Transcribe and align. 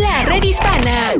La 0.00 0.24
Red 0.24 0.44
Hispana. 0.44 1.14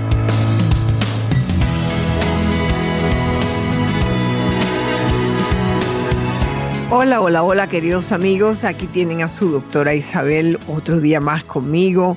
Hola, 6.90 7.20
hola, 7.20 7.44
hola 7.44 7.68
queridos 7.68 8.13
amigos, 8.13 8.63
aquí 8.63 8.88
tienen 8.88 9.21
a 9.21 9.27
su 9.27 9.52
doctora 9.52 9.93
Isabel 9.93 10.57
otro 10.70 11.02
día 11.02 11.20
más 11.20 11.43
conmigo 11.43 12.16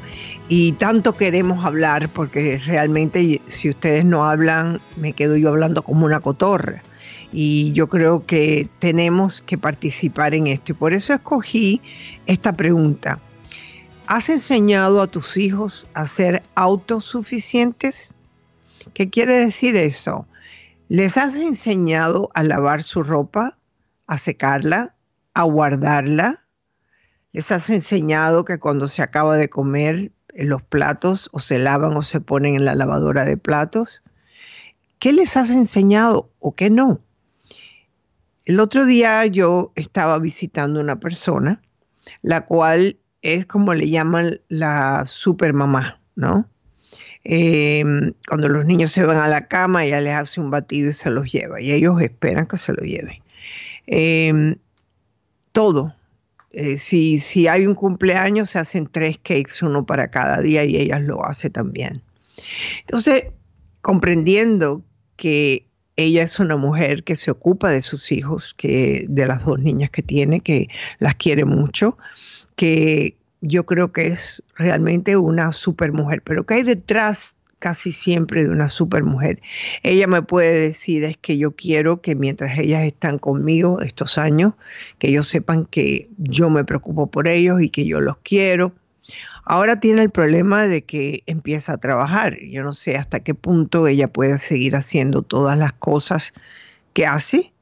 y 0.49 0.73
tanto 0.73 1.17
queremos 1.17 1.65
hablar 1.65 2.09
porque 2.09 2.57
realmente 2.65 3.43
si 3.49 3.71
ustedes 3.71 4.05
no 4.05 4.25
hablan 4.25 4.81
me 4.95 5.13
quedo 5.13 5.37
yo 5.37 5.49
hablando 5.49 5.83
como 5.83 6.07
una 6.07 6.21
cotorra 6.21 6.85
y 7.33 7.73
yo 7.73 7.89
creo 7.89 8.25
que 8.27 8.69
tenemos 8.79 9.43
que 9.43 9.59
participar 9.59 10.35
en 10.35 10.47
esto. 10.47 10.71
Y 10.71 10.75
por 10.77 10.93
eso 10.93 11.15
escogí 11.15 11.83
esta 12.27 12.53
pregunta. 12.53 13.19
¿Has 14.07 14.29
enseñado 14.29 15.03
a 15.03 15.09
tus 15.09 15.37
hijos 15.37 15.85
a 15.95 16.07
ser 16.07 16.45
autosuficientes? 16.55 18.15
¿Qué 18.95 19.11
quiere 19.11 19.35
decir 19.35 19.75
eso? 19.75 20.29
¿Les 20.89 21.17
has 21.17 21.35
enseñado 21.35 22.31
a 22.35 22.45
lavar 22.45 22.85
su 22.85 23.03
ropa, 23.03 23.57
a 24.11 24.19
secarla, 24.19 24.97
a 25.35 25.45
guardarla? 25.45 26.45
¿Les 27.33 27.53
has 27.53 27.71
enseñado 27.71 28.45
que 28.45 28.59
cuando 28.59 28.89
se 28.89 29.03
acaba 29.03 29.37
de 29.37 29.49
comer 29.49 30.11
los 30.35 30.63
platos 30.63 31.31
o 31.33 31.39
se 31.39 31.61
lavan 31.61 31.97
o 31.97 32.03
se 32.03 32.21
ponen 32.21 32.57
en 32.57 32.65
la 32.65 32.75
lavadora 32.75 33.25
de 33.25 33.37
platos? 33.37 34.03
¿Qué 34.99 35.13
les 35.13 35.37
has 35.37 35.51
enseñado 35.51 36.29
o 36.41 36.57
qué 36.57 36.71
no? 36.71 37.01
El 38.47 38.59
otro 38.59 38.85
día 38.85 39.25
yo 39.27 39.71
estaba 39.77 40.19
visitando 40.19 40.81
una 40.81 40.99
persona, 40.99 41.63
la 42.21 42.47
cual 42.47 42.99
es 43.23 43.47
como 43.47 43.75
le 43.75 43.91
llaman 43.91 44.41
la 44.49 45.05
supermamá, 45.07 46.01
¿no? 46.17 46.49
Em, 47.23 48.13
cuando 48.27 48.49
los 48.49 48.65
niños 48.65 48.91
se 48.91 49.05
van 49.05 49.19
a 49.19 49.29
la 49.29 49.47
cama, 49.47 49.85
ella 49.85 50.01
les 50.01 50.15
hace 50.15 50.41
un 50.41 50.51
batido 50.51 50.91
y 50.91 50.95
se 50.95 51.11
los 51.11 51.31
lleva, 51.31 51.61
y 51.61 51.71
ellos 51.71 52.01
esperan 52.01 52.47
que 52.47 52.57
se 52.57 52.73
lo 52.73 52.83
lleven. 52.83 53.23
Em, 53.87 54.57
todo. 55.53 55.95
Eh, 56.53 56.77
si, 56.77 57.19
si 57.19 57.47
hay 57.47 57.67
un 57.67 57.75
cumpleaños, 57.75 58.51
se 58.51 58.59
hacen 58.59 58.87
tres 58.87 59.19
cakes, 59.19 59.63
uno 59.63 59.87
para 59.87 60.11
cada 60.11 60.41
día, 60.41 60.65
y 60.65 60.77
ella 60.77 60.99
lo 60.99 61.25
hace 61.25 61.51
también. 61.51 62.03
Entonces, 62.81 63.25
comprendiendo 63.83 64.83
que 65.17 65.67
ella 65.97 66.23
es 66.23 66.39
una 66.39 66.57
mujer 66.57 67.05
que 67.05 67.17
se 67.17 67.31
ocupa 67.31 67.71
de 67.71 67.83
sus 67.83 68.11
hijos, 68.11 68.55
que 68.55 69.05
de 69.09 69.27
las 69.27 69.45
dos 69.45 69.59
niñas 69.61 69.91
que 69.91 70.03
tiene, 70.03 70.41
que 70.41 70.69
las 70.99 71.15
quiere 71.15 71.45
mucho, 71.45 71.97
que 72.57 73.17
yo 73.43 73.65
creo 73.67 73.93
que 73.93 74.09
es 74.09 74.43
realmente 74.57 75.17
una 75.17 75.53
super 75.53 75.93
mujer, 75.93 76.23
pero 76.23 76.45
que 76.45 76.55
hay 76.55 76.63
detrás 76.63 77.37
casi 77.61 77.93
siempre 77.93 78.43
de 78.43 78.51
una 78.51 78.69
super 78.69 79.05
mujer. 79.05 79.41
Ella 79.85 80.09
me 80.09 80.23
puede 80.23 80.59
decir 80.59 81.05
es 81.05 81.17
que 81.17 81.39
yo 81.39 81.53
quiero 81.53 82.01
que 82.01 82.17
mientras 82.17 82.59
ellas 82.59 82.83
están 82.83 83.19
conmigo 83.19 83.81
estos 83.81 84.19
años, 84.19 84.55
que 84.99 85.09
ellos 85.09 85.29
sepan 85.29 85.67
que 85.67 86.09
yo 86.19 86.51
me 86.51 86.65
preocupo 86.65 87.09
por 87.09 87.29
ellos 87.29 87.63
y 87.63 87.71
que 87.71 87.87
yo 87.87 88.01
los 88.01 88.17
quiero, 88.25 88.73
Ahora 89.45 89.81
tiene 89.81 90.03
el 90.03 90.11
problema 90.11 90.69
de 90.69 90.83
que 90.83 91.25
empieza 91.27 91.73
a 91.73 91.79
trabajar. 91.79 92.39
Yo 92.39 92.63
no 92.63 92.73
sé 92.73 92.97
hasta 92.97 93.19
qué 93.19 93.35
punto 93.35 93.89
ella 93.89 94.07
puede 94.07 94.39
seguir 94.39 94.77
haciendo 94.77 95.23
todas 95.23 95.59
las 95.59 95.73
cosas 95.73 96.33
que 96.93 97.07
hace 97.07 97.53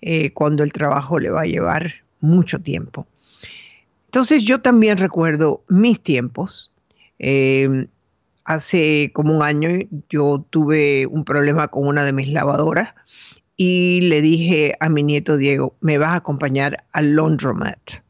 eh, 0.00 0.32
cuando 0.32 0.64
el 0.64 0.72
trabajo 0.72 1.18
le 1.20 1.30
va 1.30 1.42
a 1.42 1.46
llevar 1.46 1.94
mucho 2.20 2.58
tiempo. 2.58 3.06
Entonces 4.06 4.42
yo 4.44 4.60
también 4.60 4.98
recuerdo 4.98 5.62
mis 5.68 6.00
tiempos. 6.00 6.72
Em, 7.18 7.86
hace 8.46 9.10
como 9.12 9.36
un 9.36 9.42
año 9.42 9.68
yo 10.08 10.44
tuve 10.50 11.06
un 11.06 11.24
problema 11.24 11.68
con 11.68 11.86
una 11.86 12.04
de 12.04 12.12
mis 12.12 12.28
lavadoras 12.28 12.94
y 13.56 14.00
le 14.02 14.22
dije 14.22 14.72
a 14.80 14.88
mi 14.88 15.02
nieto 15.02 15.36
Diego, 15.36 15.76
me 15.80 15.98
vas 15.98 16.10
a 16.10 16.16
acompañar 16.16 16.84
al 16.92 17.14
laundromat 17.14 18.06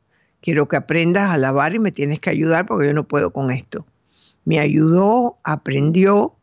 quiero 0.47 0.69
que 0.69 0.77
aprendas 0.77 1.29
a 1.29 1.39
lavar 1.39 1.75
y 1.75 1.81
me 1.81 1.91
tienes 1.91 2.21
que 2.21 2.31
ayudar 2.31 2.67
porque 2.67 2.87
yo 2.87 2.93
no 2.93 3.09
puedo 3.09 3.33
con 3.33 3.51
esto. 3.51 3.85
Me 4.45 4.61
ayudó, 4.61 5.41
aprendió, 5.43 6.37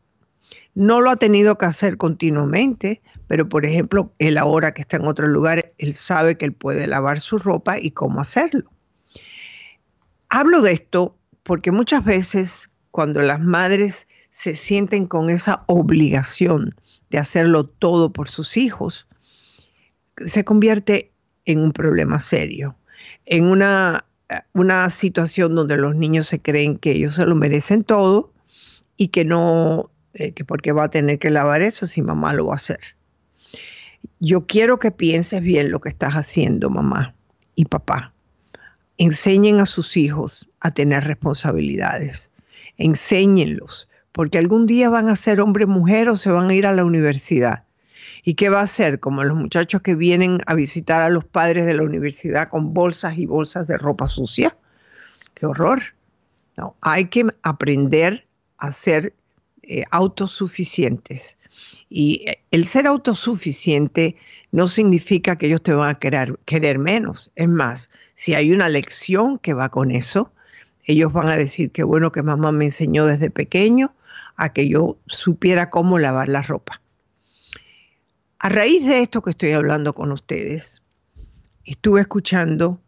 no 0.76 1.00
lo 1.00 1.10
ha 1.10 1.16
tenido 1.16 1.58
que 1.58 1.68
hacer 1.68 1.96
continuamente, 1.96 3.02
pero 3.28 3.48
por 3.48 3.66
ejemplo, 3.66 4.12
él 4.20 4.38
ahora 4.38 4.74
que 4.74 4.82
está 4.82 4.98
en 4.98 5.08
otro 5.08 5.28
lugar, 5.28 5.72
él 5.78 5.96
sabe 5.96 6.38
que 6.38 6.44
él 6.44 6.52
puede 6.52 6.86
lavar 6.86 7.22
su 7.22 7.38
ropa 7.38 7.80
y 7.80 7.92
cómo 7.92 8.20
hacerlo. 8.20 8.70
Hablo 10.28 10.62
de 10.62 10.74
esto 10.74 11.16
porque 11.44 11.72
muchas 11.72 12.04
veces 12.04 12.70
cuando 12.94 13.24
las 13.24 13.40
madres 13.42 14.08
se 14.30 14.56
sienten 14.56 15.08
con 15.08 15.32
esa 15.32 15.64
obligación 15.66 16.76
de 17.10 17.18
hacerlo 17.18 17.66
todo 17.66 18.14
por 18.14 18.30
sus 18.30 18.56
hijos, 18.56 19.08
se 20.26 20.46
convierte 20.46 21.12
en 21.46 21.58
un 21.58 21.72
problema 21.74 22.20
serio 22.20 22.78
en 23.26 23.46
una, 23.46 24.06
una 24.54 24.90
situación 24.92 25.56
donde 25.56 25.76
los 25.76 25.96
niños 25.96 26.28
se 26.28 26.40
creen 26.40 26.78
que 26.78 26.92
ellos 26.92 27.16
se 27.16 27.26
lo 27.26 27.36
merecen 27.36 27.84
todo 27.84 28.32
y 28.96 29.08
que 29.08 29.26
no, 29.26 29.90
eh, 30.14 30.34
que 30.34 30.46
porque 30.46 30.72
va 30.72 30.86
a 30.86 30.92
tener 30.92 31.18
que 31.18 31.32
lavar 31.32 31.64
eso 31.64 31.88
si 31.88 32.04
mamá 32.04 32.34
lo 32.34 32.46
va 32.46 32.54
a 32.54 32.58
hacer. 32.58 32.80
Yo 34.20 34.46
quiero 34.46 34.78
que 34.80 34.92
pienses 34.92 35.42
bien 35.42 35.72
lo 35.72 35.82
que 35.82 35.90
estás 35.90 36.14
haciendo, 36.14 36.70
mamá 36.70 37.16
y 37.56 37.66
papá. 37.66 38.14
Enseñen 38.98 39.60
a 39.60 39.66
sus 39.66 39.98
hijos 39.98 40.48
a 40.60 40.70
tener 40.70 41.06
responsabilidades. 41.06 42.30
Enséñenlos, 42.78 43.90
porque 44.12 44.38
algún 44.38 44.66
día 44.66 44.90
van 44.90 45.10
a 45.10 45.16
ser 45.16 45.42
hombre, 45.42 45.66
mujer 45.66 46.10
o 46.10 46.18
se 46.18 46.32
van 46.32 46.50
a 46.50 46.54
ir 46.54 46.66
a 46.66 46.74
la 46.74 46.86
universidad. 46.86 47.64
¿Y 48.24 48.36
qué 48.36 48.50
va 48.50 48.62
a 48.62 48.64
hacer? 48.64 49.00
Como 49.00 49.24
los 49.24 49.38
muchachos 49.38 49.82
que 49.82 49.96
vienen 49.96 50.40
a 50.46 50.56
visitar 50.56 51.02
a 51.02 51.10
los 51.10 51.26
padres 51.26 51.66
de 51.66 51.74
la 51.74 51.84
universidad 51.84 52.50
con 52.50 52.74
bolsas 52.74 53.18
y 53.18 53.26
bolsas 53.26 53.68
de 53.68 53.78
ropa 53.78 54.08
sucia. 54.08 54.56
¡Qué 55.34 55.46
horror! 55.46 55.82
No, 56.56 56.76
hay 56.82 57.10
que 57.10 57.26
aprender 57.42 58.26
a 58.60 58.72
ser 58.72 59.14
eh, 59.64 59.84
autosuficientes. 59.92 61.38
Y 61.90 62.24
eh, 62.28 62.40
el 62.52 62.66
ser 62.66 62.88
autosuficiente 62.88 64.16
no 64.52 64.68
significa 64.68 65.36
que 65.36 65.48
ellos 65.48 65.64
te 65.64 65.74
van 65.74 65.90
a 65.90 66.00
querer, 66.00 66.40
querer 66.46 66.80
menos. 66.80 67.32
Es 67.36 67.50
más, 67.50 67.90
si 68.16 68.36
hay 68.36 68.52
una 68.52 68.70
lección 68.70 69.38
que 69.40 69.54
va 69.54 69.70
con 69.70 69.92
eso, 69.92 70.32
ellos 70.86 71.14
van 71.14 71.28
a 71.28 71.38
decir 71.38 71.72
que 71.72 71.84
bueno 71.84 72.12
que 72.12 72.24
mamá 72.24 72.52
me 72.52 72.66
enseñó 72.66 73.06
desde 73.06 73.30
pequeño 73.30 73.94
a 74.36 74.54
que 74.54 74.68
yo 74.68 74.98
supiera 75.08 75.70
cómo 75.70 76.00
lavar 76.00 76.30
la 76.30 76.42
ropa. 76.42 76.82
A 78.40 78.50
raíz 78.50 78.86
de 78.86 79.00
esto 79.00 79.22
que 79.22 79.30
estoy 79.32 79.52
hablando 79.52 79.94
con 79.94 80.12
ustedes, 80.12 80.82
estuve 81.66 82.02
escuchando 82.02 82.82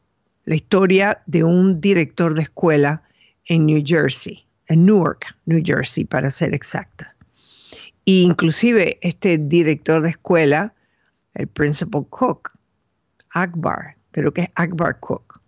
la 0.43 0.55
historia 0.55 1.21
de 1.25 1.43
un 1.43 1.79
director 1.79 2.33
de 2.33 2.41
escuela 2.43 3.03
en 3.45 3.65
New 3.65 3.81
Jersey, 3.85 4.45
en 4.67 4.85
Newark, 4.85 5.25
New 5.45 5.61
Jersey, 5.63 6.03
para 6.03 6.29
ser 6.29 6.53
exacta. 6.53 7.15
E 8.05 8.21
inclusive 8.21 8.99
este 9.01 9.37
director 9.37 10.01
de 10.01 10.09
escuela, 10.09 10.73
el 11.33 11.47
principal 11.47 12.05
cook, 12.09 12.51
Akbar, 13.31 13.95
creo 14.11 14.31
que 14.31 14.41
es 14.41 14.49
Akbar 14.55 14.99
Cook, 14.99 15.41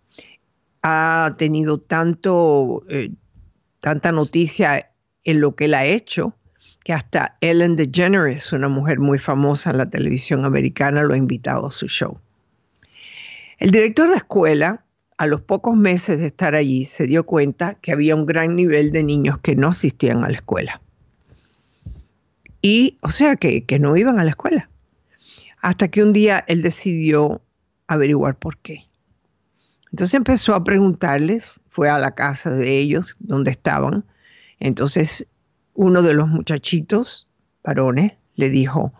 ha 0.88 1.30
tenido 1.36 1.78
tanto, 1.78 2.84
eh, 2.88 3.10
tanta 3.80 4.12
noticia 4.12 4.90
en 5.24 5.40
lo 5.40 5.54
que 5.54 5.66
él 5.66 5.74
ha 5.74 5.84
hecho 5.84 6.34
que 6.88 6.94
hasta 6.94 7.36
Ellen 7.42 7.76
DeGeneres, 7.76 8.50
una 8.50 8.70
mujer 8.70 8.98
muy 8.98 9.18
famosa 9.18 9.68
en 9.68 9.76
la 9.76 9.84
televisión 9.84 10.46
americana, 10.46 11.02
lo 11.02 11.12
ha 11.12 11.18
invitado 11.18 11.66
a 11.66 11.70
su 11.70 11.86
show. 11.86 12.18
El 13.58 13.72
director 13.72 14.08
de 14.08 14.16
escuela, 14.16 14.86
a 15.18 15.26
los 15.26 15.42
pocos 15.42 15.76
meses 15.76 16.18
de 16.18 16.24
estar 16.24 16.54
allí, 16.54 16.86
se 16.86 17.06
dio 17.06 17.26
cuenta 17.26 17.74
que 17.82 17.92
había 17.92 18.16
un 18.16 18.24
gran 18.24 18.56
nivel 18.56 18.90
de 18.90 19.02
niños 19.02 19.38
que 19.40 19.54
no 19.54 19.68
asistían 19.68 20.24
a 20.24 20.30
la 20.30 20.36
escuela. 20.36 20.80
Y, 22.62 22.96
o 23.02 23.10
sea, 23.10 23.36
que, 23.36 23.64
que 23.64 23.78
no 23.78 23.94
iban 23.94 24.18
a 24.18 24.24
la 24.24 24.30
escuela. 24.30 24.70
Hasta 25.60 25.88
que 25.88 26.02
un 26.02 26.14
día 26.14 26.42
él 26.48 26.62
decidió 26.62 27.42
averiguar 27.86 28.36
por 28.36 28.56
qué. 28.56 28.87
Entonces 29.90 30.14
empezó 30.14 30.54
a 30.54 30.64
preguntarles, 30.64 31.60
fue 31.70 31.88
a 31.88 31.98
la 31.98 32.14
casa 32.14 32.50
de 32.50 32.78
ellos, 32.78 33.14
donde 33.18 33.50
estaban. 33.50 34.04
Entonces 34.60 35.26
uno 35.74 36.02
de 36.02 36.12
los 36.12 36.28
muchachitos, 36.28 37.28
varones, 37.62 38.12
le 38.34 38.50
dijo, 38.50 38.92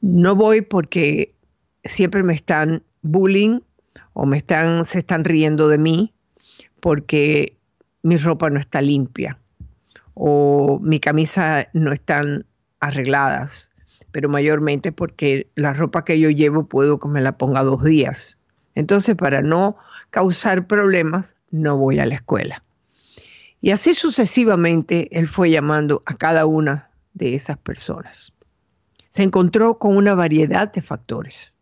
no 0.00 0.36
voy 0.36 0.62
porque 0.62 1.34
siempre 1.84 2.22
me 2.22 2.34
están 2.34 2.82
bullying 3.02 3.60
o 4.12 4.26
me 4.26 4.38
están, 4.38 4.84
se 4.84 4.98
están 4.98 5.24
riendo 5.24 5.68
de 5.68 5.78
mí 5.78 6.12
porque 6.80 7.56
mi 8.02 8.16
ropa 8.16 8.50
no 8.50 8.60
está 8.60 8.80
limpia 8.80 9.38
o 10.14 10.78
mi 10.80 10.98
camisa 11.00 11.68
no 11.74 11.92
están 11.92 12.46
arregladas, 12.80 13.72
pero 14.12 14.28
mayormente 14.28 14.92
porque 14.92 15.50
la 15.56 15.72
ropa 15.72 16.04
que 16.04 16.18
yo 16.18 16.30
llevo 16.30 16.66
puedo 16.66 16.98
que 16.98 17.08
me 17.08 17.20
la 17.20 17.36
ponga 17.36 17.62
dos 17.62 17.84
días. 17.84 18.38
Entonces, 18.76 19.16
para 19.16 19.42
no 19.42 19.76
causar 20.10 20.66
problemas, 20.66 21.34
no 21.50 21.78
voy 21.78 21.98
a 21.98 22.06
la 22.06 22.14
escuela. 22.14 22.62
Y 23.60 23.70
así 23.70 23.94
sucesivamente, 23.94 25.08
él 25.18 25.26
fue 25.26 25.50
llamando 25.50 26.02
a 26.06 26.14
cada 26.14 26.46
una 26.46 26.90
de 27.14 27.34
esas 27.34 27.58
personas. 27.58 28.32
Se 29.08 29.22
encontró 29.22 29.78
con 29.78 29.96
una 29.96 30.14
variedad 30.14 30.70
de 30.70 30.82
factores. 30.82 31.56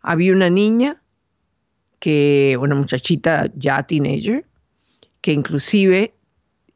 Había 0.00 0.32
una 0.32 0.48
niña 0.48 1.02
que, 2.00 2.56
una 2.58 2.74
muchachita 2.74 3.50
ya 3.54 3.82
teenager, 3.82 4.46
que 5.20 5.32
inclusive 5.32 6.14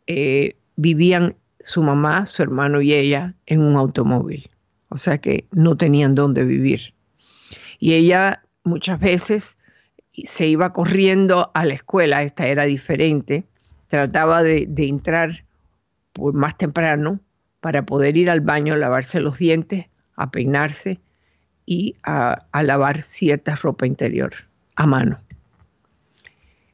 eh, 0.06 0.56
vivían 0.76 1.34
su 1.60 1.82
mamá, 1.82 2.26
su 2.26 2.42
hermano 2.42 2.82
y 2.82 2.92
ella 2.92 3.34
en 3.46 3.62
un 3.62 3.76
automóvil. 3.76 4.50
O 4.90 4.98
sea 4.98 5.16
que 5.18 5.46
no 5.50 5.78
tenían 5.78 6.14
dónde 6.14 6.44
vivir. 6.44 6.92
Y 7.78 7.94
ella 7.94 8.42
muchas 8.64 9.00
veces 9.00 9.56
se 10.24 10.46
iba 10.46 10.72
corriendo 10.72 11.50
a 11.54 11.64
la 11.64 11.74
escuela, 11.74 12.22
esta 12.22 12.46
era 12.46 12.64
diferente, 12.64 13.44
trataba 13.88 14.42
de, 14.42 14.68
entrar 14.76 15.44
más 16.18 16.56
temprano 16.56 17.20
para 17.60 17.84
poder 17.84 18.16
ir 18.16 18.30
al 18.30 18.40
baño, 18.40 18.76
lavarse 18.76 19.20
los 19.20 19.38
dientes, 19.38 19.86
a 20.16 20.30
peinarse 20.30 21.00
y 21.66 21.96
a, 22.02 22.46
a 22.52 22.62
lavar 22.62 23.02
cierta 23.02 23.54
ropa 23.54 23.86
interior 23.86 24.32
a 24.76 24.86
mano. 24.86 25.18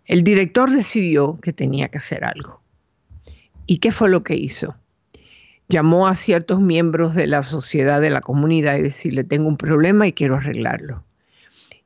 El 0.05 0.23
director 0.23 0.71
decidió 0.71 1.37
que 1.43 1.53
tenía 1.53 1.89
que 1.89 1.99
hacer 1.99 2.25
algo. 2.25 2.61
¿Y 3.67 3.79
qué 3.79 3.91
fue 3.91 4.09
lo 4.09 4.23
que 4.23 4.37
hizo? 4.37 4.77
Llamó 5.69 6.07
a 6.07 6.15
ciertos 6.15 6.61
miembros 6.61 7.15
de 7.15 7.27
la 7.27 7.43
sociedad, 7.43 8.01
de 8.01 8.11
la 8.11 8.21
comunidad 8.21 8.77
y 8.77 8.83
decirle, 8.83 9.25
tengo 9.25 9.49
un 9.49 9.57
problema 9.57 10.07
y 10.07 10.13
quiero 10.13 10.37
arreglarlo. 10.37 11.03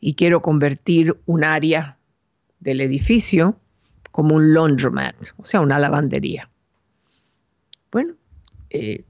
Y 0.01 0.15
quiero 0.15 0.43
convertir 0.43 1.17
un 1.27 1.45
área 1.45 1.99
del 2.61 2.81
edificio 2.81 3.57
como 4.11 4.35
un 4.35 4.55
laundromat, 4.55 5.17
o 5.37 5.45
sea, 5.45 5.61
una 5.61 5.79
lavandería. 5.79 6.49
Bueno, 7.91 8.15
eh, 8.71 9.05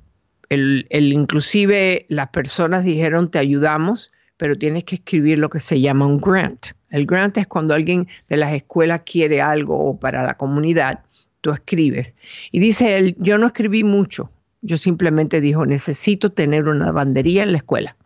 el, 0.49 0.87
inclusive 0.91 2.07
las 2.09 2.29
personas 2.31 2.85
dijeron, 2.85 3.31
te 3.31 3.39
ayudamos, 3.39 4.11
pero 4.37 4.57
tienes 4.57 4.85
que 4.85 4.97
escribir 4.97 5.39
lo 5.39 5.49
que 5.49 5.61
se 5.61 5.81
llama 5.81 6.07
un 6.07 6.19
grant. 6.19 6.67
El 6.91 7.07
grant 7.07 7.37
es 7.39 7.47
cuando 7.47 7.75
alguien 7.75 8.09
de 8.29 8.37
las 8.37 8.53
escuelas 8.53 9.03
quiere 9.03 9.41
algo 9.41 9.99
para 9.99 10.23
la 10.23 10.35
comunidad, 10.35 11.05
tú 11.41 11.53
escribes. 11.53 12.17
Y 12.51 12.61
dice 12.61 12.99
él, 12.99 13.15
yo 13.19 13.39
no 13.39 13.47
escribí 13.47 13.85
mucho, 13.85 14.31
yo 14.63 14.77
simplemente 14.77 15.41
dijo, 15.41 15.65
necesito 15.67 16.33
tener 16.33 16.69
una 16.69 16.87
lavandería 16.87 17.45
en 17.45 17.53
la 17.53 17.59
escuela. 17.59 17.97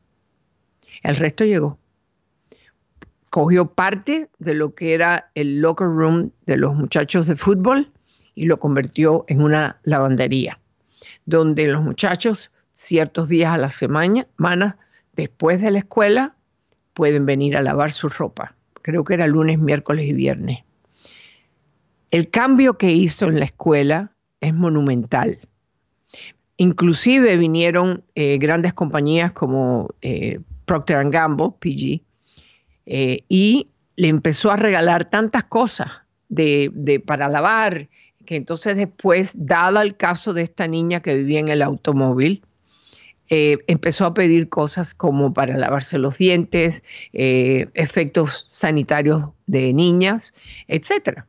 El 1.03 1.17
resto 1.17 1.45
llegó. 1.45 1.79
Cogió 3.35 3.67
parte 3.67 4.31
de 4.39 4.55
lo 4.55 4.77
que 4.77 4.95
era 4.95 5.33
el 5.35 5.61
locker 5.61 5.89
room 5.89 6.31
de 6.47 6.57
los 6.57 6.73
muchachos 6.77 7.27
de 7.27 7.35
fútbol 7.35 7.91
y 8.37 8.45
lo 8.45 8.61
convirtió 8.61 9.25
en 9.27 9.43
una 9.43 9.81
lavandería, 9.83 10.61
donde 11.27 11.67
los 11.67 11.83
muchachos 11.83 12.53
ciertos 12.75 13.29
días 13.29 13.53
a 13.53 13.59
la 13.59 13.71
semana, 13.71 14.79
después 15.17 15.61
de 15.61 15.73
la 15.73 15.79
escuela, 15.79 16.37
pueden 16.93 17.27
venir 17.27 17.57
a 17.57 17.63
lavar 17.63 17.91
su 17.91 18.09
ropa. 18.09 18.55
Creo 18.83 19.03
que 19.03 19.15
era 19.15 19.27
lunes, 19.27 19.59
miércoles 19.59 20.07
y 20.07 20.13
viernes. 20.13 20.63
El 22.13 22.31
cambio 22.31 22.79
que 22.79 22.93
hizo 22.93 23.27
en 23.27 23.41
la 23.41 23.47
escuela 23.47 24.13
es 24.41 24.55
monumental. 24.55 25.41
Inclusive 26.57 27.37
vinieron 27.37 28.05
eh, 28.15 28.39
grandes 28.39 28.75
compañías 28.75 29.33
como 29.33 29.89
eh, 30.03 30.39
Procter 30.67 31.11
Gamble, 31.11 31.51
PG, 31.59 32.01
eh, 32.87 33.25
y 33.29 33.69
le 33.97 34.09
empezó 34.09 34.51
a 34.51 34.57
regalar 34.57 35.09
tantas 35.09 35.45
cosas 35.45 35.89
de, 36.29 37.03
para 37.07 37.29
lavar, 37.29 37.89
que 38.25 38.37
entonces 38.37 38.77
después, 38.77 39.35
dada 39.37 39.83
el 39.83 39.97
caso 39.97 40.33
de 40.33 40.43
esta 40.43 40.67
niña 40.67 41.01
que 41.01 41.15
vivía 41.15 41.41
en 41.41 41.49
el 41.49 41.63
automóvil, 41.63 42.43
empezó 43.29 44.07
a 44.07 44.15
pedir 44.15 44.49
cosas 44.49 44.95
como 44.95 45.33
para 45.33 45.57
lavarse 45.57 45.99
los 45.99 46.19
dientes, 46.19 46.85
efectos 47.13 48.45
sanitarios 48.49 49.25
de 49.47 49.73
niñas, 49.73 50.33
etc. 50.69 51.25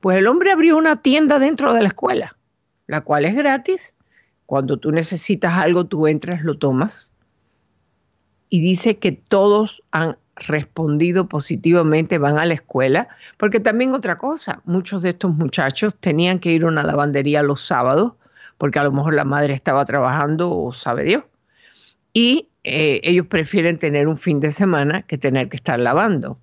Pues 0.00 0.18
el 0.18 0.26
hombre 0.26 0.52
abrió 0.52 0.76
una 0.76 1.00
tienda 1.00 1.38
dentro 1.38 1.72
de 1.72 1.80
la 1.80 1.88
escuela, 1.88 2.36
la 2.86 3.00
cual 3.00 3.24
es 3.24 3.34
gratis 3.34 3.96
cuando 4.46 4.78
tú 4.78 4.92
necesitas 4.92 5.54
algo, 5.54 5.86
tú 5.86 6.06
entras, 6.06 6.42
lo 6.44 6.56
tomas. 6.56 7.10
Y 8.48 8.60
dice 8.60 8.98
que 8.98 9.12
todos 9.12 9.82
han 9.90 10.16
respondido 10.36 11.28
positivamente, 11.28 12.18
van 12.18 12.38
a 12.38 12.44
la 12.44 12.54
escuela, 12.54 13.08
porque 13.36 13.60
también 13.60 13.94
otra 13.94 14.18
cosa, 14.18 14.60
muchos 14.64 15.02
de 15.02 15.10
estos 15.10 15.34
muchachos 15.34 15.96
tenían 15.98 16.38
que 16.38 16.52
ir 16.52 16.64
a 16.64 16.68
una 16.68 16.82
lavandería 16.82 17.42
los 17.42 17.62
sábados, 17.62 18.12
porque 18.58 18.78
a 18.78 18.84
lo 18.84 18.92
mejor 18.92 19.14
la 19.14 19.24
madre 19.24 19.54
estaba 19.54 19.84
trabajando 19.84 20.50
o 20.50 20.72
sabe 20.72 21.04
Dios. 21.04 21.24
Y 22.12 22.48
eh, 22.64 23.00
ellos 23.02 23.26
prefieren 23.26 23.78
tener 23.78 24.08
un 24.08 24.16
fin 24.16 24.40
de 24.40 24.52
semana 24.52 25.02
que 25.02 25.18
tener 25.18 25.48
que 25.48 25.56
estar 25.56 25.78
lavando. 25.78 26.38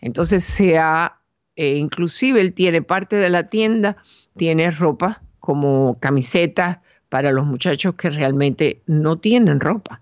Entonces 0.00 0.44
se 0.44 0.76
eh, 0.76 1.76
inclusive 1.76 2.40
él 2.40 2.52
tiene 2.52 2.82
parte 2.82 3.16
de 3.16 3.30
la 3.30 3.48
tienda, 3.48 3.96
tiene 4.36 4.70
ropa 4.70 5.22
como 5.40 5.98
camisetas, 6.00 6.78
para 7.08 7.32
los 7.32 7.46
muchachos 7.46 7.94
que 7.94 8.10
realmente 8.10 8.82
no 8.86 9.18
tienen 9.18 9.60
ropa. 9.60 10.00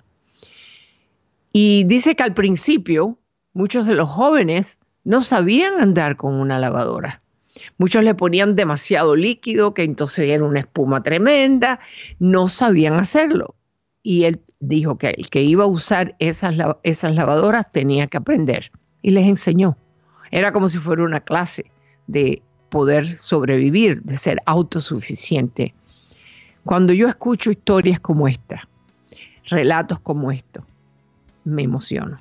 Y 1.52 1.84
dice 1.84 2.16
que 2.16 2.22
al 2.22 2.34
principio 2.34 3.18
muchos 3.56 3.86
de 3.86 3.94
los 3.94 4.08
jóvenes 4.08 4.80
no 5.04 5.22
sabían 5.22 5.80
andar 5.80 6.16
con 6.16 6.34
una 6.34 6.58
lavadora. 6.58 7.22
Muchos 7.78 8.04
le 8.04 8.14
ponían 8.14 8.54
demasiado 8.54 9.16
líquido, 9.16 9.72
que 9.72 9.82
entonces 9.82 10.28
era 10.28 10.44
una 10.44 10.60
espuma 10.60 11.02
tremenda, 11.02 11.80
no 12.18 12.48
sabían 12.48 12.94
hacerlo. 12.94 13.54
Y 14.02 14.24
él 14.24 14.40
dijo 14.60 14.98
que 14.98 15.08
el 15.08 15.30
que 15.30 15.42
iba 15.42 15.64
a 15.64 15.68
usar 15.68 16.14
esas, 16.18 16.54
esas 16.82 17.14
lavadoras 17.14 17.72
tenía 17.72 18.06
que 18.08 18.18
aprender 18.18 18.70
y 19.00 19.10
les 19.10 19.26
enseñó. 19.26 19.76
Era 20.30 20.52
como 20.52 20.68
si 20.68 20.78
fuera 20.78 21.02
una 21.02 21.20
clase 21.20 21.70
de 22.06 22.42
poder 22.68 23.16
sobrevivir, 23.16 24.02
de 24.02 24.18
ser 24.18 24.42
autosuficiente 24.44 25.74
cuando 26.66 26.92
yo 26.92 27.08
escucho 27.08 27.52
historias 27.52 28.00
como 28.00 28.26
esta, 28.26 28.68
relatos 29.44 30.00
como 30.00 30.32
estos, 30.32 30.64
me 31.44 31.62
emociono. 31.62 32.18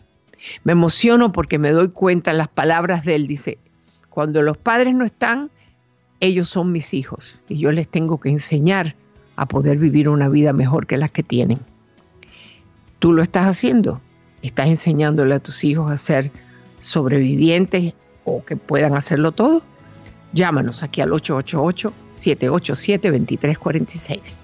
Me 0.63 0.71
emociono 0.71 1.31
porque 1.31 1.59
me 1.59 1.71
doy 1.71 1.89
cuenta 1.89 2.33
las 2.33 2.47
palabras 2.47 3.05
de 3.05 3.15
él. 3.15 3.27
Dice, 3.27 3.57
cuando 4.09 4.41
los 4.41 4.57
padres 4.57 4.95
no 4.95 5.05
están, 5.05 5.49
ellos 6.19 6.49
son 6.49 6.71
mis 6.71 6.93
hijos 6.93 7.39
y 7.49 7.57
yo 7.57 7.71
les 7.71 7.87
tengo 7.87 8.19
que 8.19 8.29
enseñar 8.29 8.95
a 9.35 9.47
poder 9.47 9.77
vivir 9.77 10.09
una 10.09 10.29
vida 10.29 10.53
mejor 10.53 10.87
que 10.87 10.97
las 10.97 11.11
que 11.11 11.23
tienen. 11.23 11.59
Tú 12.99 13.13
lo 13.13 13.21
estás 13.21 13.45
haciendo. 13.45 14.01
Estás 14.41 14.67
enseñándole 14.67 15.35
a 15.35 15.39
tus 15.39 15.63
hijos 15.63 15.91
a 15.91 15.97
ser 15.97 16.31
sobrevivientes 16.79 17.93
o 18.23 18.43
que 18.45 18.55
puedan 18.55 18.95
hacerlo 18.95 19.31
todo. 19.31 19.63
Llámanos 20.33 20.83
aquí 20.83 21.01
al 21.01 21.13
888 21.13 21.93
787 22.15 23.11
2346. 23.11 24.37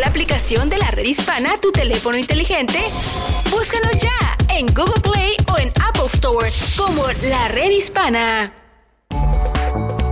la 0.00 0.08
aplicación 0.08 0.68
de 0.68 0.78
la 0.78 0.90
red 0.90 1.04
hispana 1.04 1.54
a 1.54 1.60
tu 1.60 1.72
teléfono 1.72 2.18
inteligente, 2.18 2.78
¡Búscalo 3.50 3.88
ya 3.98 4.54
en 4.54 4.66
Google 4.66 5.00
Play 5.02 5.36
o 5.52 5.58
en 5.58 5.68
Apple 5.82 6.06
Store 6.06 6.48
como 6.76 7.04
la 7.28 7.48
red 7.48 7.70
hispana. 7.70 8.52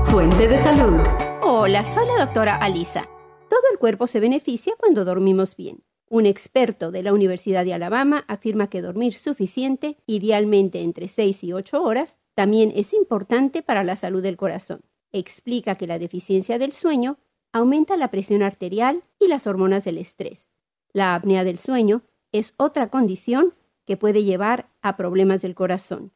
Fuente 0.07 0.49
de 0.49 0.59
salud. 0.59 1.01
Hola, 1.43 1.85
soy 1.85 2.07
la 2.07 2.25
doctora 2.25 2.57
Alisa. 2.57 3.09
Todo 3.51 3.61
el 3.73 3.79
cuerpo 3.79 4.07
se 4.07 4.21
beneficia 4.21 4.75
cuando 4.79 5.05
dormimos 5.05 5.57
bien. 5.57 5.83
Un 6.09 6.27
experto 6.27 6.91
de 6.91 7.03
la 7.03 7.13
Universidad 7.13 7.65
de 7.65 7.75
Alabama 7.75 8.25
afirma 8.29 8.69
que 8.69 8.83
dormir 8.83 9.15
suficiente, 9.15 9.99
idealmente 10.07 10.83
entre 10.83 11.09
6 11.09 11.45
y 11.45 11.53
8 11.53 11.83
horas, 11.83 12.19
también 12.35 12.73
es 12.75 12.95
importante 12.95 13.63
para 13.63 13.85
la 13.85 13.97
salud 13.97 14.23
del 14.23 14.37
corazón. 14.37 14.83
Explica 15.13 15.75
que 15.75 15.87
la 15.87 15.99
deficiencia 15.99 16.59
del 16.59 16.73
sueño 16.73 17.19
aumenta 17.55 17.97
la 17.97 18.11
presión 18.11 18.43
arterial 18.43 19.05
y 19.21 19.29
las 19.29 19.47
hormonas 19.47 19.85
del 19.85 19.99
estrés. 19.99 20.51
La 20.93 21.15
apnea 21.15 21.45
del 21.45 21.61
sueño 21.61 22.03
es 22.33 22.53
otra 22.57 22.91
condición 22.91 23.55
que 23.87 23.97
puede 23.97 24.25
llevar 24.25 24.69
a 24.83 24.97
problemas 24.97 25.41
del 25.41 25.55
corazón. 25.55 26.11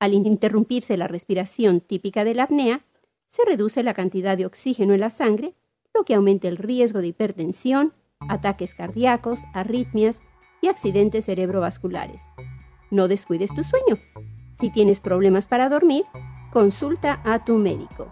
Al 0.00 0.14
interrumpirse 0.14 0.96
la 0.96 1.06
respiración 1.06 1.80
típica 1.80 2.24
de 2.24 2.34
la 2.34 2.42
apnea, 2.42 2.84
se 3.28 3.44
reduce 3.44 3.84
la 3.84 3.94
cantidad 3.94 4.36
de 4.36 4.46
oxígeno 4.46 4.92
en 4.92 5.00
la 5.00 5.10
sangre, 5.10 5.54
lo 5.94 6.04
que 6.04 6.14
aumenta 6.14 6.48
el 6.48 6.56
riesgo 6.56 7.00
de 7.00 7.06
hipertensión, 7.06 7.94
ataques 8.28 8.74
cardíacos, 8.74 9.44
arritmias 9.54 10.22
y 10.60 10.66
accidentes 10.66 11.26
cerebrovasculares. 11.26 12.24
No 12.90 13.06
descuides 13.06 13.54
tu 13.54 13.62
sueño. 13.62 13.96
Si 14.58 14.72
tienes 14.72 14.98
problemas 14.98 15.46
para 15.46 15.68
dormir, 15.68 16.04
consulta 16.52 17.22
a 17.24 17.44
tu 17.44 17.58
médico. 17.58 18.10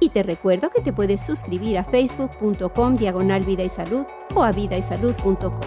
Y 0.00 0.08
te 0.08 0.22
recuerdo 0.22 0.70
que 0.70 0.80
te 0.80 0.92
puedes 0.92 1.20
suscribir 1.20 1.78
a 1.78 1.84
facebook.com 1.84 2.96
diagonal 2.96 3.44
vida 3.44 3.62
y 3.62 3.68
salud 3.68 4.06
o 4.34 4.42
a 4.42 4.50
vidaysalud.com. 4.50 5.60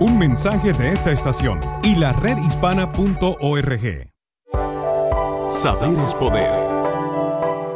Un 0.00 0.18
mensaje 0.18 0.72
de 0.72 0.92
esta 0.92 1.12
estación 1.12 1.60
y 1.82 1.96
la 1.96 2.12
redhispana.org. 2.12 4.10
Saber 5.48 5.98
es 6.04 6.14
poder. 6.14 6.71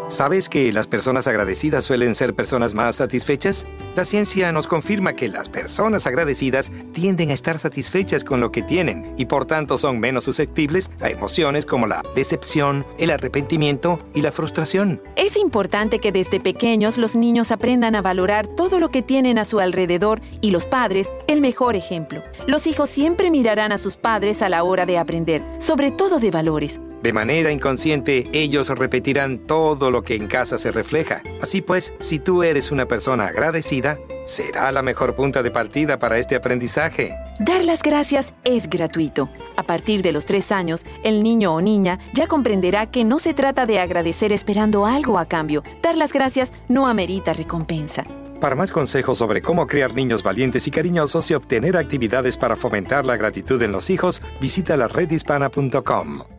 ¿Sabes 0.08 0.48
que 0.48 0.72
las 0.72 0.86
personas 0.86 1.26
agradecidas 1.26 1.82
suelen 1.82 2.14
ser 2.14 2.32
personas 2.32 2.74
más 2.74 2.94
satisfechas? 2.94 3.66
La 3.96 4.04
ciencia 4.04 4.52
nos 4.52 4.68
confirma 4.68 5.14
que 5.14 5.28
las 5.28 5.48
personas 5.48 6.06
agradecidas 6.06 6.70
tienden 6.92 7.30
a 7.30 7.34
estar 7.34 7.58
satisfechas 7.58 8.22
con 8.22 8.40
lo 8.40 8.52
que 8.52 8.62
tienen 8.62 9.14
y 9.16 9.24
por 9.26 9.46
tanto 9.46 9.78
son 9.78 9.98
menos 9.98 10.22
susceptibles 10.22 10.92
a 11.00 11.10
emociones 11.10 11.66
como 11.66 11.88
la 11.88 12.04
decepción, 12.14 12.86
el 12.98 13.10
arrepentimiento 13.10 13.98
y 14.14 14.22
la 14.22 14.30
frustración. 14.30 15.02
Es 15.16 15.36
importante 15.36 15.98
que 15.98 16.12
desde 16.12 16.38
pequeños 16.38 16.98
los 16.98 17.16
niños 17.16 17.50
aprendan 17.50 17.96
a 17.96 18.02
valorar 18.02 18.46
todo 18.46 18.78
lo 18.78 18.90
que 18.90 19.02
tienen 19.02 19.38
a 19.38 19.44
su 19.44 19.58
alrededor 19.58 20.20
y 20.40 20.52
los 20.52 20.66
padres 20.66 21.10
el 21.26 21.40
mejor 21.40 21.74
ejemplo. 21.74 22.22
Los 22.46 22.68
hijos 22.68 22.90
siempre 22.90 23.32
mirarán 23.32 23.72
a 23.72 23.78
sus 23.78 23.96
padres 23.96 24.40
a 24.40 24.48
la 24.48 24.62
hora 24.62 24.86
de 24.86 24.98
aprender, 24.98 25.42
sobre 25.58 25.90
todo 25.90 26.20
de 26.20 26.30
valores. 26.30 26.78
De 27.06 27.12
manera 27.12 27.52
inconsciente, 27.52 28.28
ellos 28.32 28.68
repetirán 28.68 29.38
todo 29.38 29.92
lo 29.92 30.02
que 30.02 30.16
en 30.16 30.26
casa 30.26 30.58
se 30.58 30.72
refleja. 30.72 31.22
Así 31.40 31.62
pues, 31.62 31.92
si 32.00 32.18
tú 32.18 32.42
eres 32.42 32.72
una 32.72 32.88
persona 32.88 33.28
agradecida, 33.28 34.00
será 34.26 34.72
la 34.72 34.82
mejor 34.82 35.14
punta 35.14 35.44
de 35.44 35.52
partida 35.52 36.00
para 36.00 36.18
este 36.18 36.34
aprendizaje. 36.34 37.14
Dar 37.38 37.64
las 37.64 37.84
gracias 37.84 38.34
es 38.42 38.68
gratuito. 38.68 39.28
A 39.56 39.62
partir 39.62 40.02
de 40.02 40.10
los 40.10 40.26
tres 40.26 40.50
años, 40.50 40.84
el 41.04 41.22
niño 41.22 41.54
o 41.54 41.60
niña 41.60 42.00
ya 42.12 42.26
comprenderá 42.26 42.90
que 42.90 43.04
no 43.04 43.20
se 43.20 43.34
trata 43.34 43.66
de 43.66 43.78
agradecer 43.78 44.32
esperando 44.32 44.84
algo 44.84 45.20
a 45.20 45.26
cambio. 45.26 45.62
Dar 45.84 45.96
las 45.96 46.12
gracias 46.12 46.52
no 46.66 46.88
amerita 46.88 47.32
recompensa. 47.34 48.04
Para 48.40 48.56
más 48.56 48.72
consejos 48.72 49.18
sobre 49.18 49.42
cómo 49.42 49.68
crear 49.68 49.94
niños 49.94 50.24
valientes 50.24 50.66
y 50.66 50.72
cariñosos 50.72 51.30
y 51.30 51.34
obtener 51.34 51.76
actividades 51.76 52.36
para 52.36 52.56
fomentar 52.56 53.06
la 53.06 53.16
gratitud 53.16 53.62
en 53.62 53.70
los 53.70 53.90
hijos, 53.90 54.20
visita 54.40 54.76
la 54.76 54.88
redhispana.com 54.88 56.35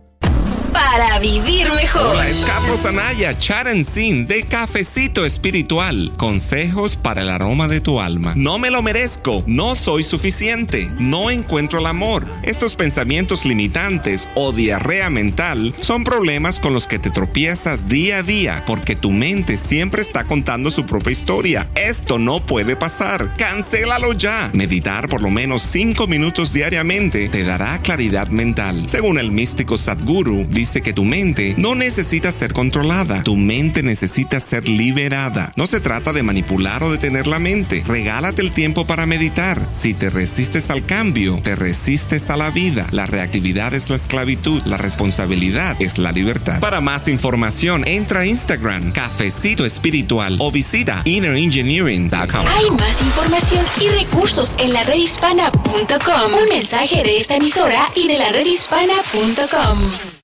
para 0.72 1.20
vivir 1.20 1.72
mejor. 1.74 2.16
Hola, 2.16 2.28
es 2.28 2.40
Carlos 2.40 2.86
Anaya, 2.86 3.38
Charan 3.38 3.84
Sin 3.84 4.28
de 4.28 4.44
Cafecito 4.44 5.26
Espiritual. 5.26 6.12
Consejos 6.18 6.96
para 6.96 7.22
el 7.22 7.30
aroma 7.30 7.68
de 7.68 7.82
tu 7.82 8.00
alma. 8.00 8.34
No 8.36 8.60
me 8.60 8.70
lo 8.70 8.82
merezco, 8.82 9.44
no 9.48 9.76
soy 9.76 10.04
suficiente, 10.04 10.92
no 11.00 11.30
encuentro 11.32 11.80
el 11.80 11.86
amor. 11.86 12.26
Estos 12.44 12.76
pensamientos 12.76 13.46
limitantes 13.46 14.28
o 14.36 14.52
diarrea 14.52 15.10
mental 15.10 15.74
son 15.82 16.04
problemas 16.04 16.60
con 16.60 16.74
los 16.74 16.88
que 16.88 17.00
te 17.00 17.12
tropiezas 17.12 17.88
día 17.88 18.20
a 18.20 18.24
día 18.24 18.64
porque 18.66 18.96
tu 18.96 19.12
mente 19.12 19.58
siempre 19.58 20.02
está 20.02 20.26
contando 20.26 20.72
su 20.72 20.86
propia 20.86 21.12
historia. 21.12 21.68
Esto 21.76 22.20
no 22.20 22.46
puede 22.46 22.76
pasar. 22.76 23.36
Cancélalo 23.38 24.14
ya. 24.14 24.50
Meditar 24.54 25.10
por 25.10 25.22
lo 25.22 25.30
menos 25.30 25.64
5 25.64 26.08
minutos 26.08 26.54
diariamente 26.54 27.30
te 27.30 27.44
dará 27.44 27.80
claridad 27.80 28.28
mental. 28.28 28.88
Según 28.88 29.18
el 29.20 29.32
místico 29.32 29.78
Sadhguru, 29.78 30.46
dice 30.58 30.82
que 30.82 30.92
tu 30.92 31.06
mente 31.06 31.54
no 31.56 31.76
necesita 31.76 32.32
ser 32.32 32.52
controlada, 32.52 33.22
tu 33.22 33.36
mente 33.36 33.84
necesita 33.84 34.40
ser 34.40 34.68
liberada. 34.68 35.54
No 35.56 35.68
se 35.68 35.80
trata 35.80 36.14
de 36.14 36.24
manipular 36.24 36.82
o 36.84 36.92
detener 36.92 37.28
la 37.28 37.38
mente. 37.38 37.84
Regálate 37.88 38.42
el 38.42 38.52
tiempo 38.52 38.88
para 38.88 39.06
meditar. 39.06 39.62
Si 39.72 39.94
te 39.94 40.10
resistes 40.10 40.72
al 40.72 40.84
cambio, 40.84 41.40
te 41.44 41.56
resistes 41.56 42.32
a 42.32 42.38
la 42.38 42.50
vida. 42.50 42.88
La 42.90 43.06
reactividad 43.06 43.76
es 43.76 43.92
la 43.92 43.98
esclavitud, 43.98 44.64
la 44.66 44.78
responsabilidad 44.78 45.76
es 45.80 46.00
la 46.00 46.12
libertad. 46.12 46.60
Para 46.60 46.82
más 46.82 47.08
información, 47.08 47.88
entra 47.88 48.22
a 48.22 48.26
Instagram, 48.26 48.90
Cafecito 48.90 49.64
Espiritual 49.64 50.38
o 50.40 50.52
visita 50.52 51.04
innerengineering.com. 51.06 52.48
Hay 52.48 52.72
más 52.72 53.00
información 53.04 53.64
y 53.80 53.90
recursos 53.90 54.56
en 54.58 54.74
la 54.74 54.82
redhispana.com. 54.82 56.34
Un 56.34 56.50
mensaje 56.50 57.04
de 57.04 57.20
esta 57.20 57.36
emisora 57.36 57.88
y 57.94 58.08
de 58.08 58.18
la 58.18 58.32
redhispana.com. 58.32 60.17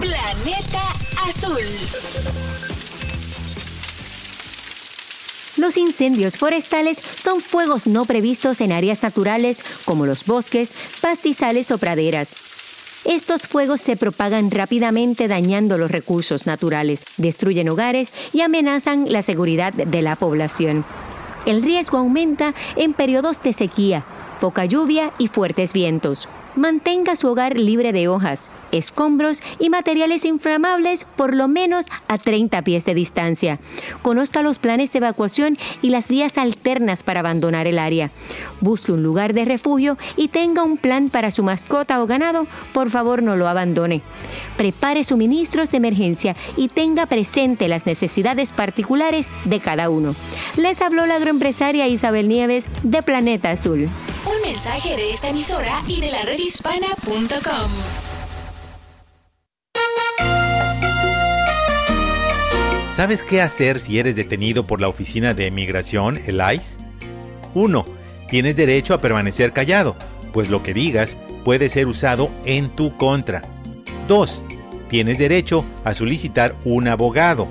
Planeta 0.00 0.82
Azul. 1.28 1.58
Los 5.56 5.76
incendios 5.76 6.38
forestales 6.38 6.98
son 6.98 7.40
fuegos 7.40 7.86
no 7.86 8.04
previstos 8.06 8.60
en 8.62 8.72
áreas 8.72 9.02
naturales 9.02 9.58
como 9.84 10.06
los 10.06 10.24
bosques, 10.24 10.72
pastizales 11.00 11.70
o 11.70 11.78
praderas. 11.78 12.30
Estos 13.04 13.42
fuegos 13.42 13.80
se 13.80 13.96
propagan 13.96 14.50
rápidamente 14.50 15.28
dañando 15.28 15.76
los 15.76 15.90
recursos 15.90 16.46
naturales, 16.46 17.04
destruyen 17.18 17.68
hogares 17.68 18.12
y 18.32 18.40
amenazan 18.40 19.12
la 19.12 19.22
seguridad 19.22 19.72
de 19.72 20.02
la 20.02 20.16
población. 20.16 20.84
El 21.44 21.62
riesgo 21.62 21.98
aumenta 21.98 22.54
en 22.76 22.94
periodos 22.94 23.42
de 23.42 23.52
sequía, 23.52 24.04
poca 24.40 24.64
lluvia 24.64 25.10
y 25.18 25.28
fuertes 25.28 25.72
vientos. 25.72 26.28
Mantenga 26.54 27.16
su 27.16 27.28
hogar 27.28 27.58
libre 27.58 27.92
de 27.92 28.08
hojas, 28.08 28.50
escombros 28.72 29.42
y 29.58 29.70
materiales 29.70 30.26
inflamables 30.26 31.06
por 31.16 31.34
lo 31.34 31.48
menos 31.48 31.86
a 32.08 32.18
30 32.18 32.60
pies 32.62 32.84
de 32.84 32.94
distancia. 32.94 33.58
Conozca 34.02 34.42
los 34.42 34.58
planes 34.58 34.92
de 34.92 34.98
evacuación 34.98 35.56
y 35.80 35.88
las 35.88 36.08
vías 36.08 36.36
alternas 36.36 37.02
para 37.02 37.20
abandonar 37.20 37.66
el 37.66 37.78
área. 37.78 38.10
Busque 38.60 38.92
un 38.92 39.02
lugar 39.02 39.32
de 39.32 39.46
refugio 39.46 39.96
y 40.16 40.28
tenga 40.28 40.62
un 40.62 40.76
plan 40.76 41.08
para 41.08 41.30
su 41.30 41.42
mascota 41.42 42.02
o 42.02 42.06
ganado. 42.06 42.46
Por 42.74 42.90
favor, 42.90 43.22
no 43.22 43.34
lo 43.34 43.48
abandone. 43.48 44.02
Prepare 44.58 45.04
suministros 45.04 45.70
de 45.70 45.78
emergencia 45.78 46.36
y 46.58 46.68
tenga 46.68 47.06
presente 47.06 47.66
las 47.66 47.86
necesidades 47.86 48.52
particulares 48.52 49.26
de 49.44 49.60
cada 49.60 49.88
uno. 49.88 50.14
Les 50.58 50.82
habló 50.82 51.06
la 51.06 51.16
agroempresaria 51.16 51.88
Isabel 51.88 52.28
Nieves 52.28 52.66
de 52.82 53.02
Planeta 53.02 53.50
Azul. 53.50 53.88
Un 54.34 54.48
mensaje 54.48 54.96
de 54.96 55.10
esta 55.10 55.28
emisora 55.28 55.82
y 55.86 56.00
de 56.00 56.10
la 56.10 56.22
redhispana.com. 56.22 57.70
¿Sabes 62.92 63.22
qué 63.22 63.42
hacer 63.42 63.78
si 63.78 63.98
eres 63.98 64.16
detenido 64.16 64.64
por 64.64 64.80
la 64.80 64.88
Oficina 64.88 65.34
de 65.34 65.48
Emigración, 65.48 66.18
el 66.26 66.40
ICE? 66.54 66.78
1. 67.54 67.84
Tienes 68.30 68.56
derecho 68.56 68.94
a 68.94 68.98
permanecer 68.98 69.52
callado, 69.52 69.96
pues 70.32 70.48
lo 70.48 70.62
que 70.62 70.72
digas 70.72 71.18
puede 71.44 71.68
ser 71.68 71.86
usado 71.86 72.30
en 72.44 72.74
tu 72.74 72.96
contra. 72.96 73.42
2. 74.08 74.44
Tienes 74.88 75.18
derecho 75.18 75.64
a 75.84 75.92
solicitar 75.92 76.54
un 76.64 76.88
abogado. 76.88 77.48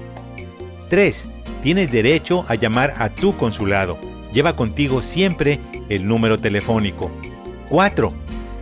3. 0.90 1.30
Tienes 1.62 1.92
derecho 1.92 2.46
a 2.48 2.56
llamar 2.56 2.96
a 2.98 3.10
tu 3.10 3.36
consulado. 3.38 4.00
Lleva 4.34 4.56
contigo 4.56 5.02
siempre 5.02 5.60
el 5.92 6.08
número 6.08 6.40
telefónico. 6.40 7.12
4. 7.70 8.14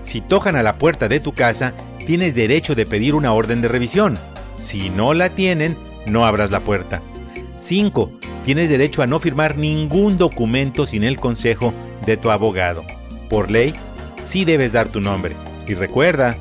Si 0.04 0.22
tocan 0.22 0.56
a 0.56 0.64
la 0.64 0.78
puerta 0.78 1.08
de 1.08 1.20
tu 1.20 1.34
casa, 1.34 1.74
tienes 2.06 2.36
derecho 2.36 2.76
de 2.76 2.86
pedir 2.86 3.16
una 3.16 3.34
orden 3.34 3.62
de 3.62 3.68
revisión. 3.68 4.18
Si 4.58 4.90
no 4.90 5.14
la 5.14 5.30
tienen, 5.30 5.78
no 6.06 6.26
abras 6.26 6.52
la 6.52 6.62
puerta. 6.62 7.02
5. 7.60 8.12
Tienes 8.44 8.70
derecho 8.70 9.04
a 9.04 9.08
no 9.08 9.20
firmar 9.20 9.58
ningún 9.58 10.18
documento 10.18 10.86
sin 10.86 11.04
el 11.04 11.20
consejo 11.20 11.74
de 12.06 12.18
tu 12.18 12.32
abogado. 12.32 12.84
Por 13.30 13.52
ley, 13.52 13.76
sí 14.24 14.46
debes 14.46 14.74
dar 14.74 14.90
tu 14.90 15.02
nombre. 15.02 15.36
Y 15.68 15.76
recuerda, 15.76 16.36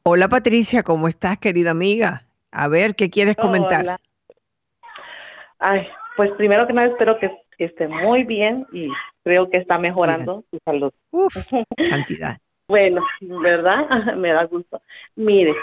Hola 0.04 0.28
Patricia, 0.28 0.82
¿cómo 0.82 1.08
estás, 1.08 1.38
querida 1.38 1.72
amiga? 1.72 2.22
A 2.50 2.68
ver, 2.68 2.94
¿qué 2.94 3.10
quieres 3.10 3.36
comentar? 3.36 3.98
Ay, 5.58 5.86
pues 6.16 6.30
primero 6.38 6.66
que 6.66 6.72
nada 6.72 6.88
espero 6.88 7.18
que, 7.18 7.30
esté 7.64 7.88
muy 7.88 8.24
bien 8.24 8.66
y 8.72 8.88
creo 9.22 9.50
que 9.50 9.58
está 9.58 9.78
mejorando 9.78 10.44
su 10.50 10.58
salud. 10.64 10.92
Uf, 11.10 11.34
cantidad. 11.90 12.38
bueno, 12.68 13.02
¿verdad? 13.20 13.86
Me 14.16 14.32
da 14.32 14.44
gusto. 14.44 14.80
Mire, 15.16 15.54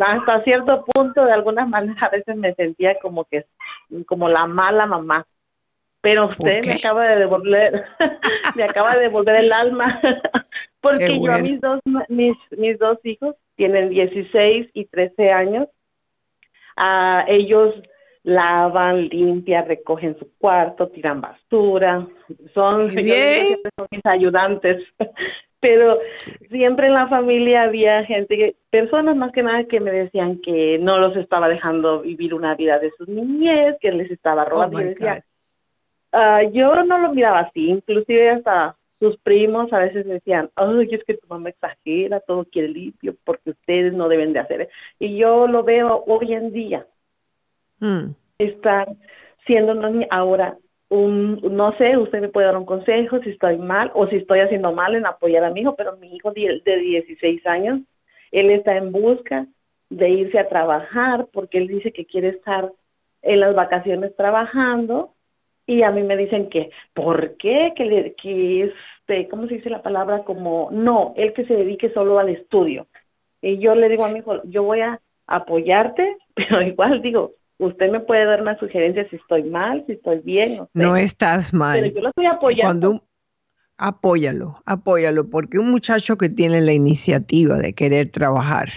hasta 0.00 0.42
cierto 0.42 0.84
punto, 0.84 1.24
de 1.24 1.32
alguna 1.32 1.66
manera, 1.66 2.06
a 2.06 2.10
veces 2.10 2.36
me 2.36 2.54
sentía 2.54 2.98
como 3.00 3.24
que, 3.24 3.46
como 4.06 4.28
la 4.28 4.46
mala 4.46 4.86
mamá. 4.86 5.26
Pero 6.00 6.28
usted 6.28 6.64
me 6.64 6.74
acaba 6.74 7.06
de 7.08 7.16
devolver, 7.16 7.84
me 8.54 8.62
acaba 8.62 8.92
de 8.94 9.00
devolver 9.00 9.36
el 9.36 9.52
alma, 9.52 10.00
porque 10.80 11.18
yo 11.20 11.32
a 11.32 11.38
mis 11.38 11.60
dos, 11.60 11.80
mis, 12.08 12.36
mis 12.50 12.78
dos 12.78 12.98
hijos 13.04 13.34
tienen 13.56 13.88
16 13.88 14.68
y 14.72 14.84
13 14.84 15.32
años, 15.32 15.68
a 16.76 17.24
ellos 17.26 17.74
lavan, 18.26 19.08
limpian, 19.08 19.66
recogen 19.66 20.18
su 20.18 20.28
cuarto, 20.36 20.88
tiran 20.88 21.20
basura, 21.20 22.06
son, 22.52 22.90
son 22.90 23.88
mis 23.90 24.04
ayudantes 24.04 24.82
pero 25.60 25.98
siempre 26.50 26.88
en 26.88 26.94
la 26.94 27.08
familia 27.08 27.64
había 27.64 28.04
gente, 28.04 28.56
personas 28.70 29.16
más 29.16 29.32
que 29.32 29.42
nada 29.42 29.64
que 29.64 29.80
me 29.80 29.90
decían 29.90 30.40
que 30.40 30.78
no 30.78 30.98
los 30.98 31.16
estaba 31.16 31.48
dejando 31.48 32.02
vivir 32.02 32.34
una 32.34 32.54
vida 32.54 32.78
de 32.78 32.92
sus 32.96 33.08
niñez, 33.08 33.76
que 33.80 33.90
les 33.90 34.10
estaba 34.10 34.42
oh 34.44 34.50
robando. 34.50 34.80
Ah, 36.12 36.42
yo 36.52 36.84
no 36.84 36.98
lo 36.98 37.12
miraba 37.12 37.40
así, 37.40 37.68
inclusive 37.68 38.30
hasta 38.30 38.76
sus 38.92 39.18
primos 39.18 39.72
a 39.72 39.80
veces 39.80 40.06
decían, 40.06 40.50
ay, 40.54 40.88
es 40.90 41.04
que 41.04 41.14
tu 41.14 41.26
mamá 41.26 41.50
exagera, 41.50 42.20
todo 42.20 42.44
quiere 42.44 42.68
limpio, 42.68 43.14
porque 43.24 43.50
ustedes 43.50 43.92
no 43.92 44.08
deben 44.08 44.32
de 44.32 44.40
hacer. 44.40 44.68
Y 44.98 45.18
yo 45.18 45.46
lo 45.46 45.62
veo 45.62 46.04
hoy 46.06 46.32
en 46.32 46.52
día. 46.52 46.86
Mm. 47.80 48.14
Estar 48.38 48.88
siendo 49.46 49.72
ahora 50.10 50.56
un, 50.88 51.40
no 51.42 51.76
sé, 51.78 51.96
usted 51.96 52.20
me 52.20 52.28
puede 52.28 52.46
dar 52.46 52.56
un 52.56 52.66
consejo 52.66 53.18
si 53.20 53.30
estoy 53.30 53.58
mal 53.58 53.90
o 53.94 54.06
si 54.06 54.16
estoy 54.16 54.40
haciendo 54.40 54.72
mal 54.72 54.94
en 54.94 55.06
apoyar 55.06 55.44
a 55.44 55.50
mi 55.50 55.60
hijo, 55.60 55.74
pero 55.74 55.96
mi 55.96 56.14
hijo 56.14 56.32
de, 56.32 56.62
de 56.64 56.76
16 56.76 57.46
años, 57.46 57.80
él 58.30 58.50
está 58.50 58.76
en 58.76 58.92
busca 58.92 59.46
de 59.88 60.10
irse 60.10 60.38
a 60.38 60.48
trabajar 60.48 61.26
porque 61.32 61.58
él 61.58 61.68
dice 61.68 61.92
que 61.92 62.06
quiere 62.06 62.28
estar 62.28 62.72
en 63.22 63.40
las 63.40 63.54
vacaciones 63.54 64.14
trabajando 64.16 65.14
y 65.66 65.82
a 65.82 65.90
mí 65.90 66.02
me 66.02 66.16
dicen 66.16 66.48
que, 66.48 66.70
¿por 66.94 67.36
qué? 67.36 67.72
Que, 67.76 67.84
le, 67.84 68.14
que 68.14 68.64
este, 68.64 69.28
¿cómo 69.28 69.48
se 69.48 69.54
dice 69.54 69.70
la 69.70 69.82
palabra? 69.82 70.22
Como, 70.22 70.68
no, 70.70 71.12
él 71.16 71.32
que 71.32 71.44
se 71.44 71.54
dedique 71.54 71.90
solo 71.90 72.18
al 72.18 72.28
estudio. 72.28 72.86
Y 73.42 73.58
yo 73.58 73.74
le 73.74 73.88
digo 73.88 74.04
a 74.04 74.08
mi 74.08 74.20
hijo, 74.20 74.42
yo 74.44 74.62
voy 74.62 74.80
a 74.80 75.00
apoyarte, 75.26 76.16
pero 76.34 76.62
igual 76.62 77.02
digo, 77.02 77.32
usted 77.58 77.90
me 77.90 78.00
puede 78.00 78.24
dar 78.24 78.42
una 78.42 78.58
sugerencia 78.58 79.08
si 79.08 79.16
estoy 79.16 79.44
mal, 79.44 79.84
si 79.86 79.92
estoy 79.92 80.20
bien. 80.20 80.66
No, 80.74 80.96
estás 80.96 81.54
mal. 81.54 81.80
Pero 81.80 81.94
yo 81.94 82.00
lo 82.02 82.08
estoy 82.08 82.26
apoyando. 82.26 82.88
Cuando 82.90 83.06
apóyalo, 83.78 84.62
apóyalo, 84.66 85.28
porque 85.28 85.58
un 85.58 85.70
muchacho 85.70 86.16
que 86.16 86.28
tiene 86.28 86.60
la 86.60 86.72
iniciativa 86.72 87.56
de 87.58 87.72
querer 87.72 88.10
trabajar, 88.10 88.70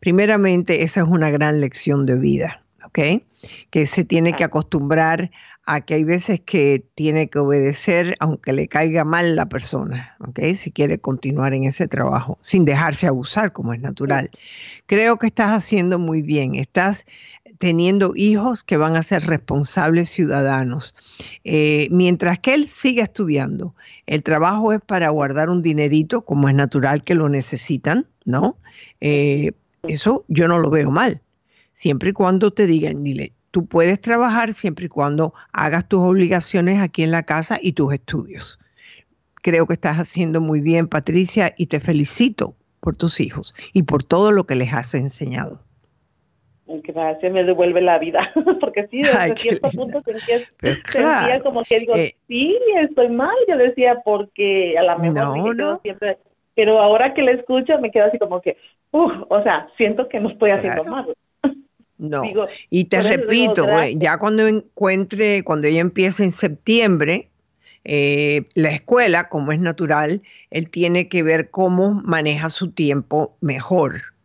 primeramente 0.00 0.82
esa 0.82 1.00
es 1.00 1.06
una 1.06 1.30
gran 1.30 1.60
lección 1.60 2.06
de 2.06 2.14
vida, 2.16 2.62
¿ok? 2.84 3.22
Que 3.70 3.86
se 3.86 4.04
tiene 4.04 4.32
que 4.32 4.44
acostumbrar 4.44 5.30
a 5.66 5.80
que 5.80 5.94
hay 5.94 6.04
veces 6.04 6.40
que 6.40 6.84
tiene 6.94 7.28
que 7.28 7.40
obedecer 7.40 8.14
aunque 8.20 8.52
le 8.52 8.68
caiga 8.68 9.04
mal 9.04 9.36
la 9.36 9.48
persona, 9.48 10.16
¿ok? 10.20 10.40
Si 10.56 10.70
quiere 10.70 10.98
continuar 10.98 11.52
en 11.52 11.64
ese 11.64 11.88
trabajo, 11.88 12.38
sin 12.40 12.64
dejarse 12.64 13.06
abusar 13.06 13.52
como 13.52 13.72
es 13.72 13.80
natural. 13.80 14.30
Creo 14.86 15.18
que 15.18 15.26
estás 15.26 15.50
haciendo 15.50 15.98
muy 15.98 16.22
bien, 16.22 16.54
estás 16.54 17.04
teniendo 17.58 18.12
hijos 18.14 18.62
que 18.62 18.76
van 18.76 18.96
a 18.96 19.02
ser 19.02 19.26
responsables 19.26 20.10
ciudadanos. 20.10 20.94
Eh, 21.44 21.88
mientras 21.90 22.38
que 22.38 22.54
él 22.54 22.66
siga 22.66 23.04
estudiando, 23.04 23.74
el 24.06 24.22
trabajo 24.22 24.72
es 24.72 24.80
para 24.80 25.08
guardar 25.10 25.50
un 25.50 25.62
dinerito, 25.62 26.22
como 26.22 26.48
es 26.48 26.54
natural 26.54 27.04
que 27.04 27.14
lo 27.14 27.28
necesitan, 27.28 28.06
¿no? 28.24 28.58
Eh, 29.00 29.52
eso 29.84 30.24
yo 30.28 30.48
no 30.48 30.58
lo 30.58 30.70
veo 30.70 30.90
mal. 30.90 31.20
Siempre 31.72 32.10
y 32.10 32.12
cuando 32.12 32.52
te 32.52 32.66
digan, 32.66 33.02
dile, 33.02 33.32
tú 33.50 33.66
puedes 33.66 34.00
trabajar 34.00 34.54
siempre 34.54 34.86
y 34.86 34.88
cuando 34.88 35.34
hagas 35.52 35.88
tus 35.88 36.00
obligaciones 36.00 36.80
aquí 36.80 37.02
en 37.02 37.10
la 37.10 37.22
casa 37.22 37.58
y 37.60 37.72
tus 37.72 37.92
estudios. 37.92 38.58
Creo 39.42 39.66
que 39.66 39.74
estás 39.74 39.98
haciendo 39.98 40.40
muy 40.40 40.60
bien, 40.60 40.88
Patricia, 40.88 41.54
y 41.56 41.66
te 41.66 41.80
felicito 41.80 42.56
por 42.80 42.96
tus 42.96 43.20
hijos 43.20 43.54
y 43.72 43.82
por 43.82 44.04
todo 44.04 44.32
lo 44.32 44.46
que 44.46 44.56
les 44.56 44.72
has 44.72 44.94
enseñado. 44.94 45.65
Gracias, 46.68 47.32
me 47.32 47.44
devuelve 47.44 47.80
la 47.80 47.98
vida, 47.98 48.32
porque 48.60 48.88
sí, 48.88 49.00
desde 49.00 49.36
cierto 49.36 49.68
punto 49.70 50.02
sentía, 50.02 50.40
sentía, 50.60 51.40
como 51.40 51.62
que 51.62 51.78
digo, 51.78 51.94
eh, 51.94 52.16
sí, 52.26 52.58
estoy 52.80 53.08
mal, 53.08 53.36
yo 53.48 53.56
decía, 53.56 54.00
porque 54.04 54.76
a 54.76 54.82
la 54.82 54.98
mejor 54.98 55.56
no, 55.56 55.80
siempre, 55.82 56.18
pero 56.56 56.80
ahora 56.80 57.14
que 57.14 57.22
le 57.22 57.32
escucho 57.32 57.78
me 57.80 57.92
quedo 57.92 58.06
así 58.06 58.18
como 58.18 58.40
que, 58.40 58.56
uff, 58.90 59.12
o 59.28 59.42
sea, 59.44 59.68
siento 59.76 60.08
que 60.08 60.18
no 60.18 60.30
estoy 60.30 60.50
haciendo 60.50 60.84
mal. 60.84 61.06
No, 61.98 62.22
y 62.68 62.84
te 62.86 63.00
repito, 63.00 63.66
ya 63.94 64.18
cuando 64.18 64.46
encuentre, 64.46 65.44
cuando 65.44 65.68
ella 65.68 65.80
empiece 65.80 66.24
en 66.24 66.32
septiembre, 66.32 67.28
eh, 67.84 68.42
la 68.54 68.70
escuela, 68.70 69.28
como 69.28 69.52
es 69.52 69.60
natural, 69.60 70.20
él 70.50 70.68
tiene 70.68 71.08
que 71.08 71.22
ver 71.22 71.50
cómo 71.50 71.92
maneja 72.04 72.50
su 72.50 72.72
tiempo 72.72 73.36
mejor 73.40 74.15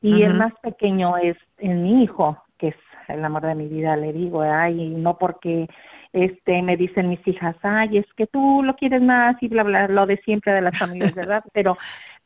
y 0.00 0.22
el 0.22 0.34
más 0.34 0.52
pequeño 0.62 1.16
es, 1.16 1.36
mi 1.58 2.04
hijo, 2.04 2.42
que 2.58 2.68
es 2.68 2.76
el 3.08 3.24
amor 3.24 3.42
de 3.46 3.54
mi 3.54 3.68
vida, 3.68 3.96
le 3.96 4.12
digo, 4.12 4.42
ay, 4.42 4.88
no 4.90 5.16
porque 5.18 5.68
este 6.16 6.62
me 6.62 6.76
dicen 6.76 7.08
mis 7.08 7.26
hijas, 7.28 7.56
ay, 7.62 7.98
es 7.98 8.06
que 8.14 8.26
tú 8.26 8.62
lo 8.62 8.74
quieres 8.74 9.02
más 9.02 9.36
y 9.42 9.48
bla, 9.48 9.62
bla, 9.62 9.86
lo 9.88 10.06
de 10.06 10.16
siempre 10.18 10.52
de 10.52 10.62
las 10.62 10.78
familias, 10.78 11.14
¿verdad? 11.14 11.44
Pero, 11.52 11.76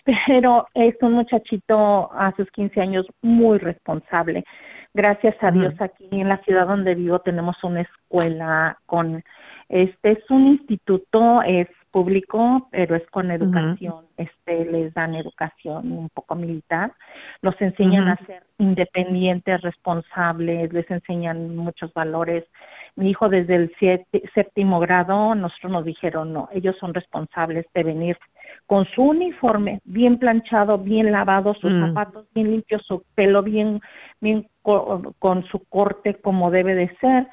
pero 0.04 0.68
es 0.74 0.94
un 1.00 1.12
muchachito 1.12 2.10
a 2.12 2.30
sus 2.30 2.50
15 2.52 2.80
años 2.80 3.06
muy 3.20 3.58
responsable. 3.58 4.44
Gracias 4.94 5.36
a 5.40 5.50
Dios 5.50 5.74
aquí 5.80 6.08
en 6.10 6.28
la 6.28 6.38
ciudad 6.38 6.66
donde 6.66 6.94
vivo 6.94 7.20
tenemos 7.20 7.62
una 7.62 7.82
escuela 7.82 8.78
con, 8.86 9.22
este 9.68 10.12
es 10.12 10.30
un 10.30 10.48
instituto, 10.48 11.42
es 11.42 11.68
público, 11.90 12.68
pero 12.70 12.96
es 12.96 13.06
con 13.10 13.30
educación, 13.30 14.06
este 14.16 14.64
les 14.64 14.94
dan 14.94 15.14
educación 15.14 15.92
un 15.92 16.08
poco 16.08 16.34
militar, 16.34 16.92
los 17.42 17.60
enseñan 17.60 18.08
a 18.08 18.16
ser 18.26 18.42
independientes, 18.58 19.60
responsables, 19.60 20.72
les 20.72 20.90
enseñan 20.90 21.56
muchos 21.56 21.92
valores 21.94 22.44
mi 22.96 23.10
hijo 23.10 23.28
desde 23.28 23.56
el 23.56 23.72
séptimo 24.34 24.80
grado, 24.80 25.34
nosotros 25.34 25.72
nos 25.72 25.84
dijeron, 25.84 26.32
no, 26.32 26.48
ellos 26.52 26.76
son 26.78 26.94
responsables 26.94 27.66
de 27.74 27.82
venir 27.82 28.18
con 28.66 28.84
su 28.86 29.02
uniforme 29.02 29.80
bien 29.84 30.18
planchado, 30.18 30.78
bien 30.78 31.10
lavado, 31.10 31.54
sus 31.54 31.72
mm. 31.72 31.86
zapatos 31.88 32.26
bien 32.34 32.50
limpios, 32.50 32.82
su 32.86 33.02
pelo 33.14 33.42
bien, 33.42 33.80
bien 34.20 34.46
con 34.62 35.44
su 35.44 35.64
corte 35.68 36.14
como 36.14 36.50
debe 36.50 36.74
de 36.74 36.96
ser. 37.00 37.26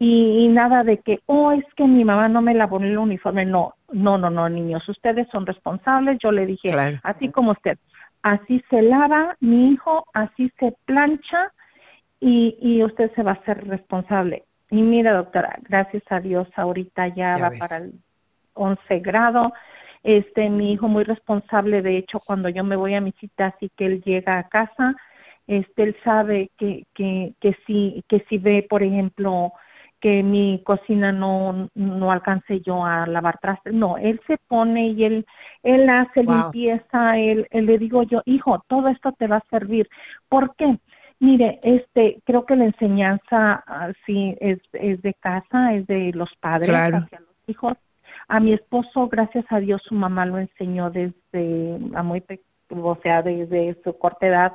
Y, 0.00 0.46
nada 0.48 0.84
de 0.84 0.98
que, 0.98 1.18
oh, 1.26 1.50
es 1.50 1.64
que 1.74 1.84
mi 1.84 2.04
mamá 2.04 2.28
no 2.28 2.40
me 2.40 2.54
lavó 2.54 2.78
el 2.78 2.96
uniforme. 2.96 3.44
No, 3.44 3.74
no, 3.92 4.16
no, 4.16 4.30
no, 4.30 4.48
niños, 4.48 4.88
ustedes 4.88 5.26
son 5.32 5.44
responsables. 5.44 6.18
Yo 6.22 6.30
le 6.30 6.46
dije, 6.46 6.70
así 7.02 7.30
como 7.30 7.50
usted, 7.50 7.78
así 8.22 8.62
se 8.70 8.80
lava 8.80 9.36
mi 9.40 9.72
hijo, 9.72 10.04
así 10.14 10.52
se 10.60 10.72
plancha 10.84 11.52
y, 12.20 12.56
y 12.60 12.84
usted 12.84 13.12
se 13.14 13.22
va 13.24 13.32
a 13.32 13.34
hacer 13.34 13.66
responsable. 13.66 14.44
Y 14.70 14.82
mira, 14.82 15.12
doctora, 15.12 15.58
gracias 15.62 16.02
a 16.10 16.20
Dios, 16.20 16.48
ahorita 16.54 17.08
ya, 17.08 17.38
va 17.38 17.50
para 17.58 17.78
el 17.78 17.94
11 18.54 19.00
grado. 19.00 19.52
Este, 20.02 20.48
mi 20.48 20.72
hijo 20.72 20.88
muy 20.88 21.04
responsable, 21.04 21.82
de 21.82 21.96
hecho, 21.98 22.20
cuando 22.20 22.48
yo 22.48 22.64
me 22.64 22.76
voy 22.76 22.94
a 22.94 23.00
mi 23.00 23.12
cita, 23.12 23.46
así 23.46 23.70
que 23.76 23.86
él 23.86 24.02
llega 24.02 24.38
a 24.38 24.48
casa, 24.48 24.94
este, 25.46 25.82
él 25.82 25.96
sabe 26.04 26.50
que, 26.58 26.84
que, 26.94 27.34
que 27.40 27.56
si, 27.66 28.04
que 28.08 28.24
si 28.28 28.38
ve, 28.38 28.66
por 28.68 28.82
ejemplo, 28.82 29.52
que 30.00 30.22
mi 30.22 30.62
cocina 30.64 31.10
no, 31.10 31.70
no 31.74 32.12
alcance 32.12 32.60
yo 32.60 32.84
a 32.84 33.06
lavar 33.06 33.38
trastes, 33.40 33.74
no, 33.74 33.96
él 33.96 34.20
se 34.26 34.38
pone 34.46 34.88
y 34.88 35.04
él, 35.04 35.26
él 35.62 35.88
hace 35.88 36.22
limpieza, 36.22 37.18
él, 37.18 37.48
él 37.50 37.66
le 37.66 37.78
digo 37.78 38.04
yo, 38.04 38.22
hijo, 38.24 38.62
todo 38.68 38.88
esto 38.88 39.12
te 39.12 39.26
va 39.26 39.36
a 39.38 39.50
servir. 39.50 39.88
¿Por 40.28 40.54
qué? 40.54 40.78
Mire, 41.20 41.58
este, 41.62 42.20
creo 42.24 42.46
que 42.46 42.56
la 42.56 42.66
enseñanza 42.66 43.64
ah, 43.66 43.92
sí 44.06 44.36
es, 44.40 44.58
es 44.72 45.02
de 45.02 45.14
casa, 45.14 45.74
es 45.74 45.86
de 45.86 46.12
los 46.14 46.30
padres 46.40 46.70
hacia 46.70 47.20
los 47.20 47.36
hijos. 47.48 47.76
A 48.28 48.40
mi 48.40 48.52
esposo, 48.52 49.08
gracias 49.08 49.44
a 49.50 49.58
Dios, 49.58 49.82
su 49.84 49.94
mamá 49.94 50.26
lo 50.26 50.38
enseñó 50.38 50.90
desde 50.90 51.78
a 51.94 52.02
muy 52.02 52.22
o 52.70 52.98
sea, 53.02 53.22
desde 53.22 53.76
su 53.82 53.96
corta 53.96 54.26
edad 54.26 54.52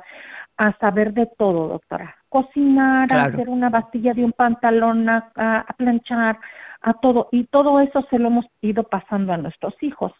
a 0.56 0.76
saber 0.78 1.12
de 1.12 1.26
todo, 1.36 1.68
doctora. 1.68 2.16
Cocinar, 2.28 3.12
hacer 3.12 3.48
una 3.48 3.70
bastilla 3.70 4.14
de 4.14 4.24
un 4.24 4.32
pantalón, 4.32 5.08
a, 5.08 5.66
planchar, 5.76 6.38
a 6.80 6.94
todo. 6.94 7.28
Y 7.32 7.44
todo 7.44 7.80
eso 7.80 8.06
se 8.10 8.18
lo 8.18 8.28
hemos 8.28 8.46
ido 8.60 8.84
pasando 8.84 9.32
a 9.32 9.36
nuestros 9.36 9.74
hijos. 9.82 10.12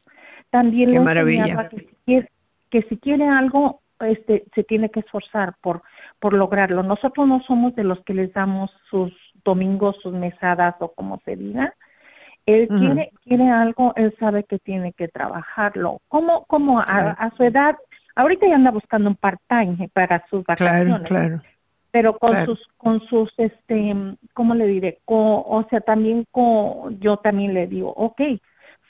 También 0.51 0.91
Qué 0.91 1.01
maravilla. 1.01 1.69
Que 1.69 1.77
si, 1.77 1.87
quiere, 2.05 2.31
que 2.71 2.83
si 2.83 2.97
quiere 2.99 3.29
algo, 3.29 3.81
este, 4.05 4.45
se 4.55 4.65
tiene 4.65 4.91
que 4.91 5.01
esforzar 5.01 5.55
por 5.61 5.83
por 6.25 6.35
lograrlo. 6.35 6.83
Nosotros 6.83 7.29
no 7.29 7.43
somos 7.43 7.75
de 7.75 7.85
los 7.85 8.03
que 8.05 8.15
les 8.15 8.33
damos 8.33 8.71
sus 8.89 9.13
domingos, 9.45 9.95
sus 10.03 10.15
mesadas 10.15 10.75
o 10.81 10.89
como 10.95 11.21
se 11.27 11.37
diga. 11.37 11.75
Él 12.47 12.67
quiere, 12.67 13.11
quiere 13.25 13.51
algo, 13.51 13.93
él 13.97 14.15
sabe 14.19 14.45
que 14.45 14.59
tiene 14.59 14.95
que 14.95 15.09
trabajarlo. 15.09 16.01
¿Cómo, 16.09 16.47
cómo 16.47 16.81
a, 16.81 17.31
su 17.37 17.43
edad? 17.43 17.77
Ahorita 18.17 18.47
ya 18.47 18.55
anda 18.55 18.71
buscando 18.71 19.11
un 19.11 19.17
part-time 19.17 19.91
para 19.93 20.25
sus 20.31 20.45
vacaciones. 20.45 21.09
Claro, 21.09 21.39
claro. 21.39 21.43
Pero 21.91 22.19
con 22.19 22.35
sus, 22.47 22.67
con 22.79 23.01
sus, 23.07 23.31
este, 23.37 23.95
¿cómo 24.33 24.55
le 24.55 24.67
diré? 24.67 25.01
o 25.05 25.67
sea, 25.69 25.81
también 25.83 26.25
con, 26.31 26.99
yo 27.01 27.19
también 27.19 27.53
le 27.53 27.67
digo, 27.67 27.91
ok, 27.91 28.21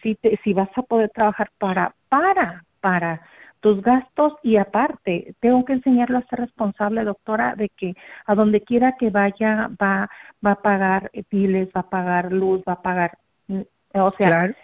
si, 0.04 0.14
te, 0.14 0.38
si 0.44 0.52
vas 0.52 0.70
a 0.76 0.82
poder 0.82 1.10
trabajar 1.10 1.50
para, 1.58 1.96
para, 2.08 2.64
para 2.80 3.20
tus 3.64 3.80
gastos 3.80 4.34
y 4.42 4.58
aparte, 4.58 5.34
tengo 5.40 5.64
que 5.64 5.72
enseñarlo 5.72 6.18
a 6.18 6.26
ser 6.26 6.40
responsable, 6.40 7.02
doctora, 7.02 7.54
de 7.56 7.70
que 7.70 7.94
a 8.26 8.34
donde 8.34 8.60
quiera 8.60 8.96
que 8.98 9.08
vaya 9.08 9.70
va, 9.82 10.10
va 10.44 10.50
a 10.50 10.60
pagar 10.60 11.10
piles, 11.30 11.70
va 11.74 11.80
a 11.80 11.88
pagar 11.88 12.30
luz, 12.30 12.60
va 12.68 12.74
a 12.74 12.82
pagar 12.82 13.16
mm, 13.48 13.62
o 13.94 14.12
sea, 14.12 14.54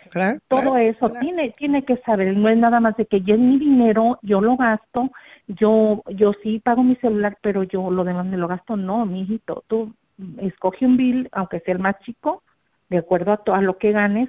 todo 0.46 0.76
eso 0.76 1.08
tiene 1.18 1.50
tiene 1.52 1.82
que 1.82 1.96
saber, 2.04 2.36
no 2.36 2.50
es 2.50 2.58
nada 2.58 2.78
más 2.78 2.94
de 2.98 3.06
que 3.06 3.22
ya 3.22 3.32
es 3.36 3.40
mi 3.40 3.58
dinero, 3.58 4.18
yo 4.20 4.42
lo 4.42 4.58
gasto, 4.58 5.08
yo 5.46 6.02
yo 6.08 6.34
sí 6.42 6.60
pago 6.62 6.82
mi 6.82 6.96
celular, 6.96 7.38
pero 7.40 7.62
yo 7.62 7.90
lo 7.90 8.04
demás 8.04 8.26
me 8.26 8.36
lo 8.36 8.48
gasto, 8.48 8.76
no, 8.76 9.06
mijito, 9.06 9.64
tú 9.66 9.94
escoge 10.42 10.84
un 10.84 10.98
bill, 10.98 11.28
aunque 11.32 11.60
sea 11.60 11.72
el 11.72 11.80
más 11.80 11.98
chico, 12.00 12.42
de 12.90 12.98
acuerdo 12.98 13.32
a, 13.32 13.56
a 13.56 13.62
lo 13.62 13.78
que 13.78 13.92
ganes. 13.92 14.28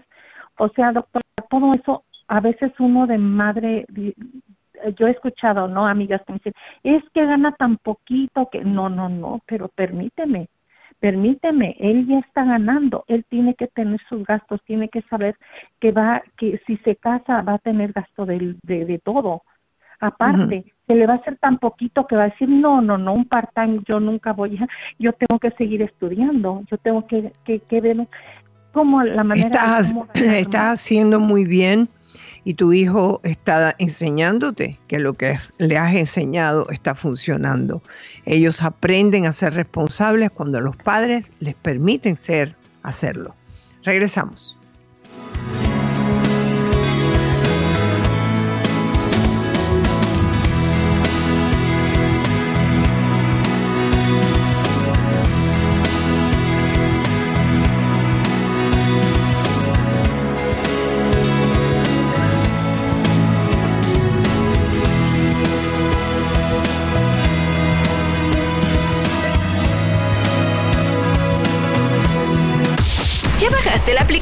O 0.57 0.69
sea, 0.69 0.93
doctora, 0.93 1.25
todo 1.49 1.71
eso 1.73 2.05
a 2.29 2.39
veces 2.39 2.71
uno 2.79 3.07
de 3.07 3.17
madre 3.17 3.85
yo 4.97 5.07
he 5.07 5.11
escuchado, 5.11 5.67
¿no? 5.67 5.87
Amigas 5.87 6.21
que 6.25 6.33
me 6.33 6.39
dicen, 6.39 6.53
es 6.83 7.03
que 7.13 7.25
gana 7.25 7.51
tan 7.53 7.77
poquito 7.77 8.49
que 8.51 8.63
no, 8.63 8.89
no, 8.89 9.09
no, 9.09 9.41
pero 9.45 9.67
permíteme, 9.69 10.49
permíteme, 10.99 11.75
él 11.79 12.07
ya 12.07 12.19
está 12.19 12.45
ganando, 12.45 13.03
él 13.07 13.25
tiene 13.29 13.55
que 13.55 13.67
tener 13.67 13.99
sus 14.07 14.23
gastos, 14.23 14.61
tiene 14.65 14.89
que 14.89 15.01
saber 15.03 15.35
que 15.79 15.91
va, 15.91 16.21
que 16.37 16.61
si 16.67 16.77
se 16.77 16.95
casa 16.95 17.41
va 17.41 17.55
a 17.55 17.59
tener 17.59 17.91
gasto 17.91 18.25
de, 18.25 18.55
de, 18.63 18.99
todo. 19.03 19.43
Aparte, 19.99 20.65
se 20.87 20.95
le 20.95 21.05
va 21.05 21.13
a 21.13 21.17
hacer 21.17 21.37
tan 21.37 21.59
poquito 21.59 22.07
que 22.07 22.15
va 22.15 22.23
a 22.23 22.29
decir, 22.29 22.49
no, 22.49 22.81
no, 22.81 22.97
no, 22.97 23.13
un 23.13 23.25
part-time 23.25 23.81
yo 23.87 23.99
nunca 23.99 24.33
voy 24.33 24.57
a, 24.57 24.67
yo 24.97 25.13
tengo 25.13 25.39
que 25.39 25.51
seguir 25.51 25.81
estudiando, 25.81 26.63
yo 26.69 26.77
tengo 26.77 27.05
que, 27.05 27.31
que, 27.45 27.59
que 27.59 27.81
ver 27.81 28.07
cómo 28.71 29.03
la 29.03 29.23
manera... 29.23 29.47
Estás, 29.47 29.95
estás 30.15 30.81
haciendo 30.81 31.19
muy 31.19 31.45
bien 31.45 31.87
y 32.43 32.55
tu 32.55 32.73
hijo 32.73 33.21
está 33.23 33.75
enseñándote 33.77 34.79
que 34.87 34.99
lo 34.99 35.13
que 35.13 35.37
le 35.57 35.77
has 35.77 35.95
enseñado 35.95 36.67
está 36.69 36.95
funcionando. 36.95 37.81
Ellos 38.25 38.63
aprenden 38.63 39.25
a 39.25 39.33
ser 39.33 39.53
responsables 39.53 40.31
cuando 40.31 40.59
los 40.59 40.75
padres 40.75 41.25
les 41.39 41.55
permiten 41.55 42.17
ser, 42.17 42.55
hacerlo. 42.83 43.35
Regresamos. 43.83 44.57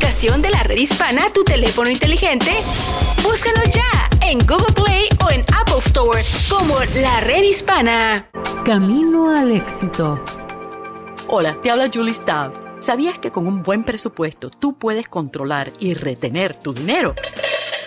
Aplicación 0.10 0.41
de 0.41 0.50
la 0.50 0.63
red 0.63 0.78
hispana 0.78 1.26
a 1.26 1.30
tu 1.30 1.43
teléfono 1.43 1.88
inteligente? 1.88 2.50
Búscalo 3.22 3.62
ya 3.72 4.10
en 4.28 4.39
Google 4.39 4.74
Play 4.74 5.08
o 5.24 5.30
en 5.30 5.41
Apple 5.56 5.78
Store 5.86 6.19
como 6.50 6.80
La 6.95 7.22
Red 7.22 7.43
Hispana. 7.43 8.28
Camino 8.65 9.30
al 9.30 9.52
éxito. 9.52 10.19
Hola, 11.28 11.54
te 11.62 11.69
habla 11.69 11.91
Julie 11.93 12.15
Stav. 12.15 12.54
¿Sabías 12.80 13.19
que 13.19 13.30
con 13.30 13.45
un 13.45 13.62
buen 13.62 13.84
presupuesto 13.84 14.50
tú 14.50 14.80
puedes 14.80 15.08
controlar 15.08 15.74
y 15.80 15.93
retener 15.93 16.56
tu 16.56 16.74
dinero? 16.74 17.13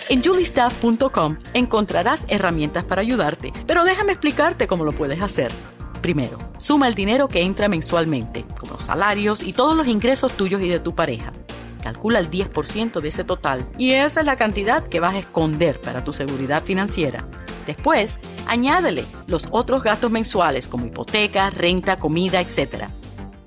En 0.07 0.23
juliestaff.com 0.23 1.37
encontrarás 1.53 2.23
herramientas 2.29 2.85
para 2.85 3.01
ayudarte, 3.01 3.51
pero 3.67 3.83
déjame 3.83 4.13
explicarte 4.13 4.65
cómo 4.65 4.85
lo 4.85 4.93
puedes 4.93 5.21
hacer. 5.21 5.51
Primero, 6.01 6.37
suma 6.57 6.87
el 6.87 6.95
dinero 6.95 7.27
que 7.27 7.41
entra 7.41 7.67
mensualmente, 7.67 8.45
como 8.57 8.79
salarios 8.79 9.43
y 9.43 9.51
todos 9.51 9.75
los 9.75 9.87
ingresos 9.87 10.31
tuyos 10.31 10.61
y 10.61 10.69
de 10.69 10.79
tu 10.79 10.95
pareja. 10.95 11.33
Calcula 11.83 12.19
el 12.19 12.31
10% 12.31 13.01
de 13.01 13.09
ese 13.09 13.25
total 13.25 13.65
y 13.77 13.91
esa 13.91 14.21
es 14.21 14.25
la 14.25 14.37
cantidad 14.37 14.87
que 14.87 15.01
vas 15.01 15.15
a 15.15 15.19
esconder 15.19 15.81
para 15.81 16.01
tu 16.03 16.13
seguridad 16.13 16.63
financiera. 16.63 17.25
Después, 17.67 18.17
añádele 18.47 19.05
los 19.27 19.47
otros 19.51 19.83
gastos 19.83 20.09
mensuales 20.09 20.67
como 20.67 20.85
hipoteca, 20.85 21.49
renta, 21.49 21.97
comida, 21.97 22.39
etc. 22.39 22.85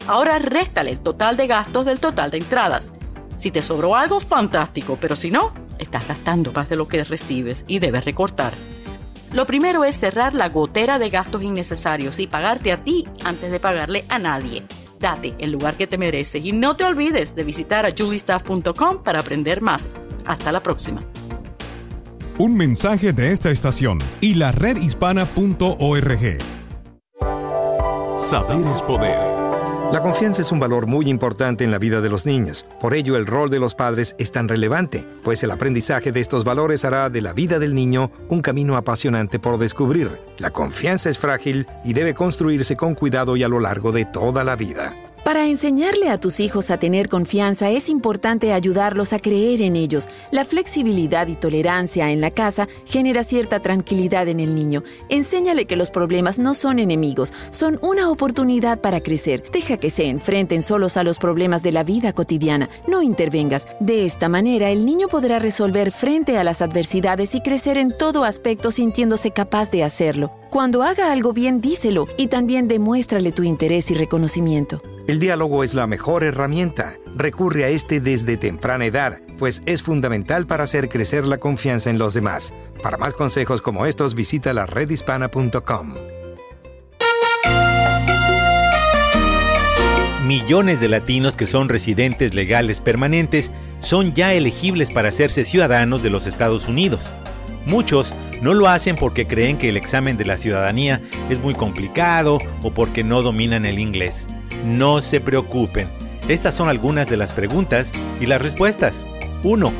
Ahora 0.06 0.38
réstale 0.38 0.90
el 0.90 1.00
total 1.00 1.38
de 1.38 1.46
gastos 1.46 1.86
del 1.86 1.98
total 1.98 2.30
de 2.30 2.38
entradas. 2.38 2.92
Si 3.38 3.50
te 3.50 3.62
sobró 3.62 3.96
algo, 3.96 4.20
fantástico, 4.20 4.98
pero 5.00 5.16
si 5.16 5.30
no, 5.30 5.52
estás 5.78 6.06
gastando 6.06 6.52
más 6.52 6.68
de 6.68 6.76
lo 6.76 6.88
que 6.88 7.04
recibes 7.04 7.64
y 7.66 7.78
debes 7.78 8.04
recortar. 8.04 8.52
Lo 9.32 9.46
primero 9.46 9.84
es 9.84 9.98
cerrar 9.98 10.34
la 10.34 10.50
gotera 10.50 10.98
de 10.98 11.08
gastos 11.10 11.42
innecesarios 11.42 12.18
y 12.18 12.26
pagarte 12.26 12.70
a 12.72 12.84
ti 12.84 13.06
antes 13.24 13.50
de 13.50 13.60
pagarle 13.60 14.04
a 14.08 14.18
nadie. 14.18 14.62
Date 14.98 15.34
el 15.38 15.52
lugar 15.52 15.76
que 15.76 15.86
te 15.86 15.98
mereces 15.98 16.44
y 16.44 16.52
no 16.52 16.76
te 16.76 16.84
olvides 16.84 17.34
de 17.34 17.44
visitar 17.44 17.86
a 17.86 17.90
juliestaff.com 17.90 19.02
para 19.02 19.20
aprender 19.20 19.60
más. 19.60 19.88
Hasta 20.24 20.52
la 20.52 20.60
próxima. 20.60 21.02
Un 22.38 22.56
mensaje 22.56 23.12
de 23.12 23.32
esta 23.32 23.50
estación 23.50 23.98
y 24.20 24.34
la 24.34 24.52
redhispana.org. 24.52 26.38
Saber 28.16 28.66
es 28.72 28.82
poder. 28.82 29.35
La 29.92 30.02
confianza 30.02 30.42
es 30.42 30.50
un 30.50 30.58
valor 30.58 30.86
muy 30.86 31.08
importante 31.08 31.62
en 31.62 31.70
la 31.70 31.78
vida 31.78 32.00
de 32.00 32.08
los 32.08 32.26
niños. 32.26 32.66
Por 32.80 32.94
ello, 32.94 33.16
el 33.16 33.24
rol 33.24 33.50
de 33.50 33.60
los 33.60 33.74
padres 33.74 34.16
es 34.18 34.32
tan 34.32 34.48
relevante, 34.48 35.06
pues 35.22 35.42
el 35.44 35.50
aprendizaje 35.50 36.10
de 36.10 36.20
estos 36.20 36.44
valores 36.44 36.84
hará 36.84 37.08
de 37.08 37.22
la 37.22 37.32
vida 37.32 37.58
del 37.58 37.74
niño 37.74 38.10
un 38.28 38.42
camino 38.42 38.76
apasionante 38.76 39.38
por 39.38 39.58
descubrir. 39.58 40.20
La 40.38 40.50
confianza 40.50 41.08
es 41.08 41.18
frágil 41.18 41.66
y 41.84 41.92
debe 41.92 42.14
construirse 42.14 42.76
con 42.76 42.94
cuidado 42.94 43.36
y 43.36 43.44
a 43.44 43.48
lo 43.48 43.60
largo 43.60 43.92
de 43.92 44.04
toda 44.04 44.42
la 44.42 44.56
vida. 44.56 45.05
Para 45.26 45.48
enseñarle 45.48 46.08
a 46.08 46.20
tus 46.20 46.38
hijos 46.38 46.70
a 46.70 46.78
tener 46.78 47.08
confianza 47.08 47.68
es 47.70 47.88
importante 47.88 48.52
ayudarlos 48.52 49.12
a 49.12 49.18
creer 49.18 49.60
en 49.60 49.74
ellos. 49.74 50.08
La 50.30 50.44
flexibilidad 50.44 51.26
y 51.26 51.34
tolerancia 51.34 52.12
en 52.12 52.20
la 52.20 52.30
casa 52.30 52.68
genera 52.84 53.24
cierta 53.24 53.58
tranquilidad 53.58 54.28
en 54.28 54.38
el 54.38 54.54
niño. 54.54 54.84
Enséñale 55.08 55.64
que 55.64 55.74
los 55.74 55.90
problemas 55.90 56.38
no 56.38 56.54
son 56.54 56.78
enemigos, 56.78 57.32
son 57.50 57.80
una 57.82 58.08
oportunidad 58.08 58.80
para 58.80 59.00
crecer. 59.00 59.42
Deja 59.50 59.78
que 59.78 59.90
se 59.90 60.04
enfrenten 60.04 60.62
solos 60.62 60.96
a 60.96 61.02
los 61.02 61.18
problemas 61.18 61.64
de 61.64 61.72
la 61.72 61.82
vida 61.82 62.12
cotidiana. 62.12 62.70
No 62.86 63.02
intervengas. 63.02 63.66
De 63.80 64.06
esta 64.06 64.28
manera 64.28 64.70
el 64.70 64.86
niño 64.86 65.08
podrá 65.08 65.40
resolver 65.40 65.90
frente 65.90 66.38
a 66.38 66.44
las 66.44 66.62
adversidades 66.62 67.34
y 67.34 67.40
crecer 67.40 67.78
en 67.78 67.98
todo 67.98 68.22
aspecto 68.22 68.70
sintiéndose 68.70 69.32
capaz 69.32 69.72
de 69.72 69.82
hacerlo. 69.82 70.30
Cuando 70.56 70.82
haga 70.82 71.12
algo 71.12 71.34
bien, 71.34 71.60
díselo 71.60 72.08
y 72.16 72.28
también 72.28 72.66
demuéstrale 72.66 73.30
tu 73.30 73.42
interés 73.42 73.90
y 73.90 73.94
reconocimiento. 73.94 74.80
El 75.06 75.20
diálogo 75.20 75.62
es 75.62 75.74
la 75.74 75.86
mejor 75.86 76.24
herramienta. 76.24 76.94
Recurre 77.14 77.64
a 77.64 77.68
este 77.68 78.00
desde 78.00 78.38
temprana 78.38 78.86
edad, 78.86 79.20
pues 79.36 79.62
es 79.66 79.82
fundamental 79.82 80.46
para 80.46 80.64
hacer 80.64 80.88
crecer 80.88 81.26
la 81.26 81.36
confianza 81.36 81.90
en 81.90 81.98
los 81.98 82.14
demás. 82.14 82.54
Para 82.82 82.96
más 82.96 83.12
consejos 83.12 83.60
como 83.60 83.84
estos, 83.84 84.14
visita 84.14 84.54
la 84.54 84.64
redhispana.com. 84.64 85.94
Millones 90.24 90.80
de 90.80 90.88
latinos 90.88 91.36
que 91.36 91.46
son 91.46 91.68
residentes 91.68 92.32
legales 92.32 92.80
permanentes 92.80 93.52
son 93.80 94.14
ya 94.14 94.32
elegibles 94.32 94.90
para 94.90 95.10
hacerse 95.10 95.44
ciudadanos 95.44 96.02
de 96.02 96.08
los 96.08 96.26
Estados 96.26 96.66
Unidos. 96.66 97.12
Muchos 97.66 98.14
no 98.40 98.54
lo 98.54 98.68
hacen 98.68 98.94
porque 98.94 99.26
creen 99.26 99.58
que 99.58 99.68
el 99.68 99.76
examen 99.76 100.16
de 100.16 100.24
la 100.24 100.36
ciudadanía 100.36 101.00
es 101.28 101.40
muy 101.40 101.52
complicado 101.52 102.38
o 102.62 102.70
porque 102.70 103.02
no 103.02 103.22
dominan 103.22 103.66
el 103.66 103.80
inglés. 103.80 104.28
No 104.64 105.02
se 105.02 105.20
preocupen. 105.20 105.88
Estas 106.28 106.54
son 106.54 106.68
algunas 106.68 107.08
de 107.08 107.16
las 107.16 107.32
preguntas 107.32 107.92
y 108.20 108.26
las 108.26 108.40
respuestas. 108.40 109.06
1. 109.42 109.72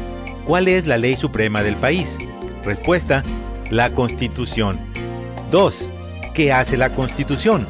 ¿Cuál 0.45 0.69
es 0.69 0.87
la 0.87 0.99
ley 0.99 1.17
suprema 1.17 1.63
del 1.63 1.77
país? 1.77 2.19
Respuesta. 2.65 3.23
La 3.71 3.91
Constitución. 3.91 4.79
2. 5.51 5.91
¿Qué 6.35 6.53
hace 6.53 6.77
la 6.77 6.91
Constitución? 6.91 7.67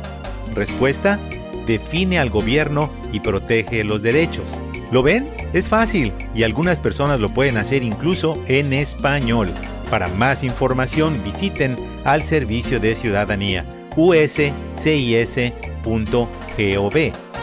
Respuesta. 0.54 1.18
Define 1.66 2.18
al 2.18 2.30
gobierno 2.30 2.90
y 3.12 3.20
protege 3.20 3.84
los 3.84 4.02
derechos. 4.02 4.62
¿Lo 4.92 5.02
ven? 5.02 5.28
Es 5.52 5.68
fácil 5.68 6.12
y 6.34 6.44
algunas 6.44 6.78
personas 6.78 7.18
lo 7.20 7.28
pueden 7.28 7.56
hacer 7.56 7.82
incluso 7.82 8.42
en 8.46 8.72
español. 8.72 9.52
Para 9.90 10.08
más 10.08 10.44
información 10.44 11.22
visiten 11.24 11.76
al 12.04 12.22
Servicio 12.22 12.78
de 12.80 12.94
Ciudadanía 12.94 13.64
uscis.gov 13.96 14.76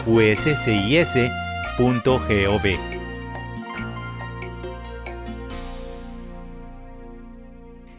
uscis.gov 0.06 1.34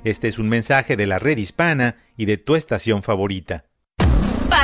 Este 0.04 0.28
es 0.28 0.38
un 0.38 0.50
mensaje 0.50 0.96
de 0.96 1.08
la 1.08 1.20
red 1.20 1.38
hispana 1.38 1.98
y 2.16 2.26
de 2.26 2.38
tu 2.38 2.56
estación 2.56 3.04
favorita 3.04 3.66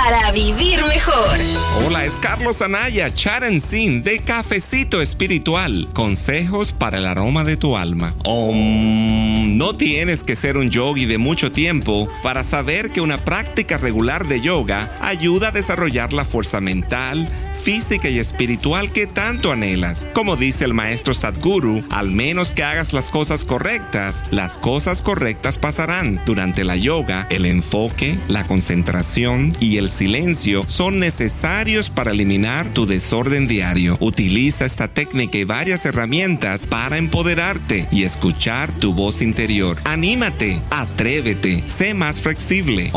para 0.03 0.31
vivir 0.31 0.83
mejor. 0.85 1.37
Hola, 1.85 2.05
es 2.05 2.15
Carlos 2.17 2.63
Anaya, 2.63 3.13
Charan 3.13 3.61
Sin 3.61 4.01
de 4.01 4.17
Cafecito 4.17 4.99
Espiritual. 4.99 5.87
Consejos 5.93 6.73
para 6.73 6.97
el 6.97 7.05
aroma 7.05 7.43
de 7.43 7.55
tu 7.55 7.77
alma. 7.77 8.15
no 8.25 9.73
tienes 9.73 10.23
que 10.23 10.35
ser 10.35 10.57
un 10.57 10.71
yogi 10.71 11.05
de 11.05 11.19
mucho 11.19 11.51
tiempo 11.51 12.07
para 12.23 12.43
saber 12.43 12.89
que 12.89 12.99
una 12.99 13.19
práctica 13.19 13.77
regular 13.77 14.27
de 14.27 14.41
yoga 14.41 14.91
ayuda 15.01 15.49
a 15.49 15.51
desarrollar 15.51 16.13
la 16.13 16.25
fuerza 16.25 16.61
mental, 16.61 17.29
física 17.62 18.10
y 18.10 18.19
espiritual 18.19 18.91
que 18.91 19.08
tanto 19.08 19.52
anhelas. 19.52 20.08
Como 20.13 20.36
dice 20.36 20.65
el 20.65 20.74
maestro 20.74 21.13
Sadhguru, 21.13 21.84
al 21.89 22.12
menos 22.12 22.52
que 22.52 22.63
hagas 22.63 22.93
las 22.93 23.10
cosas 23.12 23.43
correctas, 23.43 24.26
las 24.32 24.58
cosas 24.58 25.02
correctas 25.02 25.58
pasarán. 25.58 26.21
Durante 26.26 26.63
la 26.63 26.76
yoga, 26.76 27.28
el 27.30 27.45
enfoque, 27.45 28.17
la 28.28 28.45
concentración 28.45 29.54
y 29.60 29.78
el 29.78 29.89
silencio 29.89 30.63
son 30.67 31.00
necesarios 31.00 31.89
para 31.89 32.12
eliminar 32.12 32.74
tu 32.74 32.86
desorden 32.86 33.47
diario. 33.47 33.97
Utiliza 34.00 34.65
esta 34.65 34.88
técnica 34.88 35.38
y 35.38 35.43
varias 35.43 35.86
herramientas 35.86 36.67
para 36.67 36.97
empoderarte 36.97 37.88
y 37.91 38.04
escuchar 38.04 38.71
tu 38.71 38.93
voz 38.93 39.21
interior. 39.21 39.78
Anímate, 39.84 40.60
atrévete, 40.69 41.63
sé 41.67 41.93
más 41.93 42.21
flexible. 42.21 42.91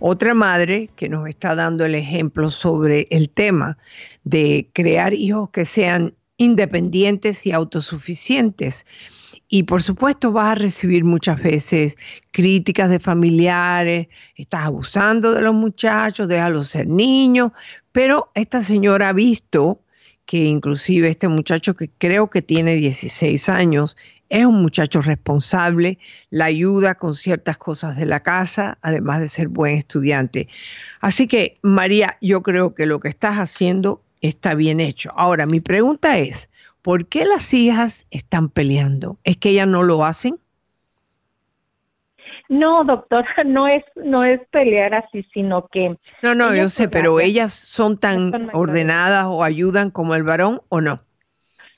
otra 0.00 0.34
madre 0.34 0.90
que 0.96 1.08
nos 1.08 1.26
está 1.26 1.54
dando 1.54 1.86
el 1.86 1.94
ejemplo 1.94 2.50
sobre 2.50 3.06
el 3.08 3.30
tema 3.30 3.78
de 4.22 4.68
crear 4.74 5.14
hijos 5.14 5.48
que 5.48 5.64
sean 5.64 6.12
independientes 6.36 7.46
y 7.46 7.52
autosuficientes. 7.52 8.84
Y 9.48 9.64
por 9.64 9.82
supuesto 9.82 10.32
vas 10.32 10.52
a 10.52 10.54
recibir 10.54 11.04
muchas 11.04 11.42
veces 11.42 11.96
críticas 12.30 12.90
de 12.90 12.98
familiares, 12.98 14.08
estás 14.36 14.64
abusando 14.64 15.32
de 15.32 15.42
los 15.42 15.54
muchachos, 15.54 16.28
déjalos 16.28 16.68
ser 16.68 16.86
niños, 16.86 17.52
pero 17.92 18.30
esta 18.34 18.62
señora 18.62 19.10
ha 19.10 19.12
visto 19.12 19.78
que 20.26 20.38
inclusive 20.38 21.10
este 21.10 21.28
muchacho 21.28 21.74
que 21.74 21.90
creo 21.98 22.30
que 22.30 22.42
tiene 22.42 22.76
16 22.76 23.48
años 23.48 23.96
es 24.30 24.44
un 24.44 24.62
muchacho 24.62 25.00
responsable, 25.00 25.98
la 26.30 26.46
ayuda 26.46 26.94
con 26.94 27.14
ciertas 27.14 27.58
cosas 27.58 27.96
de 27.96 28.06
la 28.06 28.20
casa, 28.20 28.78
además 28.82 29.20
de 29.20 29.28
ser 29.28 29.48
buen 29.48 29.76
estudiante. 29.76 30.48
Así 31.00 31.28
que, 31.28 31.58
María, 31.62 32.16
yo 32.20 32.42
creo 32.42 32.74
que 32.74 32.86
lo 32.86 33.00
que 33.00 33.08
estás 33.08 33.36
haciendo 33.36 34.02
está 34.22 34.54
bien 34.54 34.80
hecho. 34.80 35.12
Ahora, 35.14 35.46
mi 35.46 35.60
pregunta 35.60 36.18
es, 36.18 36.48
¿por 36.84 37.08
qué 37.08 37.24
las 37.24 37.54
hijas 37.54 38.06
están 38.10 38.50
peleando? 38.50 39.16
¿Es 39.24 39.38
que 39.38 39.48
ellas 39.48 39.66
no 39.66 39.82
lo 39.82 40.04
hacen? 40.04 40.38
No, 42.50 42.84
doctora, 42.84 43.26
no 43.46 43.66
es 43.66 43.82
no 43.96 44.22
es 44.22 44.38
pelear 44.50 44.94
así, 44.94 45.26
sino 45.32 45.66
que 45.68 45.96
No, 46.22 46.34
no, 46.34 46.54
yo 46.54 46.68
sé, 46.68 46.88
pero 46.88 47.18
ellas 47.18 47.52
son 47.52 47.98
tan 47.98 48.50
ordenadas 48.52 49.24
o 49.26 49.42
ayudan 49.42 49.90
como 49.90 50.14
el 50.14 50.24
varón 50.24 50.60
o 50.68 50.82
no? 50.82 51.00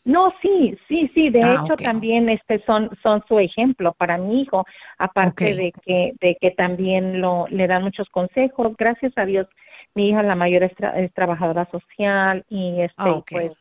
No, 0.05 0.33
sí, 0.43 0.77
sí, 0.89 1.11
sí. 1.15 1.31
De 1.31 1.41
ah, 1.43 1.63
hecho, 1.65 1.77
también 1.77 2.29
este 2.29 2.63
son 2.65 2.91
son 3.03 3.25
su 3.29 3.39
ejemplo 3.39 3.93
para 3.93 4.19
mi 4.19 4.43
hijo. 4.43 4.65
Aparte 4.99 5.55
de 5.55 5.73
que 5.85 6.15
de 6.21 6.37
que 6.41 6.51
también 6.51 7.21
lo 7.21 7.47
le 7.49 7.69
dan 7.69 7.85
muchos 7.85 8.09
consejos. 8.11 8.75
Gracias 8.77 9.13
a 9.17 9.25
Dios, 9.25 9.47
mi 9.95 10.11
hija 10.11 10.25
la 10.25 10.35
mayor 10.35 10.65
es, 10.65 10.73
trabajadora 11.15 11.69
social 11.71 12.45
y 12.49 12.81
este 12.81 12.95
ah, 12.99 13.21
pues 13.29 13.53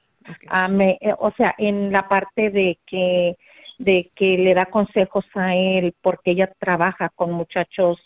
Ah, 0.47 0.67
me, 0.67 0.97
eh, 1.01 1.13
o 1.17 1.31
sea, 1.31 1.53
en 1.57 1.91
la 1.91 2.07
parte 2.07 2.49
de 2.49 2.79
que 2.85 3.37
de 3.77 4.09
que 4.15 4.37
le 4.37 4.53
da 4.53 4.67
consejos 4.67 5.25
a 5.35 5.53
él 5.53 5.93
porque 6.01 6.31
ella 6.31 6.49
trabaja 6.59 7.09
con 7.09 7.31
muchachos 7.33 7.99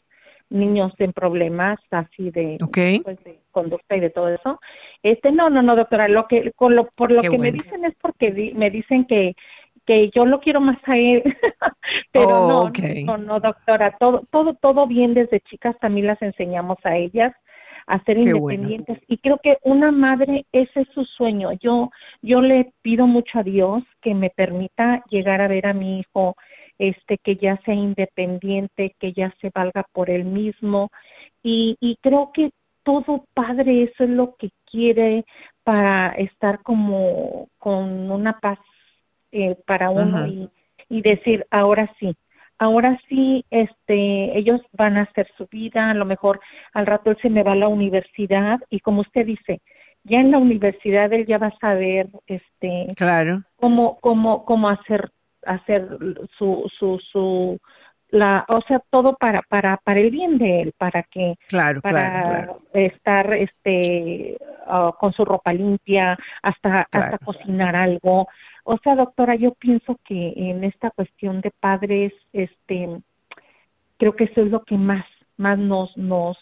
niños 0.49 0.91
en 0.97 1.13
problemas 1.13 1.77
así 1.91 2.32
de, 2.32 2.58
pues, 3.03 3.23
de 3.23 3.39
conducta 3.51 3.95
y 3.95 3.99
de 3.99 4.10
todo 4.10 4.29
eso. 4.29 4.60
Este 5.03 5.32
no, 5.32 5.49
no, 5.51 5.62
no, 5.62 5.75
doctora, 5.75 6.08
lo 6.08 6.27
que 6.27 6.51
con 6.53 6.75
lo, 6.75 6.89
por 6.89 7.12
lo 7.12 7.21
que 7.21 7.38
me 7.38 7.51
dicen 7.51 7.86
es 7.86 7.93
porque 8.01 8.53
me 8.55 8.69
dicen 8.69 9.05
que 9.05 9.36
que 9.86 10.12
yo 10.12 10.23
lo 10.23 10.39
quiero 10.39 10.62
más 10.62 10.77
a 10.86 10.97
él, 10.97 11.23
pero 12.12 12.47
no, 12.47 12.71
no, 13.05 13.17
no, 13.17 13.39
doctora, 13.39 13.95
todo 13.99 14.23
todo 14.29 14.53
todo 14.53 14.86
bien 14.86 15.13
desde 15.13 15.39
chicas 15.41 15.75
también 15.79 16.08
las 16.08 16.21
enseñamos 16.21 16.77
a 16.84 16.95
ellas 16.95 17.34
a 17.89 18.04
ser 18.04 18.19
independientes. 18.19 18.99
Y 19.08 19.17
creo 19.17 19.39
que 19.41 19.58
una 19.63 19.91
madre 19.91 20.45
ese 20.52 20.82
es 20.82 20.88
su 20.93 21.04
sueño. 21.06 21.52
Yo 21.54 21.89
yo 22.21 22.39
le 22.39 22.71
pido 22.84 23.08
mucho 23.08 23.39
a 23.39 23.43
Dios 23.43 23.84
que 24.02 24.13
me 24.13 24.30
permita 24.30 25.04
llegar 25.10 25.41
a 25.41 25.47
ver 25.47 25.65
a 25.65 25.73
mi 25.73 25.99
hijo 25.99 26.36
este 26.78 27.17
que 27.17 27.36
ya 27.36 27.60
sea 27.65 27.73
independiente, 27.73 28.95
que 28.99 29.12
ya 29.12 29.34
se 29.41 29.49
valga 29.54 29.84
por 29.91 30.12
él 30.12 30.23
mismo. 30.23 30.89
Y, 31.41 31.78
y 31.82 31.97
creo 32.02 32.32
que 32.32 32.52
todo 32.84 33.25
padre 33.34 33.84
eso 33.84 34.04
es 34.04 34.10
lo 34.12 34.36
que 34.36 34.52
quiere 34.69 35.25
para 35.63 36.10
estar 36.10 36.62
como 36.62 37.49
con 37.58 38.12
una 38.12 38.39
paz 38.39 38.60
eh, 39.32 39.58
para 39.65 39.89
uno 39.89 40.28
y, 40.28 40.49
y 40.89 41.02
decir 41.02 41.45
ahora 41.49 41.91
sí 41.99 42.15
ahora 42.60 43.00
sí, 43.08 43.45
este, 43.50 44.38
ellos 44.38 44.62
van 44.74 44.98
a 44.98 45.04
hacer 45.04 45.28
su 45.38 45.48
vida, 45.48 45.89
a 45.89 45.93
lo 45.93 46.06
mejor 46.06 46.39
al 46.74 46.86
rato 46.86 47.10
él 47.10 47.17
se 47.22 47.30
me 47.30 47.41
va 47.41 47.54
a 47.54 47.56
la 47.56 47.69
universidad 47.69 48.60
y 48.69 48.82
como 48.82 49.02
usted 49.02 49.26
dice, 49.26 49.62
ya 50.04 50.19
en 50.19 50.32
la 50.32 50.38
universidad 50.38 51.12
él 51.13 51.26
ya 51.26 51.38
va 51.38 51.48
a 51.48 51.58
saber, 51.60 52.10
este, 52.28 52.88
claro, 52.95 53.43
cómo, 53.56 53.98
cómo, 54.02 54.45
cómo 54.45 54.69
hacer, 54.69 55.10
hacer 55.45 55.88
su, 56.38 56.69
su, 56.78 57.00
su, 57.12 57.58
la, 58.10 58.45
o 58.50 58.62
sea, 58.62 58.82
todo 58.89 59.15
para, 59.15 59.41
para, 59.43 59.78
para 59.78 60.00
el 60.00 60.12
bien 60.12 60.38
de 60.38 60.62
él, 60.62 60.74
para 60.78 61.04
que, 61.04 61.36
claro, 61.48 61.82
para 61.82 62.56
estar, 62.74 63.34
este, 63.34 64.38
ah, 64.67 64.91
con 65.00 65.13
su 65.13 65.24
ropa 65.24 65.54
limpia, 65.54 66.17
hasta, 66.41 66.88
hasta 66.91 67.17
cocinar 67.19 67.76
algo, 67.76 68.28
o 68.63 68.78
sea, 68.78 68.95
doctora, 68.95 69.36
yo 69.36 69.54
pienso 69.54 70.00
que 70.06 70.34
en 70.36 70.63
esta 70.63 70.91
cuestión 70.91 71.41
de 71.41 71.52
padres, 71.52 72.13
este, 72.34 73.02
creo 73.98 74.15
que 74.15 74.26
eso 74.26 74.41
es 74.41 74.52
lo 74.52 74.63
que 74.63 74.78
más, 74.78 75.06
más 75.38 75.58
nos, 75.58 75.95
nos, 75.98 76.38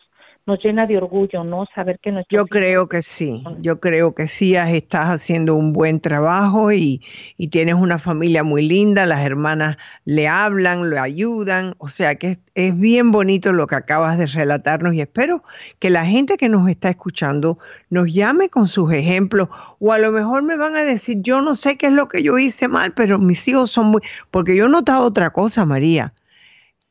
nos 0.47 0.63
llena 0.63 0.88
de 0.88 0.97
orgullo, 0.97 1.43
¿no? 1.43 1.65
Saber 1.75 1.99
que 1.99 2.12
nuestros 2.12 2.36
Yo 2.36 2.47
creo 2.47 2.88
que 2.88 3.03
sí, 3.03 3.43
yo 3.60 3.81
creo 3.81 4.15
que 4.15 4.29
sí, 4.29 4.55
estás 4.55 5.10
haciendo 5.10 5.55
un 5.55 5.73
buen 5.73 5.99
trabajo 5.99 6.71
y, 6.71 7.03
y, 7.38 7.49
tienes 7.49 7.75
una 7.75 7.99
familia 7.99 8.43
muy 8.43 8.65
linda, 8.65 9.05
las 9.05 9.25
hermanas 9.25 9.77
le 10.05 10.29
hablan, 10.29 10.89
le 10.89 10.99
ayudan, 10.99 11.75
o 11.79 11.89
sea 11.89 12.15
que 12.15 12.39
es, 12.55 12.79
bien 12.79 13.12
bonito 13.12 13.51
lo 13.51 13.67
que 13.67 13.75
acabas 13.75 14.17
de 14.17 14.25
relatarnos 14.25 14.93
y 14.93 15.01
espero 15.01 15.43
que 15.79 15.89
la 15.89 16.05
gente 16.05 16.38
que 16.38 16.47
nos 16.47 16.69
está 16.69 16.89
escuchando 16.89 17.60
nos 17.89 18.12
llame 18.12 18.47
con 18.47 18.69
sus 18.69 18.93
ejemplos 18.93 19.49
o 19.79 19.91
a 19.91 19.99
lo 19.99 20.13
mejor 20.13 20.43
me 20.43 20.55
van 20.55 20.77
a 20.77 20.83
decir, 20.83 21.17
yo 21.21 21.41
no 21.41 21.55
sé 21.55 21.77
qué 21.77 21.88
es 21.88 21.93
lo 21.93 22.07
que 22.07 22.23
yo 22.23 22.38
hice 22.38 22.69
mal, 22.69 22.93
pero 22.93 23.19
mis 23.19 23.45
hijos 23.49 23.69
son 23.71 23.88
muy, 23.88 24.01
porque 24.31 24.55
yo 24.55 24.67
he 24.67 24.69
notado 24.69 25.03
otra 25.03 25.29
cosa, 25.31 25.65
María 25.65 26.13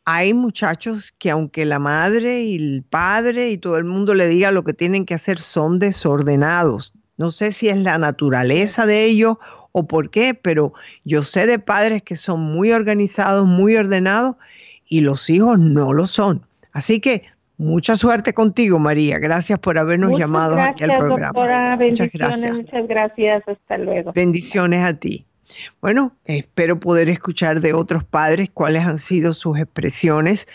hay 0.08 0.34
muchachos 0.34 1.12
que 1.18 1.30
aunque 1.30 1.64
la 1.64 1.80
madre 1.80 2.40
y 2.42 2.54
el 2.54 2.84
padre 2.88 3.50
y 3.50 3.58
todo 3.58 3.76
el 3.76 3.84
mundo 3.84 4.14
le 4.14 4.28
diga 4.28 4.52
lo 4.52 4.62
que 4.62 4.72
tienen 4.72 5.04
que 5.04 5.14
hacer, 5.14 5.38
son 5.38 5.80
desordenados. 5.80 6.94
No 7.16 7.32
sé 7.32 7.50
si 7.50 7.68
es 7.68 7.78
la 7.78 7.98
naturaleza 7.98 8.86
de 8.86 9.04
ellos 9.04 9.36
o 9.72 9.88
por 9.88 10.10
qué, 10.10 10.32
pero 10.32 10.72
yo 11.04 11.24
sé 11.24 11.46
de 11.46 11.58
padres 11.58 12.02
que 12.02 12.14
son 12.14 12.40
muy 12.40 12.70
organizados, 12.70 13.48
muy 13.48 13.74
ordenados 13.74 14.36
y 14.88 15.00
los 15.00 15.28
hijos 15.28 15.58
no 15.58 15.92
lo 15.92 16.06
son. 16.06 16.42
Así 16.72 17.00
que 17.00 17.24
mucha 17.58 17.96
suerte 17.96 18.32
contigo, 18.32 18.78
María. 18.78 19.18
Gracias 19.18 19.58
por 19.58 19.76
habernos 19.76 20.16
llamado 20.16 20.56
aquí 20.60 20.84
al 20.84 20.98
programa. 20.98 21.76
muchas 21.78 22.12
gracias. 22.12 22.54
Muchas 22.54 22.86
gracias. 22.86 23.42
Hasta 23.48 23.78
luego. 23.78 24.12
Bendiciones 24.12 24.84
a 24.84 24.94
ti. 24.94 25.26
Bueno, 25.80 26.14
espero 26.24 26.78
poder 26.78 27.08
escuchar 27.08 27.60
de 27.60 27.72
otros 27.72 28.04
padres 28.04 28.50
cuáles 28.52 28.84
han 28.84 28.98
sido 28.98 29.34
sus 29.34 29.58
expresiones 29.58 30.46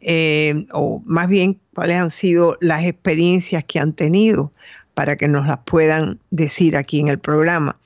eh, 0.00 0.66
o 0.72 1.02
más 1.04 1.28
bien 1.28 1.58
cuáles 1.74 1.96
han 1.96 2.10
sido 2.10 2.56
las 2.60 2.84
experiencias 2.84 3.64
que 3.64 3.78
han 3.78 3.92
tenido 3.92 4.52
para 4.94 5.16
que 5.16 5.28
nos 5.28 5.46
las 5.46 5.58
puedan 5.58 6.18
decir 6.30 6.76
aquí 6.76 6.98
en 6.98 7.08
el 7.08 7.18
programa. 7.18 7.78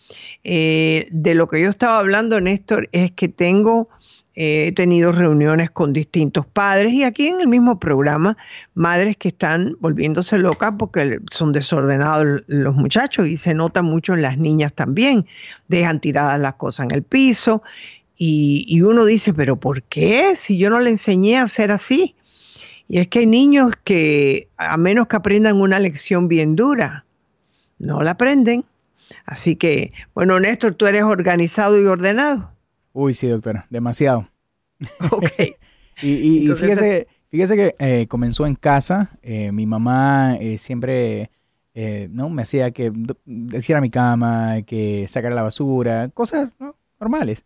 Eh, 0.44 1.08
de 1.10 1.34
lo 1.34 1.46
que 1.46 1.60
yo 1.60 1.68
estaba 1.68 1.98
hablando, 1.98 2.40
Néstor, 2.40 2.88
es 2.92 3.12
que 3.12 3.28
tengo 3.28 3.88
he 4.34 4.72
tenido 4.72 5.12
reuniones 5.12 5.70
con 5.70 5.92
distintos 5.92 6.46
padres 6.46 6.92
y 6.92 7.04
aquí 7.04 7.26
en 7.26 7.40
el 7.40 7.48
mismo 7.48 7.78
programa, 7.78 8.36
madres 8.74 9.16
que 9.16 9.28
están 9.28 9.76
volviéndose 9.80 10.38
locas 10.38 10.72
porque 10.78 11.18
son 11.30 11.52
desordenados 11.52 12.42
los 12.46 12.74
muchachos 12.74 13.26
y 13.26 13.36
se 13.36 13.54
nota 13.54 13.82
mucho 13.82 14.14
en 14.14 14.22
las 14.22 14.38
niñas 14.38 14.72
también. 14.72 15.26
Dejan 15.68 16.00
tiradas 16.00 16.40
las 16.40 16.54
cosas 16.54 16.86
en 16.86 16.92
el 16.92 17.02
piso 17.02 17.62
y, 18.16 18.64
y 18.68 18.82
uno 18.82 19.04
dice, 19.04 19.34
pero 19.34 19.56
¿por 19.56 19.82
qué? 19.82 20.34
Si 20.36 20.56
yo 20.56 20.70
no 20.70 20.80
le 20.80 20.90
enseñé 20.90 21.38
a 21.38 21.48
ser 21.48 21.70
así. 21.70 22.14
Y 22.88 22.98
es 22.98 23.08
que 23.08 23.20
hay 23.20 23.26
niños 23.26 23.72
que, 23.84 24.48
a 24.56 24.76
menos 24.76 25.06
que 25.06 25.16
aprendan 25.16 25.60
una 25.60 25.78
lección 25.78 26.28
bien 26.28 26.56
dura, 26.56 27.04
no 27.78 28.02
la 28.02 28.12
aprenden. 28.12 28.64
Así 29.24 29.56
que, 29.56 29.92
bueno, 30.14 30.38
Néstor, 30.40 30.74
tú 30.74 30.86
eres 30.86 31.02
organizado 31.02 31.80
y 31.80 31.86
ordenado. 31.86 32.52
Uy, 32.92 33.14
sí, 33.14 33.28
doctora, 33.28 33.66
demasiado. 33.70 34.28
Ok. 35.10 35.24
y, 36.02 36.48
fíjese, 36.48 37.06
fíjese 37.28 37.56
que 37.56 37.76
eh, 37.78 38.06
comenzó 38.08 38.46
en 38.46 38.54
casa. 38.54 39.10
Eh, 39.22 39.52
mi 39.52 39.66
mamá 39.66 40.36
eh, 40.40 40.58
siempre 40.58 41.30
no 42.10 42.28
me 42.28 42.42
hacía 42.42 42.70
que 42.70 42.92
decir 43.24 43.76
a 43.76 43.80
mi 43.80 43.88
cama, 43.88 44.60
que 44.66 45.06
sacara 45.08 45.34
la 45.34 45.42
basura, 45.42 46.10
cosas 46.10 46.50
normales. 47.00 47.44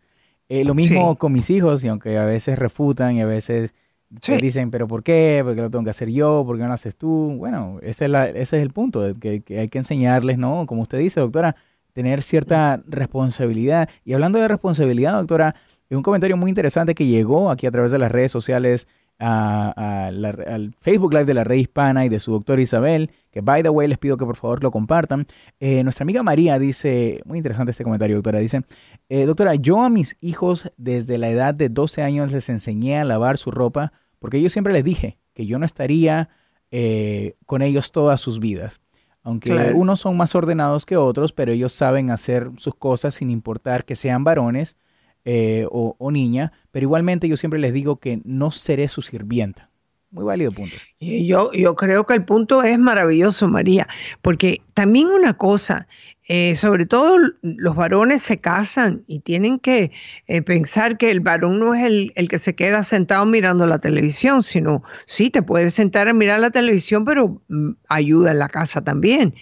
lo 0.49 0.73
mismo 0.73 1.15
con 1.15 1.31
mis 1.31 1.49
hijos, 1.49 1.83
y 1.85 1.87
aunque 1.87 2.17
a 2.17 2.25
veces 2.25 2.59
refutan 2.59 3.15
y 3.15 3.21
a 3.21 3.25
veces 3.25 3.73
Te 4.21 4.37
dicen, 4.37 4.69
pero 4.71 4.87
¿por 4.87 5.03
qué? 5.03 5.41
¿Por 5.43 5.55
qué 5.55 5.61
lo 5.61 5.69
tengo 5.69 5.85
que 5.85 5.91
hacer 5.91 6.09
yo? 6.09 6.43
¿Por 6.45 6.57
qué 6.57 6.63
no 6.63 6.69
lo 6.69 6.73
haces 6.73 6.97
tú? 6.97 7.35
Bueno, 7.37 7.79
ese 7.81 8.05
es, 8.05 8.11
la, 8.11 8.27
ese 8.27 8.57
es 8.57 8.63
el 8.63 8.71
punto, 8.71 9.01
que, 9.19 9.41
que 9.41 9.59
hay 9.59 9.69
que 9.69 9.77
enseñarles, 9.77 10.37
¿no? 10.37 10.65
Como 10.65 10.81
usted 10.81 10.97
dice, 10.99 11.19
doctora, 11.21 11.55
tener 11.97 12.21
cierta 12.21 12.83
responsabilidad. 12.85 13.89
Y 14.05 14.13
hablando 14.13 14.37
de 14.37 14.47
responsabilidad, 14.47 15.13
doctora, 15.13 15.55
un 15.89 16.03
comentario 16.03 16.37
muy 16.37 16.49
interesante 16.49 16.93
que 16.93 17.07
llegó 17.07 17.49
aquí 17.49 17.65
a 17.65 17.71
través 17.71 17.91
de 17.91 17.97
las 17.97 18.11
redes 18.11 18.31
sociales 18.31 18.87
al 19.17 20.75
Facebook 20.79 21.11
Live 21.13 21.25
de 21.25 21.33
la 21.33 21.43
Red 21.43 21.55
Hispana 21.55 22.05
y 22.05 22.09
de 22.09 22.19
su 22.19 22.33
doctora 22.33 22.61
Isabel, 22.61 23.09
que 23.31 23.41
by 23.41 23.63
the 23.63 23.69
way 23.69 23.87
les 23.87 23.97
pido 23.97 24.15
que 24.15 24.25
por 24.25 24.35
favor 24.35 24.61
lo 24.61 24.69
compartan. 24.69 25.25
Eh, 25.59 25.83
nuestra 25.83 26.03
amiga 26.03 26.21
María 26.21 26.59
dice, 26.59 27.19
muy 27.25 27.39
interesante 27.39 27.71
este 27.71 27.83
comentario, 27.83 28.17
doctora, 28.17 28.37
dice, 28.37 28.61
eh, 29.09 29.25
doctora, 29.25 29.55
yo 29.55 29.81
a 29.81 29.89
mis 29.89 30.17
hijos 30.21 30.71
desde 30.77 31.17
la 31.17 31.29
edad 31.29 31.55
de 31.55 31.69
12 31.69 32.03
años 32.03 32.31
les 32.31 32.47
enseñé 32.49 32.99
a 32.99 33.05
lavar 33.05 33.39
su 33.39 33.49
ropa 33.49 33.91
porque 34.19 34.39
yo 34.39 34.51
siempre 34.51 34.71
les 34.71 34.83
dije 34.83 35.17
que 35.33 35.47
yo 35.47 35.57
no 35.57 35.65
estaría 35.65 36.29
eh, 36.69 37.37
con 37.47 37.63
ellos 37.63 37.91
todas 37.91 38.21
sus 38.21 38.39
vidas. 38.39 38.81
Aunque 39.27 39.73
unos 39.75 39.99
son 39.99 40.15
más 40.15 40.35
ordenados 40.35 40.85
que 40.85 40.95
otros, 40.95 41.33
pero 41.33 41.51
ellos 41.51 41.73
saben 41.73 42.11
hacer 42.11 42.49
sus 42.55 42.73
cosas 42.73 43.13
sin 43.13 43.29
importar 43.29 43.83
que 43.83 43.97
sean 43.97 44.23
varones 44.23 44.77
eh, 45.25 45.67
o, 45.69 46.11
niña, 46.11 46.53
pero 46.71 46.85
igualmente 46.85 47.27
yo 47.27 47.35
siempre 47.35 47.59
les 47.59 47.73
digo 47.73 47.97
que 47.97 48.21
no 48.23 48.51
seré 48.51 48.87
su 48.87 49.01
sirvienta. 49.01 49.69
Muy 50.11 50.23
válido 50.23 50.53
punto. 50.53 50.77
Yo, 51.01 51.51
yo 51.51 51.75
creo 51.75 52.05
que 52.05 52.13
el 52.13 52.23
punto 52.23 52.63
es 52.63 52.79
maravilloso, 52.79 53.49
María, 53.49 53.85
porque 54.21 54.61
también 54.73 55.07
una 55.07 55.33
cosa, 55.33 55.89
eh, 56.27 56.55
sobre 56.55 56.85
todo 56.85 57.17
los 57.41 57.75
varones 57.75 58.21
se 58.21 58.39
casan 58.39 59.03
y 59.07 59.19
tienen 59.19 59.59
que 59.59 59.91
eh, 60.27 60.41
pensar 60.41 60.97
que 60.97 61.09
el 61.09 61.21
varón 61.21 61.59
no 61.59 61.73
es 61.73 61.85
el, 61.85 62.11
el, 62.15 62.27
que 62.27 62.37
se 62.37 62.55
queda 62.55 62.83
sentado 62.83 63.25
mirando 63.25 63.65
la 63.65 63.79
televisión, 63.79 64.43
sino 64.43 64.83
sí, 65.05 65.29
te 65.29 65.41
puedes 65.41 65.73
sentar 65.73 66.07
a 66.07 66.13
mirar 66.13 66.39
la 66.39 66.49
televisión, 66.49 67.05
pero 67.05 67.41
mm, 67.47 67.71
ayuda 67.87 68.31
en 68.31 68.39
la 68.39 68.49
casa 68.49 68.83
también. 68.83 69.35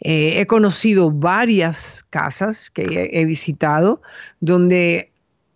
he 0.00 0.46
conocido 0.46 1.10
varias 1.10 2.04
casas 2.10 2.70
que 2.70 3.10
he 3.12 3.24
visitado 3.26 4.02
donde 4.40 5.10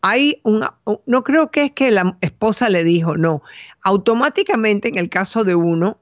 hay 0.07 0.39
una, 0.43 0.74
no 1.07 1.24
creo 1.24 1.51
que 1.51 1.64
es 1.64 1.70
que 1.70 1.91
la 1.91 2.18
esposa 2.20 2.68
le 2.68 2.85
dijo, 2.85 3.16
no, 3.16 3.43
automáticamente 3.80 4.89
en 4.89 4.99
el 4.99 5.09
caso 5.09 5.45
de 5.45 5.55
uno, 5.55 5.99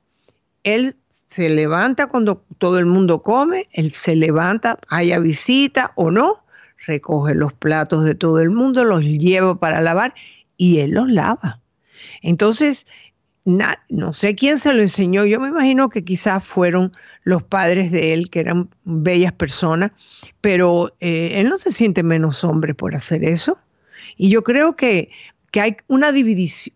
él 0.64 0.96
se 1.34 1.48
levanta 1.48 2.08
cuando 2.08 2.44
todo 2.58 2.78
el 2.78 2.86
mundo 2.86 3.22
come, 3.22 3.68
él 3.72 3.92
se 3.92 4.14
levanta, 4.14 4.78
haya 4.88 5.18
visita 5.18 5.92
o 5.94 6.10
no, 6.10 6.44
recoge 6.86 7.34
los 7.34 7.54
platos 7.54 8.04
de 8.04 8.14
todo 8.14 8.40
el 8.40 8.50
mundo, 8.50 8.84
los 8.84 9.02
lleva 9.02 9.58
para 9.58 9.80
lavar 9.80 10.14
y 10.58 10.80
él 10.80 10.90
los 10.90 11.10
lava. 11.10 11.60
Entonces, 12.20 12.86
no 13.44 14.12
sé 14.12 14.34
quién 14.34 14.58
se 14.58 14.74
lo 14.74 14.82
enseñó, 14.82 15.24
yo 15.24 15.40
me 15.40 15.48
imagino 15.48 15.88
que 15.88 16.04
quizás 16.04 16.44
fueron 16.44 16.92
los 17.24 17.42
padres 17.42 17.90
de 17.90 18.12
él, 18.12 18.28
que 18.28 18.40
eran 18.40 18.68
bellas 18.84 19.32
personas, 19.32 19.92
pero 20.42 20.94
eh, 21.00 21.32
él 21.36 21.48
no 21.48 21.56
se 21.56 21.72
siente 21.72 22.02
menos 22.02 22.44
hombre 22.44 22.74
por 22.74 22.94
hacer 22.94 23.24
eso. 23.24 23.56
Y 24.16 24.28
yo 24.28 24.42
creo 24.42 24.76
que, 24.76 25.10
hay 25.54 25.76
una, 25.88 26.12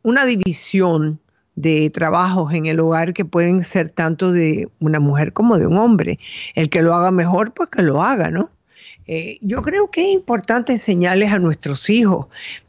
una 0.02 0.24
división 0.24 1.20
de 1.56 1.90
trabajos 1.90 2.52
en 2.52 2.66
el 2.66 2.78
hogar 2.78 3.14
que 3.14 3.24
pueden 3.24 3.64
ser 3.64 3.88
tanto 3.88 4.30
de 4.30 4.68
una 4.78 5.00
mujer 5.00 5.32
como 5.32 5.58
de 5.58 5.66
un 5.66 5.78
hombre. 5.78 6.18
El 6.54 6.68
que 6.68 6.82
lo 6.82 6.94
haga 6.94 7.10
mejor, 7.10 7.52
pues 7.52 7.70
que 7.70 7.82
lo 7.82 8.02
haga, 8.02 8.30
¿no? 8.30 8.50
Eh, 9.06 9.38
yo 9.40 9.62
creo 9.62 9.90
que 9.90 10.02
es 10.02 10.14
importante 10.14 10.72
enseñarles 10.72 11.32
a 11.32 11.38
nuestros 11.38 11.88
hijos 11.88 12.26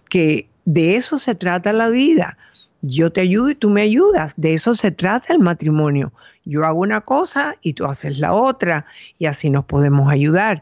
que 0.10 0.48
de 0.66 0.96
eso 0.96 1.18
se 1.18 1.36
trata 1.36 1.74
la 1.74 1.90
vida. 1.90 2.38
Yo 2.82 3.12
te 3.12 3.22
ayudo 3.22 3.50
y 3.50 3.56
tú 3.56 3.70
me 3.70 3.82
ayudas. 3.82 4.34
De 4.38 4.54
eso 4.54 4.76
se 4.76 4.92
trata 4.92 5.34
el 5.34 5.40
matrimonio. 5.40 6.14
Yo 6.46 6.64
hago 6.64 6.80
una 6.80 7.02
cosa 7.02 7.56
y 7.62 7.74
tú 7.74 7.86
haces 7.86 8.20
la 8.20 8.34
otra 8.34 8.86
y 9.18 9.26
así 9.26 9.50
nos 9.50 9.66
podemos 9.66 10.10
ayudar. 10.10 10.62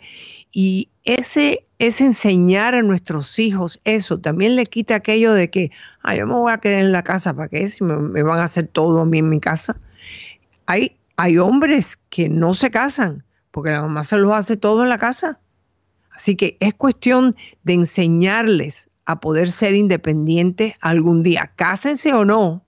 Y 0.51 0.89
ese, 1.05 1.65
es 1.77 2.01
enseñar 2.01 2.73
a 2.73 2.81
nuestros 2.81 3.37
hijos 3.37 3.79
eso 3.83 4.19
también 4.19 4.55
le 4.55 4.65
quita 4.65 4.95
aquello 4.95 5.33
de 5.33 5.49
que, 5.49 5.71
ay, 6.01 6.19
yo 6.19 6.27
me 6.27 6.33
voy 6.33 6.51
a 6.51 6.57
quedar 6.57 6.83
en 6.83 6.91
la 6.91 7.03
casa, 7.03 7.33
¿para 7.33 7.47
qué? 7.47 7.69
Si 7.69 7.83
me, 7.83 8.23
van 8.23 8.39
a 8.39 8.43
hacer 8.43 8.67
todo 8.67 8.99
a 8.99 9.05
mí 9.05 9.19
en 9.19 9.29
mi 9.29 9.39
casa. 9.39 9.77
Hay, 10.65 10.97
hay 11.15 11.37
hombres 11.37 11.97
que 12.09 12.27
no 12.27 12.55
se 12.55 12.71
casan 12.71 13.23
porque 13.51 13.71
la 13.71 13.83
mamá 13.83 14.03
se 14.03 14.17
los 14.17 14.33
hace 14.33 14.57
todo 14.57 14.83
en 14.83 14.89
la 14.89 14.97
casa. 14.97 15.39
Así 16.11 16.35
que 16.35 16.57
es 16.59 16.73
cuestión 16.73 17.35
de 17.63 17.73
enseñarles 17.73 18.89
a 19.05 19.19
poder 19.19 19.51
ser 19.51 19.75
independientes 19.75 20.73
algún 20.81 21.23
día, 21.23 21.51
cásense 21.55 22.13
o 22.13 22.25
no. 22.25 22.65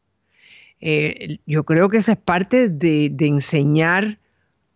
Eh, 0.79 1.39
yo 1.47 1.63
creo 1.63 1.89
que 1.89 1.97
esa 1.97 2.11
es 2.11 2.17
parte 2.17 2.69
de, 2.69 3.09
de 3.11 3.25
enseñar 3.25 4.19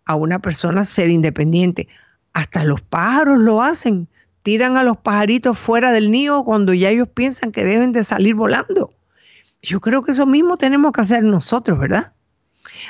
a 0.05 0.15
una 0.15 0.39
persona 0.39 0.81
a 0.81 0.85
ser 0.85 1.09
independiente. 1.09 1.87
Hasta 2.33 2.63
los 2.63 2.81
pájaros 2.81 3.39
lo 3.39 3.61
hacen. 3.61 4.07
Tiran 4.43 4.77
a 4.77 4.83
los 4.83 4.97
pajaritos 4.97 5.57
fuera 5.57 5.91
del 5.91 6.11
nido 6.11 6.43
cuando 6.43 6.73
ya 6.73 6.89
ellos 6.89 7.07
piensan 7.13 7.51
que 7.51 7.63
deben 7.63 7.91
de 7.91 8.03
salir 8.03 8.35
volando. 8.35 8.91
Yo 9.61 9.79
creo 9.79 10.03
que 10.03 10.11
eso 10.11 10.25
mismo 10.25 10.57
tenemos 10.57 10.91
que 10.91 11.01
hacer 11.01 11.23
nosotros, 11.23 11.77
¿verdad? 11.77 12.13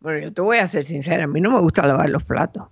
Bueno, 0.00 0.18
yo 0.18 0.32
te 0.32 0.42
voy 0.42 0.58
a 0.58 0.66
ser 0.66 0.84
sincera, 0.84 1.22
a 1.22 1.26
mí 1.28 1.40
no 1.40 1.52
me 1.52 1.60
gusta 1.60 1.86
lavar 1.86 2.10
los 2.10 2.24
platos. 2.24 2.64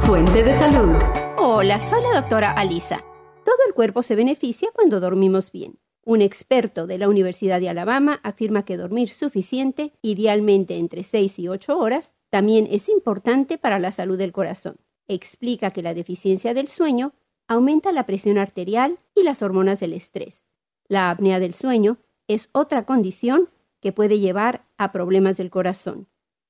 Fuente 0.00 0.42
de 0.42 0.52
salud. 0.52 0.96
Hola, 1.38 1.80
soy 1.80 2.02
la 2.02 2.20
doctora 2.20 2.50
Alisa. 2.50 3.04
Todo 3.44 3.56
el 3.68 3.74
cuerpo 3.74 4.02
se 4.02 4.16
beneficia 4.16 4.70
cuando 4.74 4.98
dormimos 4.98 5.52
bien. 5.52 5.78
Un 6.04 6.22
experto 6.22 6.88
de 6.88 6.98
la 6.98 7.08
Universidad 7.08 7.60
de 7.60 7.68
Alabama 7.68 8.18
afirma 8.24 8.64
que 8.64 8.76
dormir 8.76 9.08
suficiente, 9.08 9.92
idealmente 10.02 10.76
entre 10.76 11.04
6 11.04 11.38
y 11.38 11.48
8 11.48 11.78
horas, 11.78 12.14
también 12.30 12.66
es 12.68 12.88
importante 12.88 13.58
para 13.58 13.78
la 13.78 13.92
salud 13.92 14.18
del 14.18 14.32
corazón. 14.32 14.76
Explica 15.06 15.70
que 15.70 15.82
la 15.82 15.94
deficiencia 15.94 16.52
del 16.52 16.66
sueño 16.66 17.12
aumenta 17.46 17.92
la 17.92 18.06
presión 18.06 18.38
arterial 18.38 18.98
y 19.14 19.22
las 19.22 19.42
hormonas 19.42 19.78
del 19.78 19.92
estrés. 19.92 20.46
La 20.90 21.10
apnea 21.10 21.38
del 21.38 21.54
sueño 21.54 21.98
es 22.26 22.50
otra 22.50 22.84
condición 22.84 23.48
que 23.80 23.92
puede 23.92 24.18
llevar 24.18 24.66
a 24.76 24.90
problemas 24.90 25.36
del 25.36 25.48
corazón. 25.48 26.08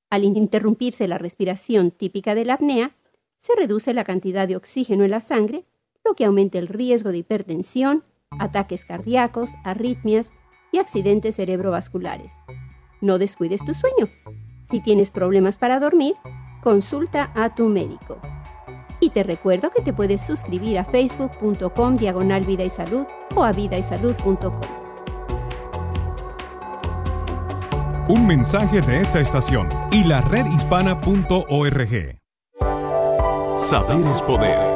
Al 0.09 0.23
interrumpirse 0.23 1.07
la 1.07 1.19
respiración 1.19 1.91
típica 1.91 2.33
de 2.33 2.45
la 2.45 2.55
apnea, 2.55 2.95
se 3.37 3.55
reduce 3.55 3.93
la 3.93 4.03
cantidad 4.03 4.47
de 4.47 4.55
oxígeno 4.55 5.03
en 5.03 5.11
la 5.11 5.19
sangre, 5.19 5.65
lo 6.03 6.15
que 6.15 6.25
aumenta 6.25 6.57
el 6.57 6.69
riesgo 6.69 7.11
de 7.11 7.19
hipertensión, 7.19 8.03
ataques 8.31 8.83
cardíacos, 8.83 9.51
arritmias 9.63 10.33
y 10.71 10.79
accidentes 10.79 11.35
cerebrovasculares. 11.35 12.33
No 12.99 13.19
descuides 13.19 13.63
tu 13.63 13.75
sueño. 13.75 14.11
Si 14.63 14.81
tienes 14.81 15.11
problemas 15.11 15.59
para 15.59 15.79
dormir, 15.79 16.15
consulta 16.63 17.31
a 17.35 17.53
tu 17.53 17.67
médico. 17.67 18.19
Y 19.01 19.09
te 19.09 19.23
recuerdo 19.23 19.71
que 19.71 19.81
te 19.81 19.91
puedes 19.91 20.21
suscribir 20.21 20.79
a 20.79 20.85
facebook.com 20.85 21.97
diagonal 21.97 22.45
vida 22.45 22.63
y 22.63 22.69
salud 22.69 23.05
o 23.35 23.43
a 23.43 23.51
vidaysalud.com. 23.51 24.61
Un 28.07 28.27
mensaje 28.27 28.81
de 28.81 29.01
esta 29.01 29.19
estación 29.19 29.67
y 29.91 30.03
la 30.03 30.21
redhispana.org. 30.21 32.19
Saber 33.57 34.07
es 34.07 34.21
poder. 34.21 34.70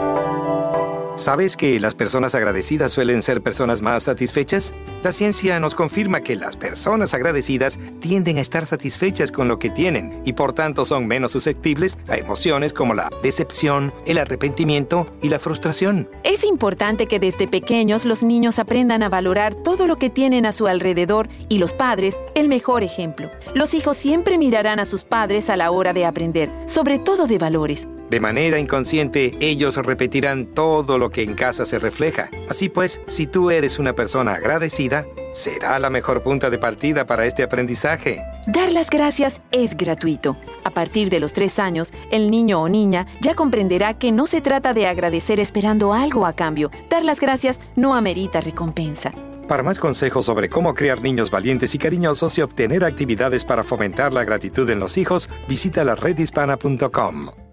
¿Sabes 1.18 1.55
que 1.55 1.80
las 1.80 1.95
personas 1.95 2.36
agradecidas 2.36 2.91
suelen 2.91 3.24
ser 3.24 3.41
personas 3.41 3.82
más 3.82 4.03
satisfechas? 4.03 4.74
La 5.01 5.13
ciencia 5.13 5.61
nos 5.61 5.74
confirma 5.74 6.20
que 6.20 6.36
las 6.36 6.57
personas 6.57 7.13
agradecidas 7.13 7.80
tienden 8.01 8.38
a 8.38 8.41
estar 8.41 8.66
satisfechas 8.66 9.32
con 9.32 9.47
lo 9.47 9.57
que 9.57 9.70
tienen 9.70 10.22
y 10.26 10.34
por 10.34 10.51
tanto 10.51 10.84
son 10.84 11.07
menos 11.07 11.32
susceptibles 11.32 11.97
a 12.09 12.18
emociones 12.18 12.74
como 12.74 12.93
la 12.93 13.09
decepción, 13.24 13.93
el 14.05 14.18
arrepentimiento 14.18 15.07
y 15.22 15.30
la 15.30 15.39
frustración. 15.39 16.09
Es 16.24 16.43
importante 16.43 17.07
que 17.07 17.22
desde 17.22 17.47
pequeños 17.47 18.03
los 18.03 18.22
niños 18.22 18.59
aprendan 18.59 19.01
a 19.01 19.07
valorar 19.07 19.55
todo 19.55 19.88
lo 19.88 19.97
que 19.97 20.09
tienen 20.09 20.45
a 20.45 20.51
su 20.51 20.68
alrededor 20.68 21.30
y 21.47 21.59
los 21.59 21.72
padres 21.72 22.20
el 22.36 22.49
mejor 22.49 22.84
ejemplo. 22.84 23.32
Los 23.53 23.74
hijos 23.74 23.95
siempre 23.95 24.38
mirarán 24.38 24.82
a 24.82 24.86
sus 24.86 25.05
padres 25.05 25.49
a 25.49 25.55
la 25.55 25.72
hora 25.72 25.93
de 25.93 26.05
aprender, 26.05 26.51
sobre 26.66 26.99
todo 26.99 27.26
de 27.26 27.38
valores. 27.38 27.88
De 28.10 28.20
manera 28.20 28.60
inconsciente, 28.60 29.36
ellos 29.39 29.78
repetirán 29.78 30.45
todo 30.45 30.97
lo 30.97 31.10
que 31.10 31.24
en 31.24 31.34
casa 31.34 31.66
se 31.66 31.80
refleja. 31.80 32.30
Así 32.49 32.70
pues, 32.70 33.01
si 33.08 33.26
tú 33.26 33.49
eres 33.49 33.80
una 33.80 33.93
persona 33.93 34.34
agradecida, 34.34 35.06
será 35.34 35.80
la 35.80 35.89
mejor 35.89 36.22
punta 36.22 36.49
de 36.49 36.58
partida 36.58 37.06
para 37.06 37.26
este 37.26 37.43
aprendizaje. 37.43 38.22
Dar 38.47 38.72
las 38.72 38.89
gracias 38.89 39.41
es 39.51 39.76
gratuito. 39.76 40.38
A 40.64 40.70
partir 40.70 41.10
de 41.10 41.20
los 41.20 41.34
tres 41.34 41.58
años, 41.60 41.91
el 42.12 42.30
niño 42.30 42.62
o 42.62 42.70
niña 42.70 43.08
ya 43.22 43.34
comprenderá 43.34 43.95
que 43.97 44.12
no 44.12 44.28
se 44.28 44.41
trata 44.41 44.74
de 44.74 44.88
agradecer 44.88 45.39
esperando 45.39 45.93
algo 45.93 46.26
a 46.26 46.34
cambio. 46.34 46.72
Dar 46.89 47.03
las 47.03 47.20
gracias 47.20 47.60
no 47.76 47.95
amerita 47.95 48.39
recompensa. 48.39 49.14
Para 49.47 49.62
más 49.62 49.78
consejos 49.78 50.26
sobre 50.26 50.49
cómo 50.49 50.74
crear 50.74 51.01
niños 51.01 51.30
valientes 51.30 51.76
y 51.76 51.78
cariñosos 51.78 52.38
y 52.38 52.41
obtener 52.41 52.84
actividades 52.84 53.45
para 53.45 53.64
fomentar 53.64 54.14
la 54.14 54.24
gratitud 54.24 54.68
en 54.70 54.80
los 54.80 54.97
hijos, 54.97 55.30
visita 55.47 55.84
la 55.84 55.95
redhispana.com. 55.95 57.45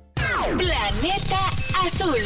Planeta 0.57 1.51
Azul. 1.83 2.19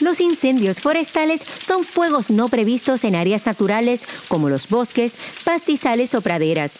Los 0.00 0.20
incendios 0.20 0.80
forestales 0.80 1.40
son 1.40 1.84
fuegos 1.84 2.30
no 2.30 2.48
previstos 2.48 3.02
en 3.04 3.16
áreas 3.16 3.46
naturales 3.46 4.02
como 4.28 4.48
los 4.48 4.68
bosques, 4.68 5.16
pastizales 5.44 6.14
o 6.14 6.20
praderas. 6.20 6.72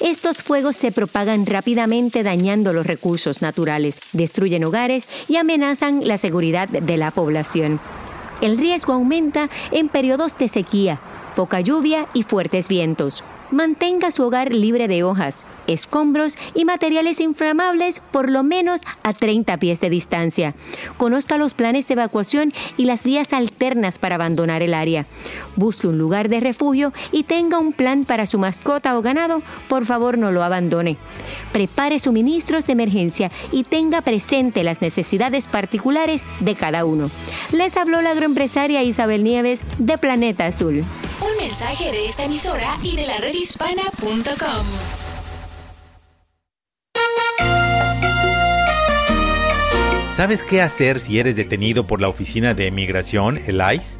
Estos 0.00 0.42
fuegos 0.42 0.76
se 0.76 0.90
propagan 0.90 1.46
rápidamente 1.46 2.22
dañando 2.22 2.72
los 2.72 2.86
recursos 2.86 3.40
naturales, 3.40 4.00
destruyen 4.12 4.64
hogares 4.64 5.06
y 5.28 5.36
amenazan 5.36 6.06
la 6.06 6.16
seguridad 6.16 6.68
de 6.68 6.96
la 6.96 7.12
población. 7.12 7.78
El 8.40 8.58
riesgo 8.58 8.94
aumenta 8.94 9.48
en 9.70 9.88
periodos 9.88 10.36
de 10.38 10.48
sequía, 10.48 10.98
poca 11.36 11.60
lluvia 11.60 12.06
y 12.14 12.24
fuertes 12.24 12.68
vientos. 12.68 13.22
Mantenga 13.50 14.12
su 14.12 14.22
hogar 14.22 14.52
libre 14.52 14.86
de 14.86 15.02
hojas, 15.02 15.44
escombros 15.66 16.38
y 16.54 16.64
materiales 16.64 17.18
inflamables 17.18 18.00
por 18.12 18.30
lo 18.30 18.44
menos 18.44 18.80
a 19.02 19.12
30 19.12 19.56
pies 19.56 19.80
de 19.80 19.90
distancia. 19.90 20.54
Conozca 20.96 21.36
los 21.36 21.54
planes 21.54 21.88
de 21.88 21.94
evacuación 21.94 22.52
y 22.76 22.84
las 22.84 23.02
vías 23.02 23.32
alternas 23.32 23.98
para 23.98 24.14
abandonar 24.14 24.62
el 24.62 24.72
área. 24.72 25.06
Busque 25.56 25.88
un 25.88 25.98
lugar 25.98 26.28
de 26.28 26.38
refugio 26.38 26.92
y 27.10 27.24
tenga 27.24 27.58
un 27.58 27.72
plan 27.72 28.04
para 28.04 28.26
su 28.26 28.38
mascota 28.38 28.96
o 28.96 29.02
ganado. 29.02 29.42
Por 29.68 29.84
favor, 29.84 30.16
no 30.16 30.30
lo 30.30 30.44
abandone. 30.44 30.96
Prepare 31.52 31.98
suministros 31.98 32.66
de 32.66 32.72
emergencia 32.72 33.32
y 33.50 33.64
tenga 33.64 34.02
presente 34.02 34.62
las 34.62 34.80
necesidades 34.80 35.48
particulares 35.48 36.22
de 36.38 36.54
cada 36.54 36.84
uno. 36.84 37.10
Les 37.50 37.76
habló 37.76 38.00
la 38.00 38.10
agroempresaria 38.10 38.84
Isabel 38.84 39.24
Nieves 39.24 39.60
de 39.78 39.98
Planeta 39.98 40.46
Azul. 40.46 40.84
Un 41.20 41.36
mensaje 41.36 41.90
de 41.90 42.06
esta 42.06 42.24
emisora 42.24 42.76
y 42.82 42.96
de 42.96 43.06
la 43.06 43.18
redhispana.com. 43.40 44.66
¿Sabes 50.12 50.42
qué 50.42 50.60
hacer 50.60 51.00
si 51.00 51.18
eres 51.18 51.36
detenido 51.36 51.86
por 51.86 52.02
la 52.02 52.08
Oficina 52.08 52.52
de 52.52 52.66
Emigración, 52.66 53.40
el 53.46 53.62
ICE? 53.74 53.98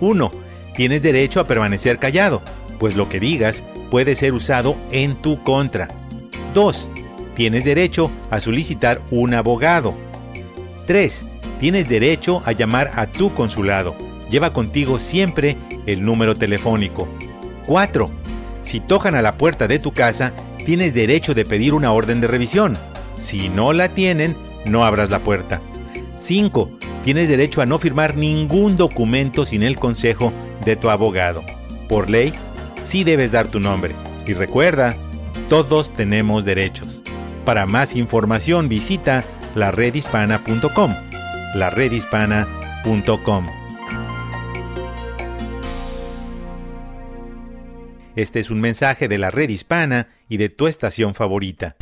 1. 0.00 0.30
Tienes 0.74 1.02
derecho 1.02 1.38
a 1.38 1.44
permanecer 1.44 1.98
callado, 1.98 2.42
pues 2.80 2.96
lo 2.96 3.08
que 3.08 3.20
digas 3.20 3.62
puede 3.90 4.16
ser 4.16 4.32
usado 4.32 4.76
en 4.90 5.22
tu 5.22 5.42
contra. 5.44 5.86
2. 6.52 6.90
Tienes 7.36 7.64
derecho 7.64 8.10
a 8.30 8.40
solicitar 8.40 9.00
un 9.12 9.34
abogado. 9.34 9.96
3. 10.86 11.26
Tienes 11.60 11.88
derecho 11.88 12.42
a 12.44 12.50
llamar 12.50 12.90
a 12.96 13.06
tu 13.06 13.32
consulado. 13.32 13.94
Lleva 14.28 14.52
contigo 14.52 14.98
siempre 14.98 15.56
el 15.86 16.04
número 16.04 16.34
telefónico. 16.34 17.06
4. 17.66 18.25
Si 18.66 18.80
tocan 18.80 19.14
a 19.14 19.22
la 19.22 19.38
puerta 19.38 19.68
de 19.68 19.78
tu 19.78 19.92
casa, 19.92 20.32
tienes 20.64 20.92
derecho 20.92 21.34
de 21.34 21.44
pedir 21.44 21.72
una 21.72 21.92
orden 21.92 22.20
de 22.20 22.26
revisión. 22.26 22.76
Si 23.16 23.48
no 23.48 23.72
la 23.72 23.90
tienen, 23.94 24.36
no 24.64 24.84
abras 24.84 25.08
la 25.08 25.20
puerta. 25.20 25.60
5. 26.18 26.68
Tienes 27.04 27.28
derecho 27.28 27.62
a 27.62 27.66
no 27.66 27.78
firmar 27.78 28.16
ningún 28.16 28.76
documento 28.76 29.46
sin 29.46 29.62
el 29.62 29.76
consejo 29.76 30.32
de 30.64 30.74
tu 30.74 30.90
abogado. 30.90 31.44
Por 31.88 32.10
ley, 32.10 32.34
sí 32.82 33.04
debes 33.04 33.30
dar 33.30 33.46
tu 33.46 33.60
nombre. 33.60 33.94
Y 34.26 34.32
recuerda, 34.32 34.96
todos 35.48 35.94
tenemos 35.94 36.44
derechos. 36.44 37.04
Para 37.44 37.66
más 37.66 37.94
información 37.94 38.68
visita 38.68 39.22
laredhispana.com. 39.54 40.92
laredhispana.com. 41.54 43.46
Este 48.16 48.40
es 48.40 48.48
un 48.48 48.62
mensaje 48.62 49.08
de 49.08 49.18
la 49.18 49.30
red 49.30 49.50
hispana 49.50 50.08
y 50.30 50.38
de 50.38 50.48
tu 50.48 50.68
estación 50.68 51.14
favorita. 51.14 51.76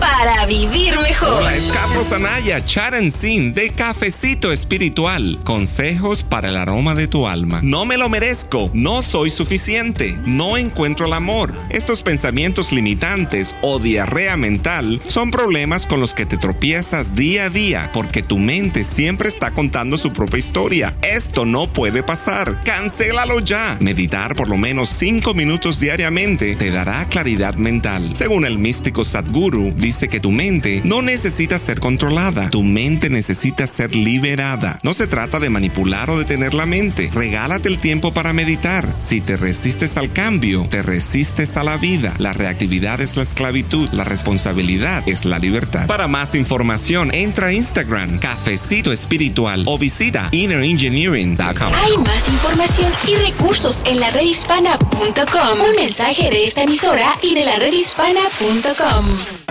Para 0.00 0.46
vivir 0.46 0.98
mejor. 1.00 1.40
Hola, 1.40 1.54
es 1.54 1.66
Carlos 1.66 2.12
Anaya, 2.12 2.62
Sin 3.10 3.54
de 3.54 3.70
Cafecito 3.70 4.52
Espiritual. 4.52 5.38
Consejos 5.44 6.22
para 6.22 6.48
el 6.48 6.56
aroma 6.56 6.94
de 6.94 7.08
tu 7.08 7.26
alma. 7.26 7.60
No 7.62 7.84
me 7.84 7.96
lo 7.96 8.08
merezco, 8.08 8.70
no 8.74 9.02
soy 9.02 9.30
suficiente, 9.30 10.18
no 10.26 10.56
encuentro 10.56 11.06
el 11.06 11.12
amor. 11.12 11.52
Estos 11.70 12.02
pensamientos 12.02 12.72
limitantes 12.72 13.54
o 13.62 13.78
diarrea 13.78 14.36
mental 14.36 15.00
son 15.06 15.30
problemas 15.30 15.86
con 15.86 16.00
los 16.00 16.14
que 16.14 16.26
te 16.26 16.36
tropiezas 16.36 17.14
día 17.14 17.44
a 17.44 17.50
día 17.50 17.90
porque 17.92 18.22
tu 18.22 18.38
mente 18.38 18.84
siempre 18.84 19.28
está 19.28 19.52
contando 19.52 19.96
su 19.96 20.12
propia 20.12 20.38
historia. 20.38 20.94
Esto 21.02 21.44
no 21.44 21.72
puede 21.72 22.02
pasar. 22.02 22.62
Cancélalo 22.64 23.40
ya. 23.40 23.76
Meditar 23.80 24.34
por 24.34 24.48
lo 24.48 24.56
menos 24.56 24.88
5 24.90 25.34
minutos 25.34 25.80
diariamente 25.80 26.56
te 26.56 26.70
dará 26.70 27.06
claridad 27.08 27.54
mental. 27.54 28.14
Según 28.14 28.44
el 28.44 28.58
místico 28.58 29.04
Sadhguru 29.04 29.72
dice 29.84 30.08
que 30.08 30.18
tu 30.18 30.30
mente 30.30 30.80
no 30.82 31.02
necesita 31.02 31.58
ser 31.58 31.78
controlada, 31.78 32.48
tu 32.48 32.62
mente 32.62 33.10
necesita 33.10 33.66
ser 33.66 33.94
liberada. 33.94 34.80
No 34.82 34.94
se 34.94 35.06
trata 35.06 35.40
de 35.40 35.50
manipular 35.50 36.08
o 36.08 36.18
de 36.18 36.24
tener 36.24 36.54
la 36.54 36.64
mente. 36.64 37.10
Regálate 37.12 37.68
el 37.68 37.78
tiempo 37.78 38.10
para 38.14 38.32
meditar. 38.32 38.88
Si 38.98 39.20
te 39.20 39.36
resistes 39.36 39.98
al 39.98 40.10
cambio, 40.10 40.66
te 40.70 40.82
resistes 40.82 41.58
a 41.58 41.64
la 41.64 41.76
vida. 41.76 42.14
La 42.16 42.32
reactividad 42.32 43.02
es 43.02 43.18
la 43.18 43.24
esclavitud, 43.24 43.90
la 43.92 44.04
responsabilidad 44.04 45.06
es 45.06 45.26
la 45.26 45.38
libertad. 45.38 45.86
Para 45.86 46.08
más 46.08 46.34
información, 46.34 47.12
entra 47.12 47.48
a 47.48 47.52
Instagram, 47.52 48.16
Cafecito 48.16 48.90
Espiritual 48.90 49.64
o 49.66 49.76
visita 49.76 50.30
innerengineering.com. 50.32 51.74
Hay 51.74 51.98
más 51.98 52.26
información 52.30 52.90
y 53.06 53.16
recursos 53.16 53.82
en 53.84 54.00
la 54.00 54.08
redhispana.com. 54.08 55.60
Un 55.60 55.76
mensaje 55.76 56.30
de 56.30 56.46
esta 56.46 56.62
emisora 56.62 57.12
y 57.20 57.34
de 57.34 57.44
la 57.44 57.58
redhispana.com. 57.58 59.43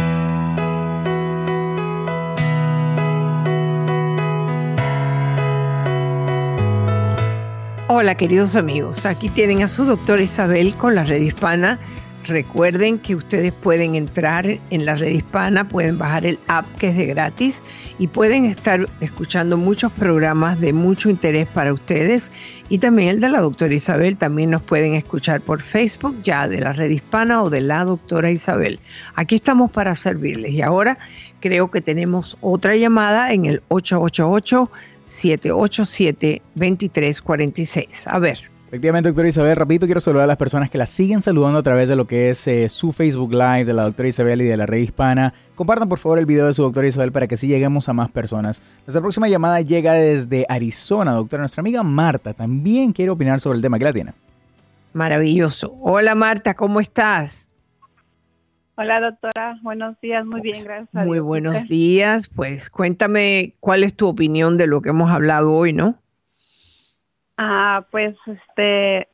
Hola 7.95 8.15
queridos 8.15 8.55
amigos, 8.55 9.05
aquí 9.05 9.29
tienen 9.29 9.61
a 9.61 9.67
su 9.67 9.85
doctora 9.85 10.23
Isabel 10.23 10.73
con 10.73 10.95
la 10.95 11.03
red 11.03 11.21
hispana. 11.21 11.77
Recuerden 12.23 12.97
que 12.97 13.13
ustedes 13.13 13.51
pueden 13.51 13.93
entrar 13.93 14.47
en 14.47 14.85
la 14.85 14.95
red 14.95 15.09
hispana, 15.09 15.67
pueden 15.67 15.99
bajar 15.99 16.25
el 16.25 16.39
app 16.47 16.65
que 16.79 16.89
es 16.89 16.97
de 16.97 17.05
gratis 17.05 17.61
y 17.99 18.07
pueden 18.07 18.45
estar 18.45 18.87
escuchando 18.99 19.57
muchos 19.57 19.91
programas 19.91 20.59
de 20.59 20.73
mucho 20.73 21.07
interés 21.07 21.47
para 21.49 21.71
ustedes 21.71 22.31
y 22.67 22.79
también 22.79 23.09
el 23.09 23.19
de 23.19 23.29
la 23.29 23.41
doctora 23.41 23.75
Isabel. 23.75 24.17
También 24.17 24.49
nos 24.49 24.63
pueden 24.63 24.95
escuchar 24.95 25.41
por 25.41 25.61
Facebook 25.61 26.17
ya 26.23 26.47
de 26.47 26.61
la 26.61 26.73
red 26.73 26.89
hispana 26.89 27.43
o 27.43 27.51
de 27.51 27.61
la 27.61 27.85
doctora 27.85 28.31
Isabel. 28.31 28.79
Aquí 29.13 29.35
estamos 29.35 29.69
para 29.69 29.93
servirles 29.93 30.51
y 30.53 30.63
ahora 30.63 30.97
creo 31.41 31.69
que 31.69 31.81
tenemos 31.81 32.37
otra 32.41 32.75
llamada 32.75 33.33
en 33.33 33.45
el 33.45 33.61
888 33.67 34.71
787 35.13 36.41
2346. 36.55 38.07
A 38.07 38.19
ver. 38.19 38.39
Efectivamente, 38.67 39.09
doctora 39.09 39.27
Isabel, 39.27 39.55
rapidito 39.55 39.85
quiero 39.85 40.01
saludar 40.01 40.23
a 40.23 40.27
las 40.27 40.37
personas 40.37 40.71
que 40.71 40.79
la 40.79 40.87
siguen 40.87 41.21
saludando 41.21 41.59
a 41.59 41.63
través 41.63 41.87
de 41.89 41.95
lo 41.95 42.07
que 42.07 42.31
es 42.31 42.47
eh, 42.47 42.67
su 42.69 42.91
Facebook 42.91 43.31
Live 43.31 43.65
de 43.65 43.73
la 43.73 43.83
doctora 43.83 44.09
Isabel 44.09 44.41
y 44.41 44.45
de 44.45 44.57
la 44.57 44.65
red 44.65 44.79
hispana. 44.79 45.35
Compartan 45.53 45.87
por 45.87 45.99
favor 45.99 46.17
el 46.17 46.25
video 46.25 46.47
de 46.47 46.53
su 46.53 46.63
doctora 46.63 46.87
Isabel 46.87 47.11
para 47.11 47.27
que 47.27 47.35
así 47.35 47.45
lleguemos 47.45 47.87
a 47.87 47.93
más 47.93 48.09
personas. 48.09 48.63
Nuestra 48.87 49.01
próxima 49.01 49.29
llamada 49.29 49.61
llega 49.61 49.93
desde 49.93 50.47
Arizona, 50.49 51.11
doctora. 51.11 51.41
Nuestra 51.41 51.61
amiga 51.61 51.83
Marta 51.83 52.33
también 52.33 52.93
quiere 52.93 53.11
opinar 53.11 53.39
sobre 53.39 53.57
el 53.57 53.61
tema 53.61 53.77
que 53.77 53.85
la 53.85 53.93
tiene. 53.93 54.13
Maravilloso. 54.93 55.75
Hola 55.79 56.15
Marta, 56.15 56.55
¿cómo 56.55 56.79
estás? 56.79 57.52
Hola 58.75 58.99
doctora, 59.01 59.59
buenos 59.61 59.99
días, 60.01 60.25
muy 60.25 60.41
bien, 60.41 60.63
gracias. 60.63 60.89
A 60.95 61.05
Muy 61.05 61.17
Dios. 61.17 61.25
buenos 61.25 61.65
días. 61.65 62.27
Pues 62.27 62.69
cuéntame 62.71 63.53
cuál 63.59 63.83
es 63.83 63.95
tu 63.95 64.07
opinión 64.07 64.57
de 64.57 64.65
lo 64.65 64.81
que 64.81 64.89
hemos 64.89 65.11
hablado 65.11 65.53
hoy, 65.53 65.73
¿no? 65.73 65.95
Ah, 67.37 67.85
pues 67.91 68.15
este, 68.25 69.07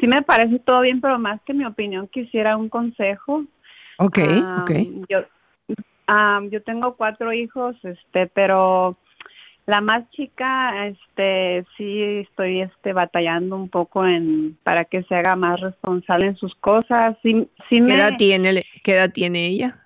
sí 0.00 0.06
me 0.06 0.22
parece 0.22 0.58
todo 0.60 0.80
bien, 0.80 1.00
pero 1.02 1.18
más 1.18 1.40
que 1.42 1.52
mi 1.52 1.66
opinión 1.66 2.08
quisiera 2.08 2.56
un 2.56 2.70
consejo. 2.70 3.44
Ok, 3.98 4.18
Ah, 4.42 4.60
ok. 4.62 4.70
Yo, 5.08 5.18
ah, 6.06 6.40
yo 6.50 6.62
tengo 6.62 6.94
cuatro 6.94 7.30
hijos, 7.34 7.76
este, 7.84 8.26
pero 8.28 8.96
la 9.66 9.80
más 9.80 10.10
chica, 10.10 10.86
este, 10.86 11.64
sí 11.76 12.02
estoy, 12.28 12.62
este, 12.62 12.92
batallando 12.92 13.56
un 13.56 13.68
poco 13.68 14.06
en 14.06 14.58
para 14.64 14.84
que 14.84 15.02
se 15.04 15.14
haga 15.14 15.36
más 15.36 15.60
responsable 15.60 16.26
en 16.26 16.36
sus 16.36 16.54
cosas. 16.56 17.16
Sí, 17.22 17.48
sí 17.68 17.76
¿Qué 17.76 17.80
me 17.80 17.94
edad 17.94 18.16
tiene, 18.18 18.62
qué 18.82 18.92
edad 18.92 19.10
tiene 19.12 19.46
ella? 19.46 19.78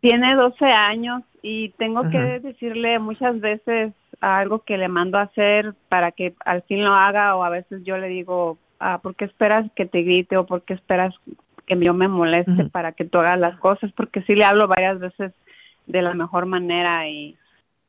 tiene 0.00 0.34
12 0.34 0.64
años 0.64 1.22
y 1.42 1.70
tengo 1.70 2.00
Ajá. 2.00 2.10
que 2.10 2.18
decirle 2.40 2.98
muchas 2.98 3.40
veces 3.40 3.92
algo 4.20 4.60
que 4.60 4.78
le 4.78 4.88
mando 4.88 5.18
a 5.18 5.22
hacer 5.22 5.74
para 5.88 6.12
que 6.12 6.34
al 6.44 6.62
fin 6.62 6.84
lo 6.84 6.94
haga 6.94 7.36
o 7.36 7.44
a 7.44 7.50
veces 7.50 7.82
yo 7.84 7.98
le 7.98 8.08
digo, 8.08 8.58
ah, 8.80 9.00
¿por 9.02 9.14
qué 9.16 9.24
esperas 9.24 9.70
que 9.74 9.86
te 9.86 10.02
grite 10.02 10.36
o 10.36 10.46
por 10.46 10.62
qué 10.62 10.74
esperas 10.74 11.14
que 11.66 11.78
yo 11.80 11.94
me 11.94 12.08
moleste 12.08 12.64
para 12.66 12.92
que 12.92 13.04
tú 13.04 13.18
hagas 13.18 13.38
las 13.38 13.58
cosas? 13.58 13.90
Porque 13.92 14.22
sí 14.22 14.34
le 14.34 14.44
hablo 14.44 14.68
varias 14.68 14.98
veces 14.98 15.32
de 15.86 16.02
la 16.02 16.14
mejor 16.14 16.46
manera 16.46 17.08
y, 17.08 17.36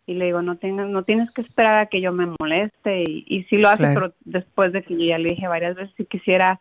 y 0.10 0.16
le 0.16 0.26
digo, 0.26 0.42
no, 0.42 0.58
tengas, 0.58 0.88
no 0.90 1.04
tienes 1.04 1.30
que 1.32 1.42
esperar 1.42 1.76
a 1.80 1.86
que 1.86 2.02
yo 2.02 2.12
me 2.12 2.26
moleste 2.40 3.04
y, 3.08 3.24
y 3.28 3.44
sí 3.44 3.58
lo 3.58 3.70
hace, 3.70 3.84
Claro. 3.84 3.94
pero 3.94 4.14
después 4.26 4.74
de 4.74 4.82
que 4.82 4.96
yo 4.96 5.06
ya 5.06 5.18
le 5.20 5.30
dije 5.30 5.48
varias 5.48 5.76
veces 5.76 5.94
si 5.98 6.06
quisiera 6.06 6.60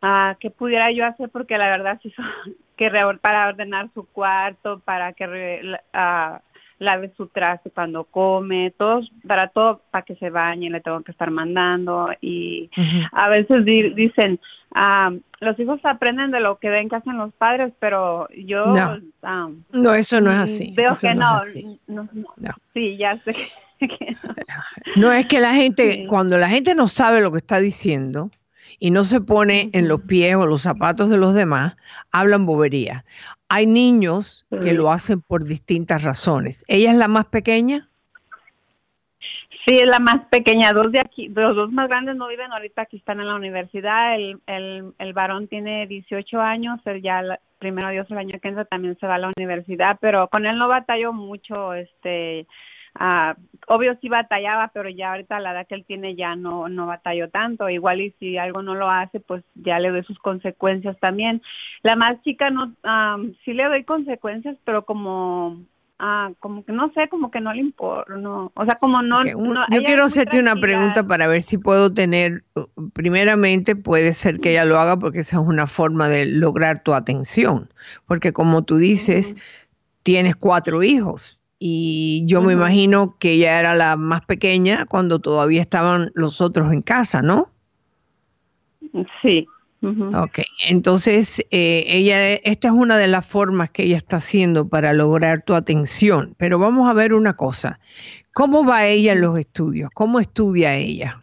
ah, 0.00 0.36
qué 0.40 0.50
pudiera 0.50 0.90
yo 0.90 1.04
hacer 1.06 1.28
porque 1.30 1.56
la 1.58 1.68
verdad 1.68 2.00
sí 2.02 2.10
son- 2.10 2.26
que 2.76 2.88
re- 2.88 3.18
para 3.18 3.48
ordenar 3.48 3.90
su 3.94 4.04
cuarto 4.06 4.80
para 4.80 5.12
que 5.12 5.26
re- 5.26 5.80
ah, 5.92 6.40
lave 6.82 7.12
su 7.16 7.28
traste 7.28 7.70
cuando 7.70 8.04
come 8.04 8.72
todos 8.76 9.10
para 9.26 9.48
todo 9.48 9.82
para 9.90 10.04
que 10.04 10.16
se 10.16 10.30
bañe 10.30 10.68
le 10.70 10.80
tengo 10.80 11.00
que 11.02 11.12
estar 11.12 11.30
mandando 11.30 12.10
y 12.20 12.70
a 13.12 13.28
veces 13.28 13.64
di- 13.64 13.94
dicen 13.94 14.40
ah, 14.74 15.12
los 15.40 15.58
hijos 15.58 15.80
aprenden 15.84 16.30
de 16.30 16.40
lo 16.40 16.58
que 16.58 16.68
ven 16.70 16.88
que 16.88 16.96
hacen 16.96 17.16
los 17.18 17.32
padres 17.34 17.72
pero 17.78 18.28
yo 18.36 18.66
No. 18.66 18.98
ah, 19.22 19.48
No, 19.72 19.94
eso 19.94 20.20
no 20.20 20.30
es 20.32 20.38
mm, 20.38 20.42
así. 20.42 20.72
veo 20.76 20.92
eso 20.92 21.08
que 21.08 21.14
no 21.14 21.40
sí 22.72 22.96
ya 22.96 23.18
sé 23.24 23.32
que 23.78 24.16
no. 24.22 24.34
No 24.96 25.12
es 25.12 25.26
que 25.26 25.40
la 25.40 25.54
gente, 25.54 26.06
cuando 26.08 26.38
la 26.38 26.48
gente 26.48 26.74
no 26.74 26.86
sabe 26.88 27.20
lo 27.20 27.32
que 27.32 27.38
está 27.38 27.58
diciendo 27.58 28.30
y 28.78 28.90
no 28.90 29.04
se 29.04 29.20
pone 29.20 29.70
en 29.72 29.88
los 29.88 30.02
pies 30.02 30.34
o 30.36 30.46
los 30.46 30.62
zapatos 30.62 31.10
de 31.10 31.16
los 31.16 31.34
demás, 31.34 31.74
hablan 32.10 32.46
bobería. 32.46 33.04
Hay 33.54 33.66
niños 33.66 34.46
que 34.50 34.70
Sí. 34.70 34.72
lo 34.72 34.90
hacen 34.90 35.20
por 35.20 35.44
distintas 35.44 36.04
razones. 36.04 36.64
¿Ella 36.68 36.90
es 36.90 36.96
la 36.96 37.06
más 37.08 37.26
pequeña? 37.26 37.86
Sí, 39.66 39.74
es 39.76 39.86
la 39.86 40.00
más 40.00 40.26
pequeña. 40.30 40.72
Dos 40.72 40.90
de 40.90 41.00
aquí, 41.00 41.28
los 41.28 41.54
dos 41.54 41.70
más 41.70 41.86
grandes 41.88 42.16
no 42.16 42.28
viven 42.28 42.50
ahorita, 42.50 42.82
aquí 42.82 42.96
están 42.96 43.20
en 43.20 43.28
la 43.28 43.34
universidad. 43.36 44.14
El, 44.16 44.40
el, 44.46 44.92
el 44.98 45.12
varón 45.12 45.48
tiene 45.48 45.86
18 45.86 46.40
años, 46.40 46.80
él 46.86 47.02
ya, 47.02 47.22
la- 47.22 47.40
primero 47.58 47.90
Dios, 47.90 48.10
el 48.10 48.18
año 48.18 48.40
que 48.40 48.48
entra 48.48 48.64
también 48.64 48.96
se 48.98 49.06
va 49.06 49.16
a 49.16 49.18
la 49.18 49.30
universidad, 49.36 49.98
pero 50.00 50.26
con 50.28 50.46
él 50.46 50.56
no 50.58 50.66
batalló 50.66 51.12
mucho, 51.12 51.74
este, 51.74 52.46
ah, 52.94 53.36
obvio 53.68 53.96
sí 54.00 54.08
batallaba, 54.08 54.68
pero 54.74 54.88
ya 54.88 55.10
ahorita 55.12 55.40
la 55.40 55.52
edad 55.52 55.66
que 55.66 55.74
él 55.74 55.84
tiene 55.86 56.14
ya 56.14 56.36
no, 56.36 56.68
no 56.68 56.86
batalló 56.86 57.28
tanto. 57.30 57.68
Igual 57.68 58.00
y 58.00 58.10
si 58.18 58.38
algo 58.38 58.62
no 58.62 58.74
lo 58.74 58.90
hace, 58.90 59.20
pues 59.20 59.44
ya 59.54 59.78
le 59.78 59.90
doy 59.90 60.02
sus 60.04 60.18
consecuencias 60.18 60.96
también. 61.00 61.42
La 61.82 61.96
más 61.96 62.20
chica 62.22 62.50
no, 62.50 62.74
ah, 62.84 63.18
sí 63.44 63.52
le 63.52 63.64
doy 63.64 63.84
consecuencias, 63.84 64.56
pero 64.64 64.84
como 64.84 65.58
Ah, 66.04 66.32
como 66.40 66.64
que 66.64 66.72
no 66.72 66.90
sé, 66.94 67.08
como 67.08 67.30
que 67.30 67.40
no 67.40 67.52
le 67.54 67.60
importa, 67.60 68.16
no, 68.16 68.50
o 68.56 68.64
sea, 68.64 68.74
como 68.80 69.02
no. 69.02 69.20
Ok, 69.20 69.26
un- 69.36 69.54
no- 69.54 69.64
yo 69.70 69.84
quiero 69.84 70.02
hacerte 70.02 70.40
una 70.40 70.56
pregunta 70.56 71.06
para 71.06 71.28
ver 71.28 71.42
si 71.42 71.58
puedo 71.58 71.94
tener, 71.94 72.42
uh, 72.56 72.90
primeramente 72.92 73.76
puede 73.76 74.12
ser 74.12 74.40
que 74.40 74.50
ella 74.50 74.64
lo 74.64 74.80
haga 74.80 74.96
porque 74.96 75.20
esa 75.20 75.40
es 75.40 75.46
una 75.46 75.68
forma 75.68 76.08
de 76.08 76.26
lograr 76.26 76.82
tu 76.82 76.92
atención, 76.92 77.70
porque 78.06 78.32
como 78.32 78.64
tú 78.64 78.78
dices, 78.78 79.36
tienes 80.02 80.34
cuatro 80.34 80.82
hijos 80.82 81.38
y 81.64 82.24
yo 82.26 82.42
me 82.42 82.54
imagino 82.54 83.14
que 83.20 83.34
ella 83.34 83.60
era 83.60 83.76
la 83.76 83.96
más 83.96 84.22
pequeña 84.22 84.84
cuando 84.84 85.20
todavía 85.20 85.60
estaban 85.60 86.10
los 86.14 86.40
otros 86.40 86.72
en 86.72 86.82
casa, 86.82 87.22
¿no? 87.22 87.50
Sí. 89.22 89.46
ujú. 89.80 90.10
Ok, 90.16 90.40
entonces 90.66 91.38
eh, 91.52 91.84
ella, 91.86 92.34
esta 92.34 92.66
es 92.66 92.74
una 92.74 92.98
de 92.98 93.06
las 93.06 93.24
formas 93.24 93.70
que 93.70 93.84
ella 93.84 93.96
está 93.96 94.16
haciendo 94.16 94.66
para 94.66 94.92
lograr 94.92 95.44
tu 95.44 95.54
atención, 95.54 96.34
pero 96.36 96.58
vamos 96.58 96.90
a 96.90 96.94
ver 96.94 97.14
una 97.14 97.36
cosa, 97.36 97.78
¿cómo 98.32 98.66
va 98.66 98.86
ella 98.86 99.12
en 99.12 99.20
los 99.20 99.38
estudios? 99.38 99.88
¿Cómo 99.94 100.18
estudia 100.18 100.74
ella? 100.74 101.22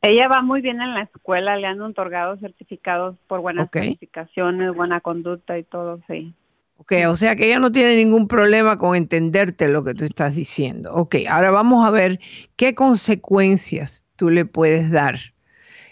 Ella 0.00 0.26
va 0.28 0.40
muy 0.40 0.62
bien 0.62 0.80
en 0.80 0.94
la 0.94 1.02
escuela, 1.02 1.58
le 1.58 1.66
han 1.66 1.82
otorgado 1.82 2.38
certificados 2.38 3.18
por 3.26 3.42
buenas 3.42 3.68
calificaciones, 3.68 4.74
buena 4.74 5.02
conducta 5.02 5.58
y 5.58 5.64
todo, 5.64 6.00
sí. 6.08 6.34
Ok, 6.80 6.94
o 7.08 7.14
sea 7.14 7.36
que 7.36 7.44
ella 7.44 7.58
no 7.58 7.70
tiene 7.70 7.94
ningún 7.94 8.26
problema 8.26 8.78
con 8.78 8.96
entenderte 8.96 9.68
lo 9.68 9.84
que 9.84 9.92
tú 9.92 10.06
estás 10.06 10.34
diciendo. 10.34 10.90
Ok, 10.94 11.16
ahora 11.28 11.50
vamos 11.50 11.86
a 11.86 11.90
ver 11.90 12.18
qué 12.56 12.74
consecuencias 12.74 14.06
tú 14.16 14.30
le 14.30 14.46
puedes 14.46 14.90
dar 14.90 15.20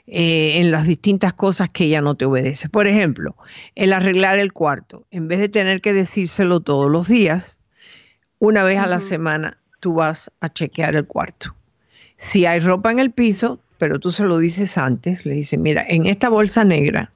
eh, 0.07 0.57
en 0.57 0.71
las 0.71 0.87
distintas 0.87 1.35
cosas 1.35 1.69
que 1.69 1.85
ella 1.85 2.01
no 2.01 2.15
te 2.15 2.25
obedece. 2.25 2.71
Por 2.71 2.87
ejemplo, 2.87 3.37
el 3.75 3.93
arreglar 3.93 4.39
el 4.39 4.55
cuarto. 4.55 5.07
En 5.11 5.29
vez 5.29 5.41
de 5.41 5.51
tener 5.51 5.83
que 5.83 5.93
decírselo 5.93 6.61
todos 6.61 6.91
los 6.91 7.07
días, 7.07 7.61
una 8.39 8.65
vez 8.65 8.79
a 8.79 8.87
la 8.87 9.01
semana 9.01 9.59
tú 9.81 9.93
vas 9.93 10.31
a 10.41 10.49
chequear 10.49 10.97
el 10.97 11.05
cuarto. 11.05 11.55
Si 12.17 12.47
hay 12.47 12.61
ropa 12.61 12.91
en 12.91 12.99
el 12.99 13.11
piso, 13.11 13.61
pero 13.77 14.01
tú 14.01 14.11
se 14.11 14.25
lo 14.25 14.39
dices 14.39 14.79
antes, 14.79 15.27
le 15.27 15.35
dices, 15.35 15.59
mira, 15.59 15.85
en 15.87 16.07
esta 16.07 16.31
bolsa 16.31 16.65
negra 16.65 17.13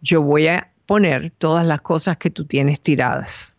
yo 0.00 0.22
voy 0.22 0.46
a 0.46 0.70
poner 0.90 1.30
todas 1.38 1.64
las 1.64 1.82
cosas 1.82 2.16
que 2.16 2.30
tú 2.30 2.46
tienes 2.46 2.80
tiradas, 2.80 3.56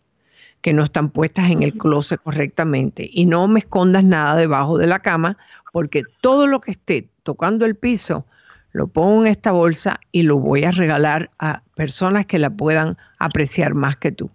que 0.60 0.74
no 0.74 0.84
están 0.84 1.08
puestas 1.08 1.50
en 1.50 1.62
el 1.62 1.72
closet 1.72 2.20
correctamente. 2.20 3.08
Y 3.10 3.24
no 3.24 3.48
me 3.48 3.60
escondas 3.60 4.04
nada 4.04 4.36
debajo 4.36 4.76
de 4.76 4.86
la 4.86 4.98
cama, 4.98 5.38
porque 5.72 6.02
todo 6.20 6.46
lo 6.46 6.60
que 6.60 6.72
esté 6.72 7.08
tocando 7.22 7.64
el 7.64 7.74
piso, 7.74 8.26
lo 8.72 8.86
pongo 8.86 9.22
en 9.22 9.28
esta 9.28 9.50
bolsa 9.50 9.98
y 10.12 10.24
lo 10.24 10.40
voy 10.40 10.64
a 10.64 10.72
regalar 10.72 11.30
a 11.38 11.62
personas 11.74 12.26
que 12.26 12.38
la 12.38 12.50
puedan 12.50 12.98
apreciar 13.18 13.72
más 13.72 13.96
que 13.96 14.12
tú. 14.12 14.30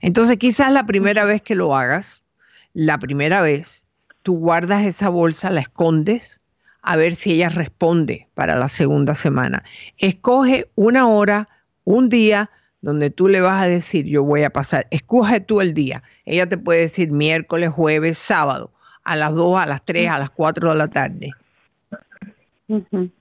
Entonces 0.00 0.38
quizás 0.38 0.72
la 0.72 0.86
primera 0.86 1.26
vez 1.26 1.42
que 1.42 1.54
lo 1.54 1.76
hagas, 1.76 2.24
la 2.72 2.96
primera 2.96 3.42
vez, 3.42 3.84
tú 4.22 4.38
guardas 4.38 4.86
esa 4.86 5.10
bolsa, 5.10 5.50
la 5.50 5.60
escondes, 5.60 6.40
a 6.80 6.96
ver 6.96 7.16
si 7.16 7.32
ella 7.32 7.50
responde 7.50 8.28
para 8.32 8.56
la 8.56 8.68
segunda 8.68 9.14
semana. 9.14 9.62
Escoge 9.98 10.70
una 10.74 11.06
hora, 11.06 11.50
un 11.84 12.08
día, 12.08 12.50
donde 12.80 13.10
tú 13.10 13.28
le 13.28 13.40
vas 13.40 13.62
a 13.62 13.66
decir, 13.66 14.06
yo 14.06 14.22
voy 14.22 14.42
a 14.42 14.50
pasar, 14.50 14.86
escoge 14.90 15.40
tú 15.40 15.60
el 15.60 15.72
día. 15.72 16.02
Ella 16.24 16.46
te 16.48 16.58
puede 16.58 16.80
decir 16.80 17.10
miércoles, 17.10 17.70
jueves, 17.70 18.18
sábado, 18.18 18.70
a 19.04 19.16
las 19.16 19.32
2, 19.34 19.58
a 19.58 19.66
las 19.66 19.84
3, 19.84 20.10
a 20.10 20.18
las 20.18 20.30
4 20.30 20.70
de 20.70 20.78
la 20.78 20.88
tarde. 20.88 21.30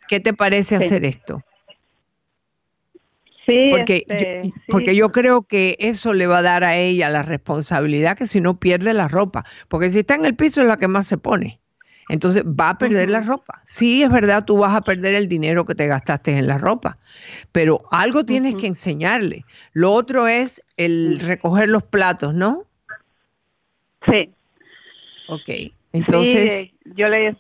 ¿Qué 0.08 0.20
te 0.20 0.34
parece 0.34 0.76
hacer 0.76 1.06
esto? 1.06 1.42
Sí, 3.46 3.70
porque, 3.72 4.06
este, 4.08 4.42
yo, 4.46 4.52
porque 4.70 4.96
yo 4.96 5.12
creo 5.12 5.42
que 5.42 5.76
eso 5.80 6.14
le 6.14 6.28
va 6.28 6.38
a 6.38 6.42
dar 6.42 6.64
a 6.64 6.78
ella 6.78 7.10
la 7.10 7.24
responsabilidad 7.24 8.18
que 8.18 8.26
si 8.26 8.40
no 8.40 8.58
pierde 8.58 8.94
la 8.94 9.10
ropa, 9.10 9.44
porque 9.68 9.92
si 9.92 10.00
está 10.00 10.16
en 10.16 10.24
el 10.24 10.36
piso 10.36 10.62
es 10.62 10.68
la 10.68 10.78
que 10.78 10.88
más 10.88 11.08
se 11.08 11.18
pone. 11.18 11.60
Entonces 12.10 12.44
va 12.44 12.70
a 12.70 12.78
perder 12.78 13.10
la 13.10 13.22
ropa. 13.22 13.62
Sí, 13.66 14.04
es 14.04 14.12
verdad, 14.12 14.44
tú 14.46 14.58
vas 14.58 14.76
a 14.76 14.82
perder 14.82 15.14
el 15.16 15.28
dinero 15.28 15.66
que 15.66 15.76
te 15.76 15.88
gastaste 15.88 16.38
en 16.38 16.48
la 16.48 16.58
ropa, 16.58 16.98
pero 17.52 17.82
algo 17.92 18.26
tienes 18.26 18.56
que 18.56 18.68
enseñarle. 18.68 19.46
Lo 19.74 19.92
otro 19.94 20.28
es 20.28 20.62
el 20.78 21.20
recoger 21.20 21.70
los 21.70 21.84
platos, 21.84 22.34
¿no? 22.34 22.64
Sí. 24.08 24.32
Ok, 25.30 25.74
entonces... 25.94 26.52
Sí, 26.52 26.74
yo 26.96 27.08
le 27.08 27.36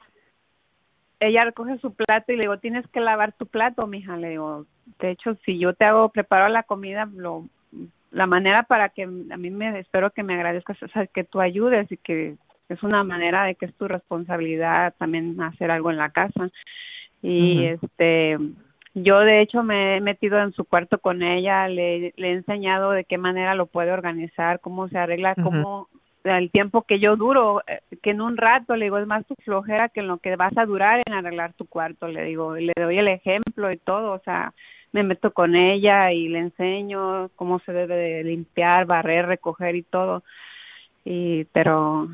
ella 1.19 1.45
recoge 1.45 1.77
su 1.79 1.93
plato 1.93 2.31
y 2.31 2.35
le 2.35 2.41
digo, 2.41 2.57
tienes 2.57 2.85
que 2.87 2.99
lavar 2.99 3.31
tu 3.31 3.45
plato, 3.45 3.87
mija. 3.87 4.17
Le 4.17 4.31
digo, 4.31 4.65
de 4.99 5.11
hecho, 5.11 5.37
si 5.45 5.57
yo 5.57 5.73
te 5.73 5.85
hago, 5.85 6.09
preparo 6.09 6.49
la 6.49 6.63
comida, 6.63 7.09
lo, 7.15 7.47
la 8.11 8.27
manera 8.27 8.63
para 8.63 8.89
que 8.89 9.03
a 9.03 9.07
mí 9.07 9.49
me, 9.49 9.79
espero 9.79 10.11
que 10.11 10.23
me 10.23 10.35
agradezcas 10.35 10.77
es 10.81 11.09
que 11.11 11.23
tú 11.23 11.39
ayudes 11.39 11.91
y 11.91 11.97
que 11.97 12.35
es 12.69 12.81
una 12.83 13.03
manera 13.03 13.45
de 13.45 13.55
que 13.55 13.65
es 13.65 13.73
tu 13.75 13.87
responsabilidad 13.87 14.93
también 14.97 15.39
hacer 15.41 15.71
algo 15.71 15.91
en 15.91 15.97
la 15.97 16.09
casa. 16.09 16.49
Y 17.21 17.63
este, 17.63 18.37
yo 18.93 19.19
de 19.19 19.41
hecho 19.41 19.63
me 19.63 19.97
he 19.97 20.01
metido 20.01 20.39
en 20.39 20.51
su 20.53 20.65
cuarto 20.65 20.99
con 20.99 21.23
ella, 21.23 21.67
le, 21.67 22.13
le 22.15 22.29
he 22.29 22.33
enseñado 22.33 22.91
de 22.91 23.05
qué 23.05 23.17
manera 23.17 23.55
lo 23.55 23.65
puede 23.65 23.91
organizar, 23.91 24.59
cómo 24.59 24.89
se 24.89 24.97
arregla, 24.97 25.35
cómo 25.35 25.87
el 26.23 26.51
tiempo 26.51 26.83
que 26.83 26.99
yo 26.99 27.15
duro, 27.15 27.61
eh, 27.67 27.81
que 28.01 28.11
en 28.11 28.21
un 28.21 28.37
rato, 28.37 28.75
le 28.75 28.85
digo, 28.85 28.97
es 28.97 29.07
más 29.07 29.25
tu 29.25 29.35
flojera 29.43 29.89
que 29.89 29.99
en 29.99 30.07
lo 30.07 30.17
que 30.17 30.35
vas 30.35 30.57
a 30.57 30.65
durar 30.65 31.01
en 31.05 31.13
arreglar 31.13 31.53
tu 31.53 31.65
cuarto, 31.65 32.07
le 32.07 32.23
digo, 32.23 32.55
le 32.55 32.73
doy 32.75 32.97
el 32.97 33.07
ejemplo 33.07 33.69
y 33.71 33.77
todo, 33.77 34.13
o 34.13 34.19
sea, 34.19 34.53
me 34.91 35.03
meto 35.03 35.33
con 35.33 35.55
ella 35.55 36.11
y 36.11 36.29
le 36.29 36.39
enseño 36.39 37.29
cómo 37.35 37.59
se 37.59 37.73
debe 37.73 37.95
de 37.95 38.23
limpiar, 38.23 38.85
barrer, 38.85 39.25
recoger 39.25 39.75
y 39.75 39.83
todo, 39.83 40.23
y 41.03 41.45
pero 41.45 42.09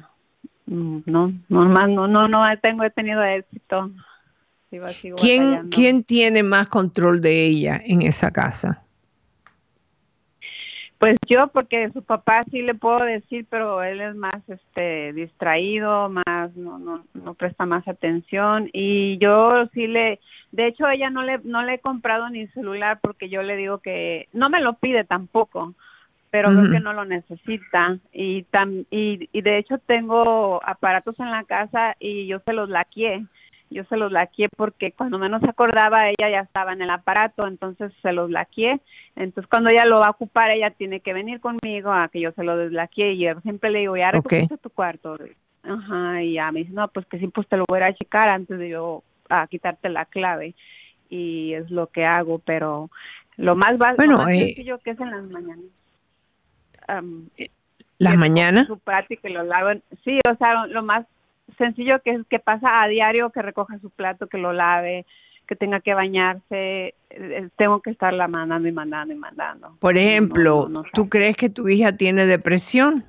no, 0.70 1.34
normal, 1.50 1.96
no, 1.96 2.08
no, 2.08 2.28
no 2.28 2.44
tengo, 2.62 2.84
he 2.84 2.90
tenido 2.92 3.24
éxito. 3.24 3.92
¿Quién, 5.18 5.70
¿Quién 5.70 6.04
tiene 6.04 6.44
más 6.44 6.68
control 6.68 7.22
de 7.22 7.48
ella 7.48 7.82
en 7.84 8.04
esa 8.04 8.30
casa? 8.30 8.84
Pues 11.00 11.16
yo, 11.28 11.48
porque 11.48 11.90
su 11.92 12.04
papá 12.04 12.44
sí 12.52 12.62
le 12.62 12.76
puedo 12.76 13.00
decir, 13.00 13.48
pero 13.50 13.82
él 13.82 14.02
es 14.02 14.16
más 14.16 14.36
este 14.48 15.14
distraído, 15.14 16.10
más 16.10 16.56
no, 16.56 16.78
no, 16.78 17.06
no 17.14 17.34
presta 17.36 17.66
más 17.66 17.88
atención 17.88 18.70
y 18.74 19.18
yo 19.18 19.66
sí 19.74 19.88
le, 19.88 20.20
de 20.52 20.68
hecho 20.68 20.90
ella 20.90 21.10
no 21.10 21.24
le 21.24 21.40
no 21.46 21.64
le 21.64 21.76
he 21.76 21.80
comprado 21.80 22.30
ni 22.30 22.48
celular 22.48 23.00
porque 23.02 23.30
yo 23.30 23.42
le 23.44 23.56
digo 23.56 23.78
que 23.78 24.28
no 24.34 24.50
me 24.50 24.60
lo 24.60 24.74
pide 24.74 25.06
tampoco, 25.06 25.74
pero 26.30 26.50
creo 26.50 26.72
que 26.72 26.80
no 26.80 26.94
lo 26.94 27.06
necesita 27.06 27.98
y 28.12 28.44
tam, 28.44 28.86
y, 28.92 29.30
y 29.32 29.42
de 29.42 29.58
hecho 29.58 29.78
tengo 29.80 30.62
aparatos 30.64 31.20
en 31.20 31.32
la 31.32 31.44
casa 31.44 31.96
y 32.00 32.28
yo 32.28 32.40
se 32.46 32.54
los 32.54 32.70
laqué 32.70 33.24
yo 33.70 33.84
se 33.86 33.98
los 33.98 34.12
laqué 34.12 34.50
porque 34.50 34.92
cuando 34.92 35.20
menos 35.20 35.44
acordaba 35.44 36.10
ella 36.10 36.30
ya 36.30 36.40
estaba 36.40 36.74
en 36.74 36.82
el 36.82 36.90
aparato, 36.90 37.48
entonces 37.48 37.94
se 38.02 38.12
los 38.14 38.32
laqué. 38.32 38.80
Entonces 39.16 39.48
cuando 39.50 39.70
ella 39.70 39.86
lo 39.86 40.00
va 40.00 40.08
a 40.08 40.12
ocupar, 40.12 40.50
ella 40.52 40.72
tiene 40.72 41.02
que 41.02 41.14
venir 41.14 41.40
conmigo 41.40 41.92
a 41.92 42.10
que 42.10 42.20
yo 42.20 42.32
se 42.32 42.44
lo 42.44 42.58
deslaqué 42.58 43.14
y 43.14 43.20
yo 43.20 43.40
siempre 43.42 43.70
le 43.70 43.80
digo, 43.80 43.96
ya 43.96 44.12
recogiste 44.12 44.58
tu 44.58 44.70
cuarto. 44.70 45.18
Ajá, 45.64 46.24
y 46.24 46.34
ya 46.34 46.52
me 46.52 46.62
dice, 46.62 46.74
no, 46.74 46.88
pues 46.88 47.06
que 47.06 47.20
sí, 47.20 47.28
pues 47.28 47.48
te 47.48 47.58
lo 47.58 47.66
voy 47.68 47.82
a 47.82 47.94
checar 47.94 48.30
antes 48.30 48.58
de 48.58 48.70
yo 48.70 49.04
a 49.30 49.46
quitarte 49.48 49.90
la 49.90 50.06
clave. 50.06 50.56
Y 51.10 51.54
es 51.54 51.70
lo 51.70 51.88
que 51.88 52.06
hago, 52.06 52.40
pero 52.40 52.90
lo 53.38 53.56
más, 53.56 53.78
bueno, 53.98 54.28
eh, 54.30 54.48
sencillo 54.48 54.80
que 54.80 54.92
es 54.92 55.00
en 55.00 55.12
las 55.12 55.24
mañanas. 55.24 55.66
¿Las 57.98 58.16
mañanas? 58.16 58.68
Su 58.68 58.80
práctica 58.80 59.24
que 59.24 59.30
lo. 59.30 59.44
Sí, 60.04 60.20
o 60.30 60.36
sea, 60.36 60.68
lo 60.68 60.84
más 60.84 61.06
sencillo 61.58 62.02
que, 62.02 62.24
que 62.30 62.40
pasa 62.40 62.82
a 62.82 62.88
diario, 62.88 63.32
que 63.32 63.42
recoja 63.42 63.80
su 63.80 63.90
plato, 63.90 64.28
que 64.28 64.38
lo 64.38 64.54
lave, 64.54 65.06
que 65.50 65.56
tenga 65.56 65.82
que 65.82 65.94
bañarse, 65.94 66.94
eh, 67.10 67.50
tengo 67.58 67.82
que 67.82 67.90
estarla 67.90 68.28
mandando 68.28 68.68
y 68.68 68.72
mandando 68.72 69.14
y 69.14 69.18
mandando. 69.18 69.76
Por 69.80 69.98
ejemplo, 69.98 70.70
¿tú 70.94 71.10
crees 71.10 71.36
que 71.36 71.50
tu 71.50 71.68
hija 71.68 71.92
tiene 71.98 72.28
depresión? 72.28 73.04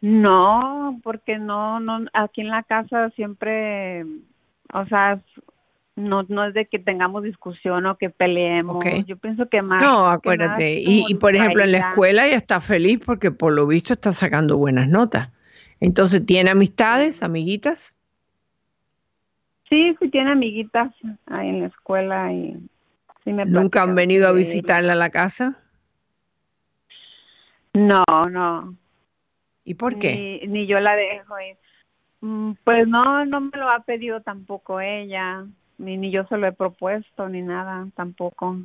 No, 0.00 1.00
porque 1.02 1.38
no, 1.38 1.80
no, 1.80 2.06
aquí 2.12 2.42
en 2.42 2.50
la 2.50 2.62
casa 2.62 3.10
siempre, 3.10 4.04
o 4.72 4.86
sea, 4.86 5.20
no, 5.96 6.24
no 6.28 6.44
es 6.44 6.54
de 6.54 6.66
que 6.66 6.78
tengamos 6.78 7.22
discusión 7.22 7.86
o 7.86 7.96
que 7.96 8.10
peleemos. 8.10 8.84
Yo 9.06 9.16
pienso 9.16 9.48
que 9.48 9.62
más. 9.62 9.82
No, 9.82 10.06
acuérdate. 10.08 10.80
y, 10.80 11.04
y, 11.08 11.14
por 11.14 11.34
ejemplo, 11.34 11.64
en 11.64 11.72
la 11.72 11.78
escuela 11.78 12.26
ella 12.26 12.36
está 12.36 12.60
feliz 12.60 13.00
porque 13.04 13.30
por 13.30 13.54
lo 13.54 13.66
visto 13.66 13.94
está 13.94 14.12
sacando 14.12 14.58
buenas 14.58 14.88
notas. 14.88 15.30
Entonces, 15.80 16.24
¿tiene 16.24 16.50
amistades, 16.50 17.22
amiguitas? 17.22 17.98
Sí, 19.68 19.96
sí 19.98 20.08
tiene 20.10 20.32
amiguitas 20.32 20.92
ahí 21.26 21.48
en 21.48 21.60
la 21.62 21.66
escuela 21.68 22.32
y 22.32 22.56
sí 23.24 23.32
me 23.32 23.44
¿Nunca 23.46 23.82
han 23.82 23.94
venido 23.94 24.28
a 24.28 24.32
visitarla 24.32 24.92
a 24.92 24.96
la 24.96 25.10
casa? 25.10 25.58
No, 27.72 28.04
no. 28.30 28.76
¿Y 29.64 29.74
por 29.74 29.98
qué? 29.98 30.40
Ni, 30.42 30.48
ni 30.48 30.66
yo 30.66 30.78
la 30.78 30.94
dejo 30.94 31.40
ir. 31.40 31.56
Mm, 32.20 32.52
pues 32.64 32.86
no, 32.86 33.24
no 33.24 33.40
me 33.40 33.58
lo 33.58 33.68
ha 33.68 33.80
pedido 33.80 34.22
tampoco 34.22 34.80
ella, 34.80 35.46
ni, 35.78 35.96
ni 35.96 36.10
yo 36.10 36.26
se 36.26 36.36
lo 36.36 36.46
he 36.46 36.52
propuesto, 36.52 37.28
ni 37.28 37.42
nada 37.42 37.86
tampoco. 37.94 38.56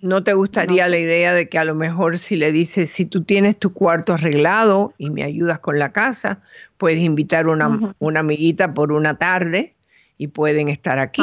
¿No 0.00 0.22
te 0.22 0.32
gustaría 0.32 0.88
la 0.88 0.98
idea 0.98 1.32
de 1.32 1.48
que 1.48 1.58
a 1.58 1.64
lo 1.64 1.74
mejor 1.74 2.18
si 2.18 2.36
le 2.36 2.52
dices, 2.52 2.90
si 2.90 3.04
tú 3.04 3.24
tienes 3.24 3.58
tu 3.58 3.72
cuarto 3.72 4.12
arreglado 4.12 4.94
y 4.96 5.10
me 5.10 5.24
ayudas 5.24 5.58
con 5.58 5.78
la 5.78 5.92
casa, 5.92 6.40
puedes 6.76 7.00
invitar 7.00 7.48
una, 7.48 7.94
una 7.98 8.20
amiguita 8.20 8.74
por 8.74 8.92
una 8.92 9.18
tarde 9.18 9.74
y 10.16 10.28
pueden 10.28 10.68
estar 10.68 10.98
aquí? 10.98 11.22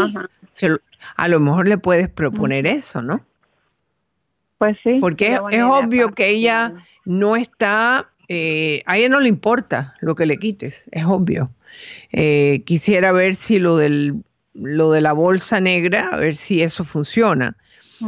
a 1.18 1.28
lo 1.28 1.40
mejor 1.40 1.68
le 1.68 1.78
puedes 1.78 2.10
proponer 2.10 2.66
eso, 2.66 3.02
¿no? 3.02 3.24
Pues 4.58 4.78
sí. 4.84 4.98
Porque 5.00 5.40
es, 5.52 5.64
obvio 5.64 6.12
que 6.12 6.30
ella 6.30 6.74
no 7.04 7.36
está, 7.36 8.10
eh, 8.28 8.82
a 8.86 8.98
ella 8.98 9.10
no 9.10 9.20
le 9.20 9.30
importa 9.30 9.96
lo 10.02 10.16
que 10.16 10.26
le 10.26 10.38
quites, 10.38 10.90
es 10.92 11.06
obvio. 11.06 11.50
Eh, 12.12 12.64
quisiera 12.66 13.12
ver 13.12 13.36
si 13.36 13.60
lo, 13.60 13.78
del, 13.78 14.24
lo 14.56 14.92
de 14.92 15.02
la 15.02 15.14
bolsa 15.14 15.60
negra, 15.60 16.10
a 16.12 16.18
ver 16.18 16.36
si 16.36 16.62
eso 16.62 16.84
funciona. 16.84 17.56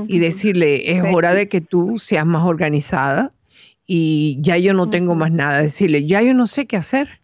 Y 0.07 0.19
decirle, 0.19 0.91
es 0.97 1.03
hora 1.13 1.33
de 1.33 1.47
que 1.47 1.61
tú 1.61 1.97
seas 1.97 2.25
más 2.25 2.43
organizada 2.45 3.31
y 3.85 4.37
ya 4.41 4.57
yo 4.57 4.73
no 4.73 4.89
tengo 4.89 5.15
más 5.15 5.31
nada. 5.31 5.61
Decirle, 5.61 6.05
ya 6.05 6.21
yo 6.21 6.33
no 6.33 6.45
sé 6.45 6.65
qué 6.65 6.75
hacer, 6.75 7.21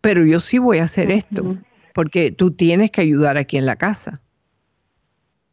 pero 0.00 0.24
yo 0.26 0.40
sí 0.40 0.58
voy 0.58 0.78
a 0.78 0.84
hacer 0.84 1.12
esto, 1.12 1.56
porque 1.94 2.32
tú 2.32 2.50
tienes 2.50 2.90
que 2.90 3.00
ayudar 3.00 3.36
aquí 3.36 3.56
en 3.56 3.64
la 3.64 3.76
casa. 3.76 4.20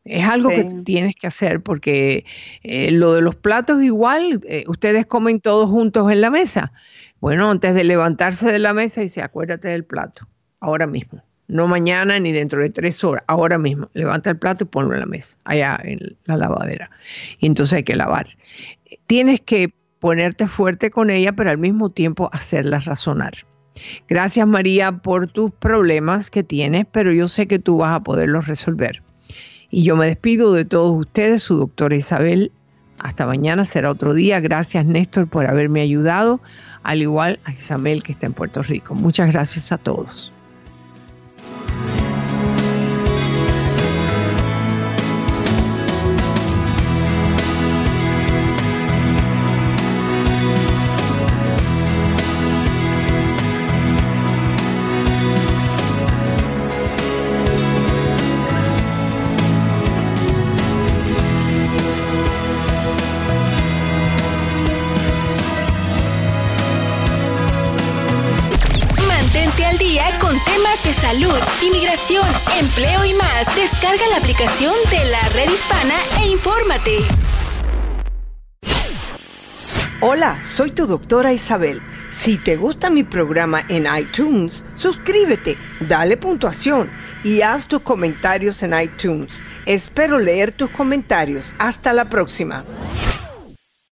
Es 0.04 0.26
algo 0.26 0.50
que 0.50 0.64
tienes 0.84 1.16
que 1.16 1.28
hacer 1.28 1.62
porque 1.62 2.26
eh, 2.64 2.92
lo 2.92 3.14
de 3.14 3.22
los 3.22 3.36
platos 3.36 3.84
igual, 3.84 4.40
eh, 4.48 4.64
ustedes 4.68 5.06
comen 5.06 5.40
todos 5.40 5.70
juntos 5.70 6.12
en 6.12 6.22
la 6.22 6.32
mesa. 6.32 6.72
Bueno, 7.20 7.52
antes 7.52 7.76
de 7.76 7.84
levantarse 7.84 8.52
de 8.52 8.60
la 8.60 8.74
mesa, 8.74 9.02
dice, 9.02 9.22
acuérdate 9.22 9.68
del 9.68 9.84
plato, 9.84 10.28
ahora 10.60 10.88
mismo 10.88 11.22
no 11.48 11.68
mañana 11.68 12.20
ni 12.20 12.32
dentro 12.32 12.62
de 12.62 12.70
tres 12.70 13.04
horas, 13.04 13.24
ahora 13.28 13.58
mismo. 13.58 13.90
Levanta 13.94 14.30
el 14.30 14.38
plato 14.38 14.66
y 14.66 14.68
ponlo 14.68 14.94
en 14.94 15.00
la 15.00 15.06
mesa, 15.06 15.38
allá 15.46 15.80
en 15.84 16.18
la 16.26 16.38
lavadera. 16.38 16.90
Y 17.40 17.48
entonces 17.48 17.78
hay 17.78 17.84
que 17.84 17.96
lavar. 17.96 18.28
Tienes 19.08 19.42
que 19.42 19.74
ponerte 20.00 20.48
fuerte 20.48 20.92
con 20.92 21.10
ella, 21.10 21.34
pero 21.34 21.50
al 21.50 21.58
mismo 21.58 21.90
tiempo 21.90 22.30
hacerla 22.34 22.80
razonar. 22.80 23.34
Gracias 24.08 24.48
María 24.48 24.92
por 24.92 25.28
tus 25.28 25.52
problemas 25.52 26.30
que 26.30 26.44
tienes, 26.44 26.86
pero 26.92 27.12
yo 27.12 27.28
sé 27.28 27.48
que 27.48 27.60
tú 27.60 27.78
vas 27.78 27.96
a 27.96 28.04
poderlos 28.04 28.48
resolver. 28.48 29.02
Y 29.70 29.84
yo 29.84 29.96
me 29.96 30.08
despido 30.08 30.54
de 30.54 30.66
todos 30.66 30.98
ustedes, 30.98 31.44
su 31.44 31.58
doctora 31.58 31.96
Isabel. 31.96 32.52
Hasta 33.00 33.28
mañana 33.28 33.66
será 33.66 33.92
otro 33.92 34.14
día. 34.14 34.40
Gracias 34.40 34.86
Néstor 34.86 35.28
por 35.28 35.46
haberme 35.46 35.82
ayudado, 35.82 36.40
al 36.84 37.02
igual 37.02 37.40
a 37.44 37.52
Isabel 37.52 38.02
que 38.02 38.14
está 38.14 38.26
en 38.26 38.34
Puerto 38.34 38.64
Rico. 38.64 38.96
Muchas 38.96 39.32
gracias 39.32 39.72
a 39.72 39.78
todos. 39.78 40.34
Yeah. 41.70 41.97
Empleo 72.16 73.06
y 73.06 73.14
más. 73.16 73.54
Descarga 73.56 74.02
la 74.12 74.18
aplicación 74.18 74.74
de 74.90 75.12
la 75.12 75.22
red 75.30 75.52
hispana 75.52 75.94
e 76.22 76.30
infórmate. 76.30 76.98
Hola, 80.00 80.42
soy 80.46 80.72
tu 80.72 80.86
doctora 80.88 81.34
Isabel. 81.34 81.82
Si 82.12 82.38
te 82.38 82.56
gusta 82.56 82.90
mi 82.90 83.04
programa 83.04 83.64
en 83.68 83.88
iTunes, 83.94 84.64
suscríbete, 84.76 85.58
dale 85.82 86.18
puntuación 86.18 86.90
y 87.24 87.42
haz 87.42 87.68
tus 87.68 87.82
comentarios 87.82 88.64
en 88.64 88.80
iTunes. 88.80 89.44
Espero 89.66 90.18
leer 90.18 90.54
tus 90.54 90.70
comentarios. 90.70 91.54
Hasta 91.58 91.92
la 91.94 92.06
próxima. 92.06 92.64